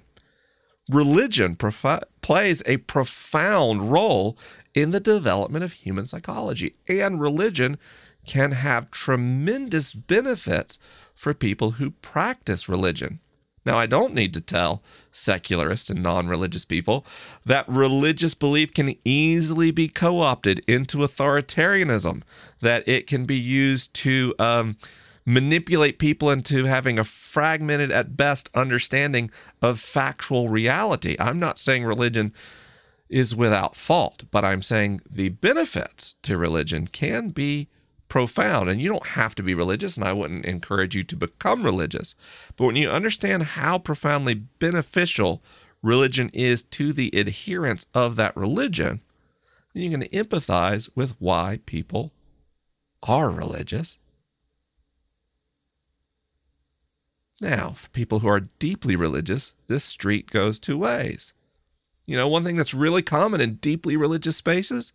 religion 0.90 1.56
profi- 1.56 2.04
plays 2.22 2.64
a 2.66 2.78
profound 2.78 3.92
role 3.92 4.38
in 4.74 4.92
the 4.92 5.00
development 5.00 5.64
of 5.64 5.74
human 5.74 6.08
psychology, 6.08 6.76
and 6.88 7.20
religion 7.20 7.78
can 8.26 8.52
have 8.52 8.92
tremendous 8.92 9.94
benefits 9.94 10.78
for 11.16 11.34
people 11.34 11.72
who 11.72 11.92
practice 11.92 12.70
religion. 12.70 13.20
Now, 13.66 13.78
I 13.78 13.86
don't 13.86 14.14
need 14.14 14.34
to 14.34 14.40
tell 14.40 14.82
secularists 15.12 15.90
and 15.90 16.02
non 16.02 16.28
religious 16.28 16.64
people 16.64 17.06
that 17.46 17.68
religious 17.68 18.34
belief 18.34 18.74
can 18.74 18.96
easily 19.04 19.72
be 19.72 19.90
co 19.90 20.20
opted 20.20 20.60
into 20.68 21.00
authoritarianism, 21.00 22.22
that 22.62 22.88
it 22.88 23.08
can 23.08 23.26
be 23.26 23.36
used 23.36 23.94
to 23.96 24.34
um, 24.40 24.78
manipulate 25.28 26.00
people 26.00 26.32
into 26.32 26.64
having 26.64 26.98
a 26.98 27.04
fragmented, 27.04 27.92
at 27.92 28.16
best, 28.16 28.50
understanding 28.56 29.30
of 29.62 29.78
factual 29.78 30.48
reality. 30.48 31.18
I'm 31.20 31.38
not 31.38 31.60
saying 31.60 31.84
religion 31.84 32.34
is 33.10 33.36
without 33.36 33.76
fault, 33.76 34.24
but 34.32 34.46
I'm 34.46 34.62
saying 34.62 35.02
the 35.10 35.28
benefits 35.28 36.16
to 36.24 36.38
religion 36.38 36.88
can 36.88 37.30
be 37.30 37.68
profound. 38.08 38.70
And 38.70 38.82
you 38.82 38.88
don't 38.88 39.08
have 39.08 39.36
to 39.36 39.44
be 39.44 39.54
religious, 39.54 39.98
and 39.98 40.08
I 40.08 40.14
wouldn't 40.14 40.46
encourage 40.46 40.96
you 40.96 41.04
to 41.04 41.16
become 41.18 41.64
religious. 41.64 42.16
But 42.56 42.68
when 42.68 42.78
you 42.78 42.90
understand 42.90 43.44
how 43.44 43.80
profoundly 43.80 44.34
beneficial 44.34 45.44
religion 45.84 46.32
is 46.34 46.64
to 46.64 46.94
the 46.94 47.14
adherents 47.14 47.86
of 47.94 48.16
that 48.16 48.36
religion, 48.38 49.02
then 49.74 49.84
you 49.84 49.92
can 49.92 50.04
empathize 50.04 50.90
with 50.96 51.20
why 51.20 51.60
people 51.66 52.14
are 53.04 53.30
religious 53.30 54.00
Now, 57.42 57.70
for 57.72 57.90
people 57.90 58.20
who 58.20 58.28
are 58.28 58.42
deeply 58.60 58.96
religious, 58.96 59.54
this 59.68 59.84
street 59.84 60.30
goes 60.32 60.58
two 60.58 60.78
ways. 60.78 61.34
You 62.06 62.18
know, 62.18 62.28
one 62.28 62.44
thing 62.44 62.58
that's 62.58 62.74
really 62.74 63.02
common 63.02 63.42
in 63.42 63.56
deeply 63.56 63.96
religious 63.96 64.38
spaces 64.38 64.94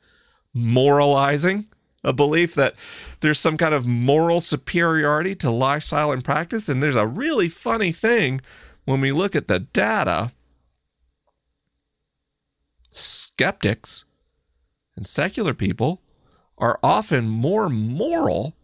moralizing, 0.55 1.67
a 2.05 2.13
belief 2.13 2.55
that 2.55 2.75
there's 3.21 3.39
some 3.39 3.57
kind 3.57 3.75
of 3.75 3.87
moral 3.87 4.41
superiority 4.41 5.35
to 5.37 5.51
lifestyle 5.51 6.11
and 6.11 6.25
practice. 6.25 6.69
And 6.69 6.83
there's 6.83 6.97
a 6.97 7.07
really 7.07 7.49
funny 7.49 7.93
thing 7.93 8.41
when 8.85 9.01
we 9.01 9.13
look 9.13 9.37
at 9.37 9.49
the 9.49 9.61
data 9.61 10.33
skeptics 12.91 14.05
and 14.97 15.07
secular 15.07 15.55
people 15.55 16.03
are 16.59 16.79
often 16.83 17.29
more 17.29 17.69
moral 17.69 18.55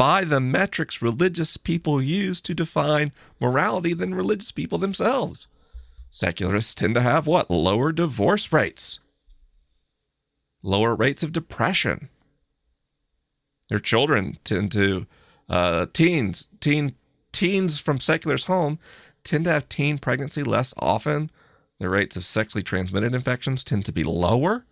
by 0.00 0.24
the 0.24 0.40
metrics 0.40 1.02
religious 1.02 1.58
people 1.58 2.00
use 2.00 2.40
to 2.40 2.54
define 2.54 3.12
morality 3.38 3.92
than 3.92 4.14
religious 4.14 4.50
people 4.50 4.78
themselves. 4.78 5.46
Secularists 6.08 6.74
tend 6.74 6.94
to 6.94 7.02
have 7.02 7.26
what? 7.26 7.50
Lower 7.50 7.92
divorce 7.92 8.50
rates, 8.50 9.00
lower 10.62 10.94
rates 10.94 11.22
of 11.22 11.32
depression. 11.32 12.08
Their 13.68 13.78
children 13.78 14.38
tend 14.42 14.72
to, 14.72 15.06
uh, 15.50 15.84
teens, 15.92 16.48
teen, 16.60 16.94
teens 17.30 17.78
from 17.78 18.00
seculars' 18.00 18.46
home 18.46 18.78
tend 19.22 19.44
to 19.44 19.52
have 19.52 19.68
teen 19.68 19.98
pregnancy 19.98 20.42
less 20.42 20.72
often. 20.78 21.30
Their 21.78 21.90
rates 21.90 22.16
of 22.16 22.24
sexually 22.24 22.62
transmitted 22.62 23.14
infections 23.14 23.62
tend 23.62 23.84
to 23.84 23.92
be 23.92 24.04
lower. 24.04 24.64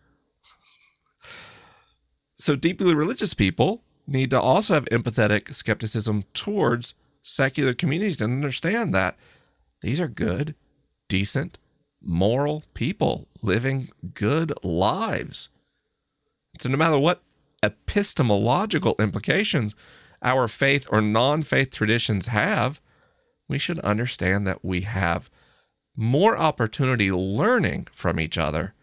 So, 2.38 2.56
deeply 2.56 2.94
religious 2.94 3.34
people 3.34 3.82
need 4.08 4.30
to 4.30 4.40
also 4.40 4.74
have 4.74 4.84
empathetic 4.86 5.54
skepticism 5.54 6.24
towards 6.32 6.94
secular 7.22 7.74
communities 7.74 8.20
and 8.20 8.32
understand 8.32 8.94
that 8.94 9.16
these 9.82 10.00
are 10.00 10.08
good, 10.08 10.54
decent, 11.08 11.58
moral 12.02 12.64
people 12.74 13.28
living 13.42 13.90
good 14.14 14.52
lives. 14.64 15.50
So, 16.58 16.68
no 16.68 16.76
matter 16.76 16.98
what 16.98 17.22
epistemological 17.62 18.94
implications 18.98 19.74
our 20.22 20.48
faith 20.48 20.86
or 20.90 21.00
non 21.00 21.42
faith 21.42 21.70
traditions 21.70 22.28
have, 22.28 22.80
we 23.48 23.58
should 23.58 23.78
understand 23.80 24.46
that 24.46 24.64
we 24.64 24.82
have 24.82 25.30
more 25.96 26.36
opportunity 26.36 27.10
learning 27.10 27.88
from 27.92 28.20
each 28.20 28.38
other 28.38 28.74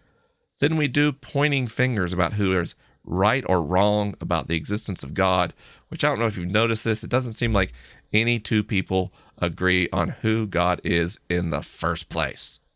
than 0.59 0.77
we 0.77 0.87
do 0.87 1.11
pointing 1.11 1.67
fingers 1.67 2.13
about 2.13 2.33
who 2.33 2.57
is 2.59 2.75
right 3.05 3.43
or 3.47 3.61
wrong 3.61 4.15
about 4.19 4.47
the 4.47 4.55
existence 4.55 5.03
of 5.03 5.13
God, 5.13 5.53
which 5.89 6.03
I 6.03 6.09
don't 6.09 6.19
know 6.19 6.27
if 6.27 6.37
you've 6.37 6.49
noticed 6.49 6.83
this. 6.83 7.03
It 7.03 7.09
doesn't 7.09 7.33
seem 7.33 7.53
like 7.53 7.73
any 8.11 8.39
two 8.39 8.63
people 8.63 9.11
agree 9.37 9.87
on 9.91 10.09
who 10.09 10.47
God 10.47 10.81
is 10.83 11.19
in 11.29 11.49
the 11.49 11.61
first 11.61 12.09
place. 12.09 12.59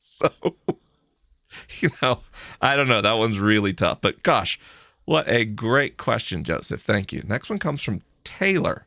So, 0.00 0.32
you 1.78 1.90
know, 2.02 2.22
I 2.60 2.74
don't 2.74 2.88
know. 2.88 3.00
That 3.00 3.18
one's 3.18 3.38
really 3.38 3.72
tough. 3.72 4.00
But 4.00 4.24
gosh, 4.24 4.58
what 5.04 5.28
a 5.28 5.44
great 5.44 5.96
question, 5.96 6.42
Joseph. 6.42 6.82
Thank 6.82 7.12
you. 7.12 7.22
Next 7.24 7.48
one 7.48 7.60
comes 7.60 7.84
from 7.84 8.02
Taylor. 8.24 8.84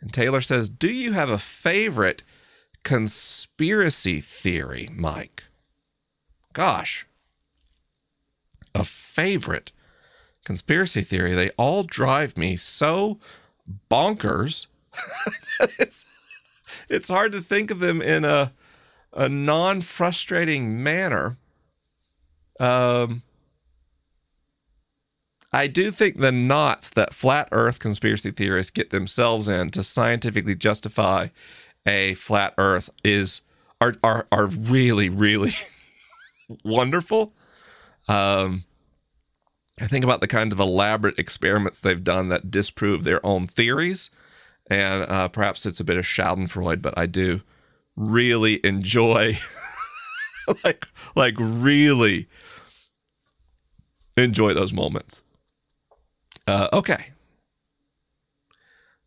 And 0.00 0.12
Taylor 0.12 0.40
says, 0.40 0.68
Do 0.68 0.90
you 0.90 1.12
have 1.12 1.30
a 1.30 1.38
favorite 1.38 2.24
conspiracy 2.82 4.20
theory, 4.20 4.88
Mike? 4.92 5.44
Gosh, 6.52 7.06
a 8.74 8.84
favorite 8.84 9.72
conspiracy 10.48 11.02
theory, 11.02 11.34
they 11.34 11.50
all 11.58 11.82
drive 11.82 12.38
me 12.38 12.56
so 12.56 13.18
bonkers. 13.90 14.66
it's, 15.78 16.06
it's 16.88 17.08
hard 17.08 17.32
to 17.32 17.42
think 17.42 17.70
of 17.70 17.80
them 17.80 18.00
in 18.00 18.24
a, 18.24 18.54
a 19.12 19.28
non 19.28 19.82
frustrating 19.82 20.82
manner. 20.82 21.36
Um, 22.58 23.20
I 25.52 25.66
do 25.66 25.90
think 25.90 26.18
the 26.18 26.32
knots 26.32 26.88
that 26.88 27.12
flat 27.12 27.50
earth 27.52 27.78
conspiracy 27.78 28.30
theorists 28.30 28.70
get 28.70 28.88
themselves 28.88 29.50
in 29.50 29.70
to 29.72 29.82
scientifically 29.82 30.54
justify 30.54 31.28
a 31.84 32.14
flat 32.14 32.54
earth 32.56 32.88
is 33.04 33.42
are 33.82 33.96
are, 34.02 34.26
are 34.32 34.46
really 34.46 35.10
really 35.10 35.52
wonderful. 36.64 37.34
Um, 38.08 38.64
I 39.80 39.86
think 39.86 40.04
about 40.04 40.20
the 40.20 40.26
kinds 40.26 40.52
of 40.52 40.60
elaborate 40.60 41.18
experiments 41.18 41.80
they've 41.80 42.02
done 42.02 42.28
that 42.30 42.50
disprove 42.50 43.04
their 43.04 43.24
own 43.24 43.46
theories. 43.46 44.10
And 44.70 45.04
uh, 45.08 45.28
perhaps 45.28 45.64
it's 45.66 45.80
a 45.80 45.84
bit 45.84 45.96
of 45.96 46.04
Schadenfreude, 46.04 46.82
but 46.82 46.96
I 46.98 47.06
do 47.06 47.42
really 47.96 48.64
enjoy 48.64 49.38
like 50.64 50.86
like 51.16 51.34
really 51.38 52.28
enjoy 54.16 54.52
those 54.54 54.72
moments. 54.72 55.22
Uh, 56.46 56.68
okay. 56.72 57.06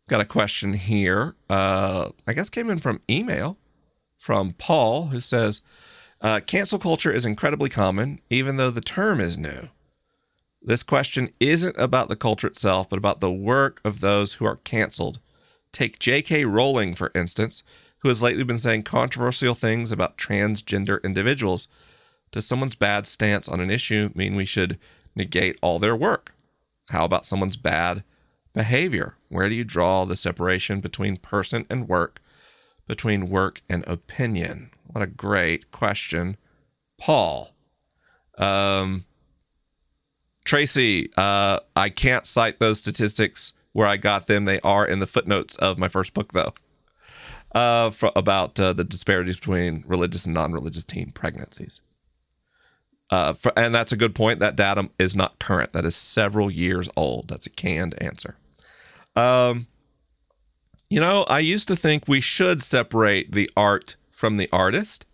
Got 0.08 0.20
a 0.20 0.26
question 0.26 0.74
here. 0.74 1.34
Uh, 1.48 2.10
I 2.26 2.32
guess 2.32 2.50
came 2.50 2.70
in 2.70 2.78
from 2.78 3.00
email 3.08 3.56
from 4.18 4.52
Paul, 4.52 5.06
who 5.06 5.20
says, 5.20 5.62
uh, 6.20 6.40
"Cancel 6.40 6.78
culture 6.78 7.12
is 7.12 7.24
incredibly 7.24 7.70
common, 7.70 8.20
even 8.30 8.56
though 8.56 8.70
the 8.70 8.80
term 8.80 9.20
is 9.20 9.38
new. 9.38 9.68
This 10.64 10.84
question 10.84 11.30
isn't 11.40 11.76
about 11.76 12.08
the 12.08 12.16
culture 12.16 12.46
itself, 12.46 12.88
but 12.88 12.98
about 12.98 13.20
the 13.20 13.32
work 13.32 13.80
of 13.84 14.00
those 14.00 14.34
who 14.34 14.44
are 14.44 14.56
canceled. 14.56 15.18
Take 15.72 15.98
J.K. 15.98 16.44
Rowling, 16.44 16.94
for 16.94 17.10
instance, 17.14 17.64
who 17.98 18.08
has 18.08 18.22
lately 18.22 18.44
been 18.44 18.58
saying 18.58 18.82
controversial 18.82 19.54
things 19.54 19.90
about 19.90 20.18
transgender 20.18 21.02
individuals. 21.02 21.66
Does 22.30 22.46
someone's 22.46 22.76
bad 22.76 23.06
stance 23.06 23.48
on 23.48 23.60
an 23.60 23.70
issue 23.70 24.10
mean 24.14 24.36
we 24.36 24.44
should 24.44 24.78
negate 25.16 25.58
all 25.62 25.78
their 25.78 25.96
work? 25.96 26.34
How 26.90 27.04
about 27.04 27.26
someone's 27.26 27.56
bad 27.56 28.04
behavior? 28.52 29.16
Where 29.28 29.48
do 29.48 29.54
you 29.54 29.64
draw 29.64 30.04
the 30.04 30.16
separation 30.16 30.80
between 30.80 31.16
person 31.16 31.66
and 31.70 31.88
work, 31.88 32.20
between 32.86 33.28
work 33.28 33.62
and 33.68 33.82
opinion? 33.88 34.70
What 34.86 35.02
a 35.02 35.08
great 35.08 35.70
question, 35.70 36.36
Paul. 36.98 37.54
Um, 38.38 39.04
Tracy, 40.44 41.10
uh, 41.16 41.60
I 41.76 41.88
can't 41.88 42.26
cite 42.26 42.58
those 42.58 42.78
statistics 42.78 43.52
where 43.72 43.86
I 43.86 43.96
got 43.96 44.26
them. 44.26 44.44
They 44.44 44.60
are 44.60 44.86
in 44.86 44.98
the 44.98 45.06
footnotes 45.06 45.56
of 45.56 45.78
my 45.78 45.88
first 45.88 46.14
book, 46.14 46.32
though, 46.32 46.52
uh, 47.54 47.90
for, 47.90 48.10
about 48.16 48.58
uh, 48.58 48.72
the 48.72 48.84
disparities 48.84 49.36
between 49.36 49.84
religious 49.86 50.24
and 50.24 50.34
non 50.34 50.52
religious 50.52 50.84
teen 50.84 51.12
pregnancies. 51.12 51.80
Uh, 53.10 53.34
for, 53.34 53.52
and 53.56 53.74
that's 53.74 53.92
a 53.92 53.96
good 53.96 54.14
point. 54.14 54.40
That 54.40 54.56
data 54.56 54.88
is 54.98 55.14
not 55.14 55.38
current. 55.38 55.74
That 55.74 55.84
is 55.84 55.94
several 55.94 56.50
years 56.50 56.88
old. 56.96 57.28
That's 57.28 57.46
a 57.46 57.50
canned 57.50 57.94
answer. 58.02 58.36
Um, 59.14 59.66
you 60.88 60.98
know, 60.98 61.24
I 61.24 61.40
used 61.40 61.68
to 61.68 61.76
think 61.76 62.08
we 62.08 62.20
should 62.20 62.62
separate 62.62 63.32
the 63.32 63.50
art 63.56 63.96
from 64.10 64.38
the 64.38 64.48
artist. 64.52 65.04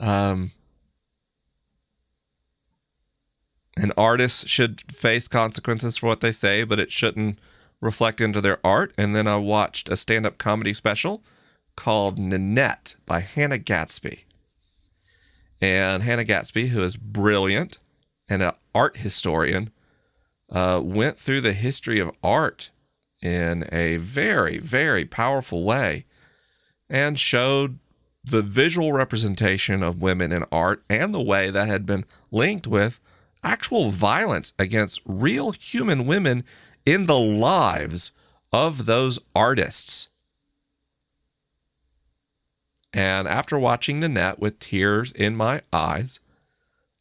Um, 0.00 0.52
an 3.78 3.92
artist 3.96 4.48
should 4.48 4.80
face 4.92 5.28
consequences 5.28 5.96
for 5.96 6.06
what 6.06 6.20
they 6.20 6.32
say, 6.32 6.64
but 6.64 6.78
it 6.78 6.92
shouldn't 6.92 7.38
reflect 7.80 8.20
into 8.20 8.40
their 8.40 8.58
art. 8.64 8.92
And 8.98 9.14
then 9.14 9.26
I 9.26 9.36
watched 9.36 9.88
a 9.88 9.96
stand 9.96 10.26
up 10.26 10.38
comedy 10.38 10.74
special 10.74 11.22
called 11.76 12.18
Nanette 12.18 12.96
by 13.06 13.20
Hannah 13.20 13.58
Gadsby. 13.58 14.24
And 15.60 16.02
Hannah 16.02 16.24
Gadsby, 16.24 16.68
who 16.68 16.82
is 16.82 16.96
brilliant 16.96 17.78
and 18.28 18.42
an 18.42 18.52
art 18.74 18.98
historian, 18.98 19.70
uh, 20.50 20.80
went 20.82 21.18
through 21.18 21.40
the 21.40 21.52
history 21.52 21.98
of 21.98 22.10
art 22.22 22.70
in 23.20 23.68
a 23.72 23.96
very, 23.98 24.58
very 24.58 25.04
powerful 25.04 25.64
way 25.64 26.04
and 26.88 27.18
showed 27.18 27.78
the 28.24 28.42
visual 28.42 28.92
representation 28.92 29.82
of 29.82 30.02
women 30.02 30.32
in 30.32 30.44
art 30.50 30.82
and 30.88 31.14
the 31.14 31.20
way 31.20 31.50
that 31.50 31.68
had 31.68 31.86
been 31.86 32.04
linked 32.30 32.66
with 32.66 33.00
actual 33.42 33.90
violence 33.90 34.52
against 34.58 35.00
real 35.04 35.52
human 35.52 36.06
women 36.06 36.44
in 36.84 37.06
the 37.06 37.18
lives 37.18 38.12
of 38.52 38.86
those 38.86 39.18
artists. 39.34 40.08
And 42.92 43.28
after 43.28 43.58
watching 43.58 44.00
Nanette 44.00 44.38
with 44.38 44.58
tears 44.58 45.12
in 45.12 45.36
my 45.36 45.62
eyes, 45.72 46.20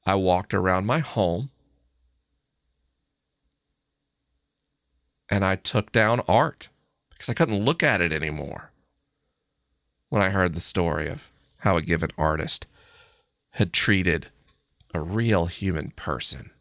I 0.05 0.15
walked 0.15 0.53
around 0.53 0.85
my 0.85 0.99
home 0.99 1.49
and 5.29 5.43
I 5.43 5.55
took 5.55 5.91
down 5.91 6.21
art 6.27 6.69
because 7.09 7.29
I 7.29 7.33
couldn't 7.33 7.65
look 7.65 7.83
at 7.83 8.01
it 8.01 8.13
anymore 8.13 8.71
when 10.09 10.21
I 10.21 10.29
heard 10.29 10.53
the 10.53 10.61
story 10.61 11.09
of 11.09 11.29
how 11.59 11.77
a 11.77 11.81
given 11.81 12.11
artist 12.17 12.67
had 13.51 13.73
treated 13.73 14.27
a 14.93 15.01
real 15.01 15.45
human 15.47 15.91
person. 15.91 16.51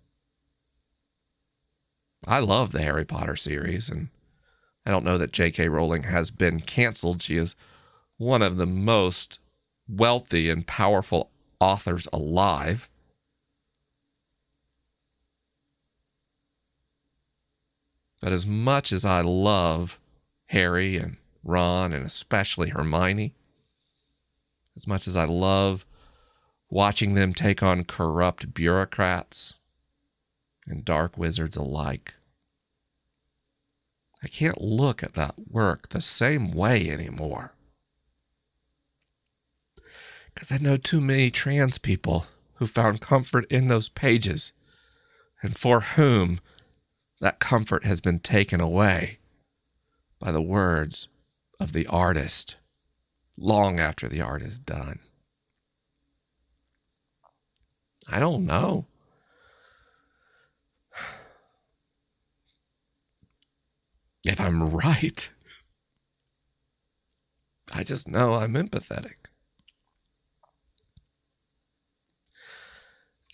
I 2.26 2.40
love 2.40 2.72
the 2.72 2.82
Harry 2.82 3.04
Potter 3.04 3.36
series, 3.36 3.88
and 3.88 4.08
I 4.84 4.90
don't 4.90 5.04
know 5.04 5.18
that 5.18 5.32
J.K. 5.32 5.68
Rowling 5.68 6.04
has 6.04 6.30
been 6.30 6.60
canceled. 6.60 7.22
She 7.22 7.36
is 7.36 7.54
one 8.16 8.42
of 8.42 8.56
the 8.56 8.66
most 8.66 9.38
wealthy 9.88 10.50
and 10.50 10.66
powerful 10.66 11.30
authors 11.60 12.08
alive. 12.12 12.88
But 18.20 18.32
as 18.32 18.46
much 18.46 18.92
as 18.92 19.04
I 19.04 19.20
love 19.20 20.00
Harry 20.46 20.96
and 20.96 21.18
Ron, 21.44 21.92
and 21.92 22.04
especially 22.04 22.70
Hermione, 22.70 23.34
as 24.74 24.86
much 24.86 25.06
as 25.06 25.16
I 25.16 25.24
love 25.24 25.86
watching 26.68 27.14
them 27.14 27.32
take 27.32 27.62
on 27.62 27.84
corrupt 27.84 28.54
bureaucrats 28.54 29.54
and 30.66 30.84
dark 30.84 31.16
wizards 31.16 31.56
alike. 31.56 32.14
I 34.22 34.28
can't 34.28 34.60
look 34.60 35.02
at 35.02 35.14
that 35.14 35.34
work 35.50 35.90
the 35.90 36.00
same 36.00 36.52
way 36.52 36.90
anymore. 36.90 37.54
Because 40.34 40.50
I 40.50 40.58
know 40.58 40.76
too 40.76 41.00
many 41.00 41.30
trans 41.30 41.78
people 41.78 42.26
who 42.54 42.66
found 42.66 43.00
comfort 43.00 43.46
in 43.50 43.68
those 43.68 43.88
pages 43.88 44.52
and 45.42 45.56
for 45.56 45.80
whom 45.80 46.40
that 47.20 47.38
comfort 47.38 47.84
has 47.84 48.00
been 48.00 48.18
taken 48.18 48.60
away 48.60 49.18
by 50.18 50.32
the 50.32 50.42
words 50.42 51.08
of 51.60 51.72
the 51.72 51.86
artist 51.86 52.56
long 53.36 53.78
after 53.78 54.08
the 54.08 54.20
art 54.20 54.42
is 54.42 54.58
done. 54.58 54.98
I 58.10 58.20
don't 58.20 58.46
know. 58.46 58.86
If 64.24 64.40
I'm 64.40 64.70
right, 64.70 65.30
I 67.72 67.84
just 67.84 68.08
know 68.08 68.34
I'm 68.34 68.54
empathetic. 68.54 69.14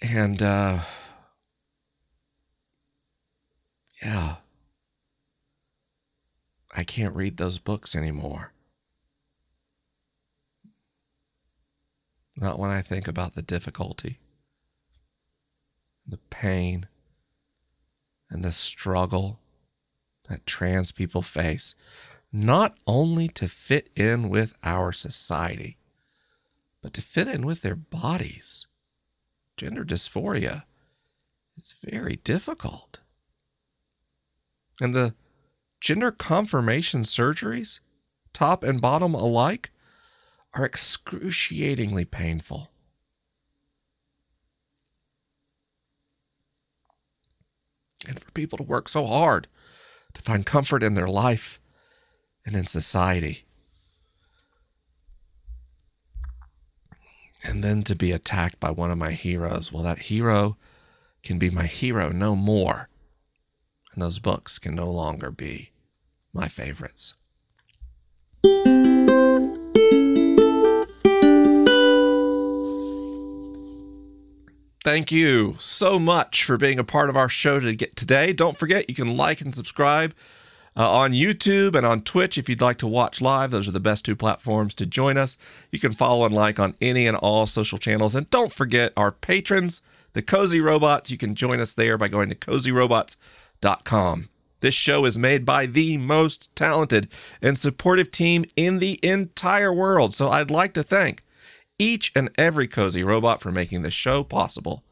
And, 0.03 0.43
uh, 0.43 0.81
yeah, 4.03 4.37
I 6.75 6.85
can't 6.85 7.15
read 7.15 7.37
those 7.37 7.59
books 7.59 7.95
anymore. 7.95 8.53
Not 12.37 12.59
when 12.59 12.71
I 12.71 12.83
think 12.83 13.07
about 13.07 13.35
the 13.35 13.43
difficulty 13.43 14.19
the 16.07 16.19
pain 16.31 16.87
and 18.31 18.45
the 18.45 18.53
struggle 18.53 19.39
that 20.29 20.47
trans 20.47 20.93
people 20.93 21.23
face, 21.23 21.75
not 22.33 22.77
only 22.87 23.29
to 23.29 23.49
fit 23.49 23.91
in 23.95 24.29
with 24.29 24.57
our 24.63 24.93
society, 24.93 25.77
but 26.81 26.93
to 26.95 27.03
fit 27.03 27.29
in 27.29 27.47
with 27.47 27.63
their 27.63 27.77
bodies. 27.77 28.67
Gender 29.57 29.85
dysphoria 29.85 30.65
is 31.57 31.75
very 31.85 32.17
difficult. 32.17 33.01
And 34.81 34.95
the 34.95 35.15
gender 35.81 36.11
confirmation 36.11 37.03
surgeries, 37.03 37.81
top 38.33 38.65
and 38.65 38.81
bottom 38.81 39.15
alike, 39.15 39.71
are 40.55 40.65
excruciatingly 40.65 42.05
painful. 42.05 42.72
And 48.07 48.21
for 48.21 48.31
people 48.33 48.59
to 48.59 48.65
work 48.65 48.89
so 48.89 49.07
hard 49.07 49.47
to 50.15 50.23
find 50.23 50.45
comfort 50.47 50.83
in 50.83 50.95
their 50.95 51.07
life 51.07 51.61
and 52.45 52.57
in 52.57 52.67
society. 52.67 53.45
And 57.45 57.65
then 57.65 57.83
to 57.85 57.97
be 57.97 58.13
attacked 58.13 58.61
by 58.61 58.71
one 58.71 58.91
of 58.91 58.99
my 58.99 59.11
heroes. 59.13 59.73
Well, 59.73 59.83
that 59.83 59.99
hero 59.99 60.57
can 61.23 61.39
be 61.39 61.51
my 61.51 61.67
hero 61.67 62.11
no 62.11 62.37
more. 62.37 62.89
And 63.93 64.03
those 64.03 64.19
books 64.19 64.59
can 64.59 64.75
no 64.75 64.91
longer 64.91 65.31
be 65.31 65.71
my 66.33 66.49
favorites. 66.49 67.15
Thank 74.85 75.13
you 75.13 75.55
so 75.61 76.01
much 76.01 76.43
for 76.43 76.57
being 76.57 76.81
a 76.81 76.85
part 76.85 77.09
of 77.09 77.17
our 77.17 77.29
show 77.29 77.61
today. 77.61 78.33
Don't 78.33 78.57
forget 78.57 78.89
you 78.89 78.97
can 78.97 79.17
like 79.17 79.41
and 79.41 79.55
subscribe 79.55 80.13
uh, 80.77 80.91
on 80.91 81.13
YouTube 81.13 81.77
and 81.77 81.87
on 81.87 82.01
Twitch 82.01 82.37
if 82.37 82.49
you'd 82.49 82.61
like 82.61 82.79
to 82.79 82.89
watch 82.89 83.21
live. 83.21 83.53
Those 83.53 83.69
are 83.69 83.73
the 83.73 83.79
best 83.79 84.05
two 84.05 84.17
platforms 84.17 84.75
to 84.75 84.85
join 84.85 85.17
us. 85.17 85.39
You 85.71 85.79
can 85.79 85.93
follow 85.93 86.25
and 86.25 86.35
like 86.35 86.59
on 86.59 86.75
any 86.81 87.07
and 87.07 87.17
all 87.17 87.47
social 87.47 87.79
channels. 87.79 88.17
And 88.17 88.29
don't 88.31 88.53
forget 88.53 88.93
our 88.97 89.13
patrons, 89.13 89.83
the 90.15 90.23
Cozy 90.23 90.61
Robots. 90.61 91.13
You 91.13 91.17
can 91.17 91.37
join 91.37 91.61
us 91.61 91.75
there 91.75 91.97
by 91.97 92.09
going 92.09 92.29
to 92.31 92.35
cozyrobots.com. 92.35 94.31
This 94.63 94.75
show 94.75 95.05
is 95.05 95.17
made 95.17 95.45
by 95.45 95.67
the 95.67 95.97
most 95.97 96.55
talented 96.57 97.07
and 97.41 97.57
supportive 97.57 98.11
team 98.11 98.47
in 98.57 98.81
the 98.81 98.99
entire 99.01 99.73
world. 99.73 100.13
So 100.17 100.29
I'd 100.29 100.51
like 100.51 100.73
to 100.75 100.83
thank 100.83 101.23
each 101.79 102.13
and 102.15 102.31
every 102.39 102.67
Cozy 102.67 103.03
Robot 103.03 103.41
for 103.41 103.53
making 103.53 103.83
this 103.83 103.95
show 103.95 104.23
possible. 104.23 104.85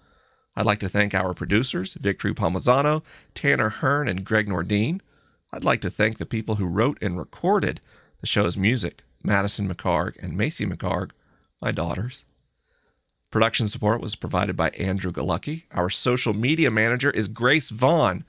I'd 0.56 0.66
like 0.66 0.80
to 0.80 0.88
thank 0.88 1.14
our 1.14 1.32
producers, 1.34 1.94
Victory 1.94 2.34
Palmazano, 2.34 3.02
Tanner 3.34 3.68
Hearn, 3.68 4.08
and 4.08 4.24
Greg 4.24 4.48
Nordine. 4.48 5.00
I'd 5.52 5.64
like 5.64 5.80
to 5.82 5.90
thank 5.90 6.18
the 6.18 6.26
people 6.26 6.56
who 6.56 6.66
wrote 6.66 6.98
and 7.00 7.18
recorded 7.18 7.80
the 8.20 8.26
show's 8.26 8.56
music, 8.56 9.02
Madison 9.22 9.72
McHargue 9.72 10.22
and 10.22 10.36
Macy 10.36 10.66
McHargue, 10.66 11.12
my 11.60 11.72
daughters. 11.72 12.24
Production 13.30 13.68
support 13.68 14.00
was 14.00 14.16
provided 14.16 14.56
by 14.56 14.70
Andrew 14.70 15.12
Galucky. 15.12 15.64
Our 15.70 15.88
social 15.88 16.34
media 16.34 16.70
manager 16.70 17.10
is 17.10 17.28
Grace 17.28 17.70
Vaughn. 17.70 18.24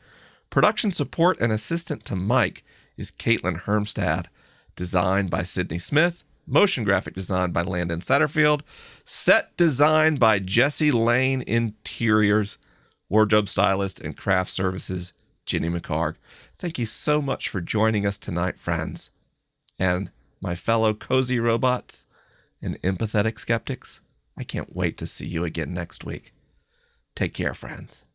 Production 0.51 0.91
support 0.91 1.39
and 1.39 1.51
assistant 1.51 2.05
to 2.05 2.15
Mike 2.15 2.63
is 2.97 3.11
Caitlin 3.11 3.63
Hermstad. 3.63 4.27
Designed 4.75 5.31
by 5.31 5.41
Sydney 5.41 5.79
Smith. 5.79 6.23
Motion 6.45 6.83
graphic 6.83 7.13
design 7.13 7.51
by 7.51 7.61
Landon 7.61 7.99
Satterfield. 7.99 8.61
Set 9.03 9.55
design 9.57 10.15
by 10.15 10.39
Jesse 10.39 10.91
Lane 10.91 11.41
Interiors. 11.41 12.57
Wardrobe 13.09 13.49
stylist 13.49 13.99
and 13.99 14.15
craft 14.15 14.51
services, 14.51 15.13
Jenny 15.45 15.69
McHargue. 15.69 16.15
Thank 16.57 16.79
you 16.79 16.85
so 16.85 17.21
much 17.21 17.49
for 17.49 17.59
joining 17.59 18.05
us 18.05 18.17
tonight, 18.17 18.57
friends. 18.57 19.11
And 19.77 20.11
my 20.39 20.55
fellow 20.55 20.93
cozy 20.93 21.39
robots 21.39 22.05
and 22.61 22.81
empathetic 22.81 23.39
skeptics, 23.39 23.99
I 24.37 24.43
can't 24.43 24.75
wait 24.75 24.97
to 24.97 25.05
see 25.05 25.27
you 25.27 25.43
again 25.43 25.73
next 25.73 26.05
week. 26.05 26.33
Take 27.15 27.33
care, 27.33 27.53
friends. 27.53 28.05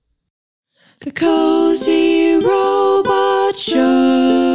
The 1.01 1.11
Cozy 1.11 2.37
Robot 2.37 3.59
Show. 3.59 4.46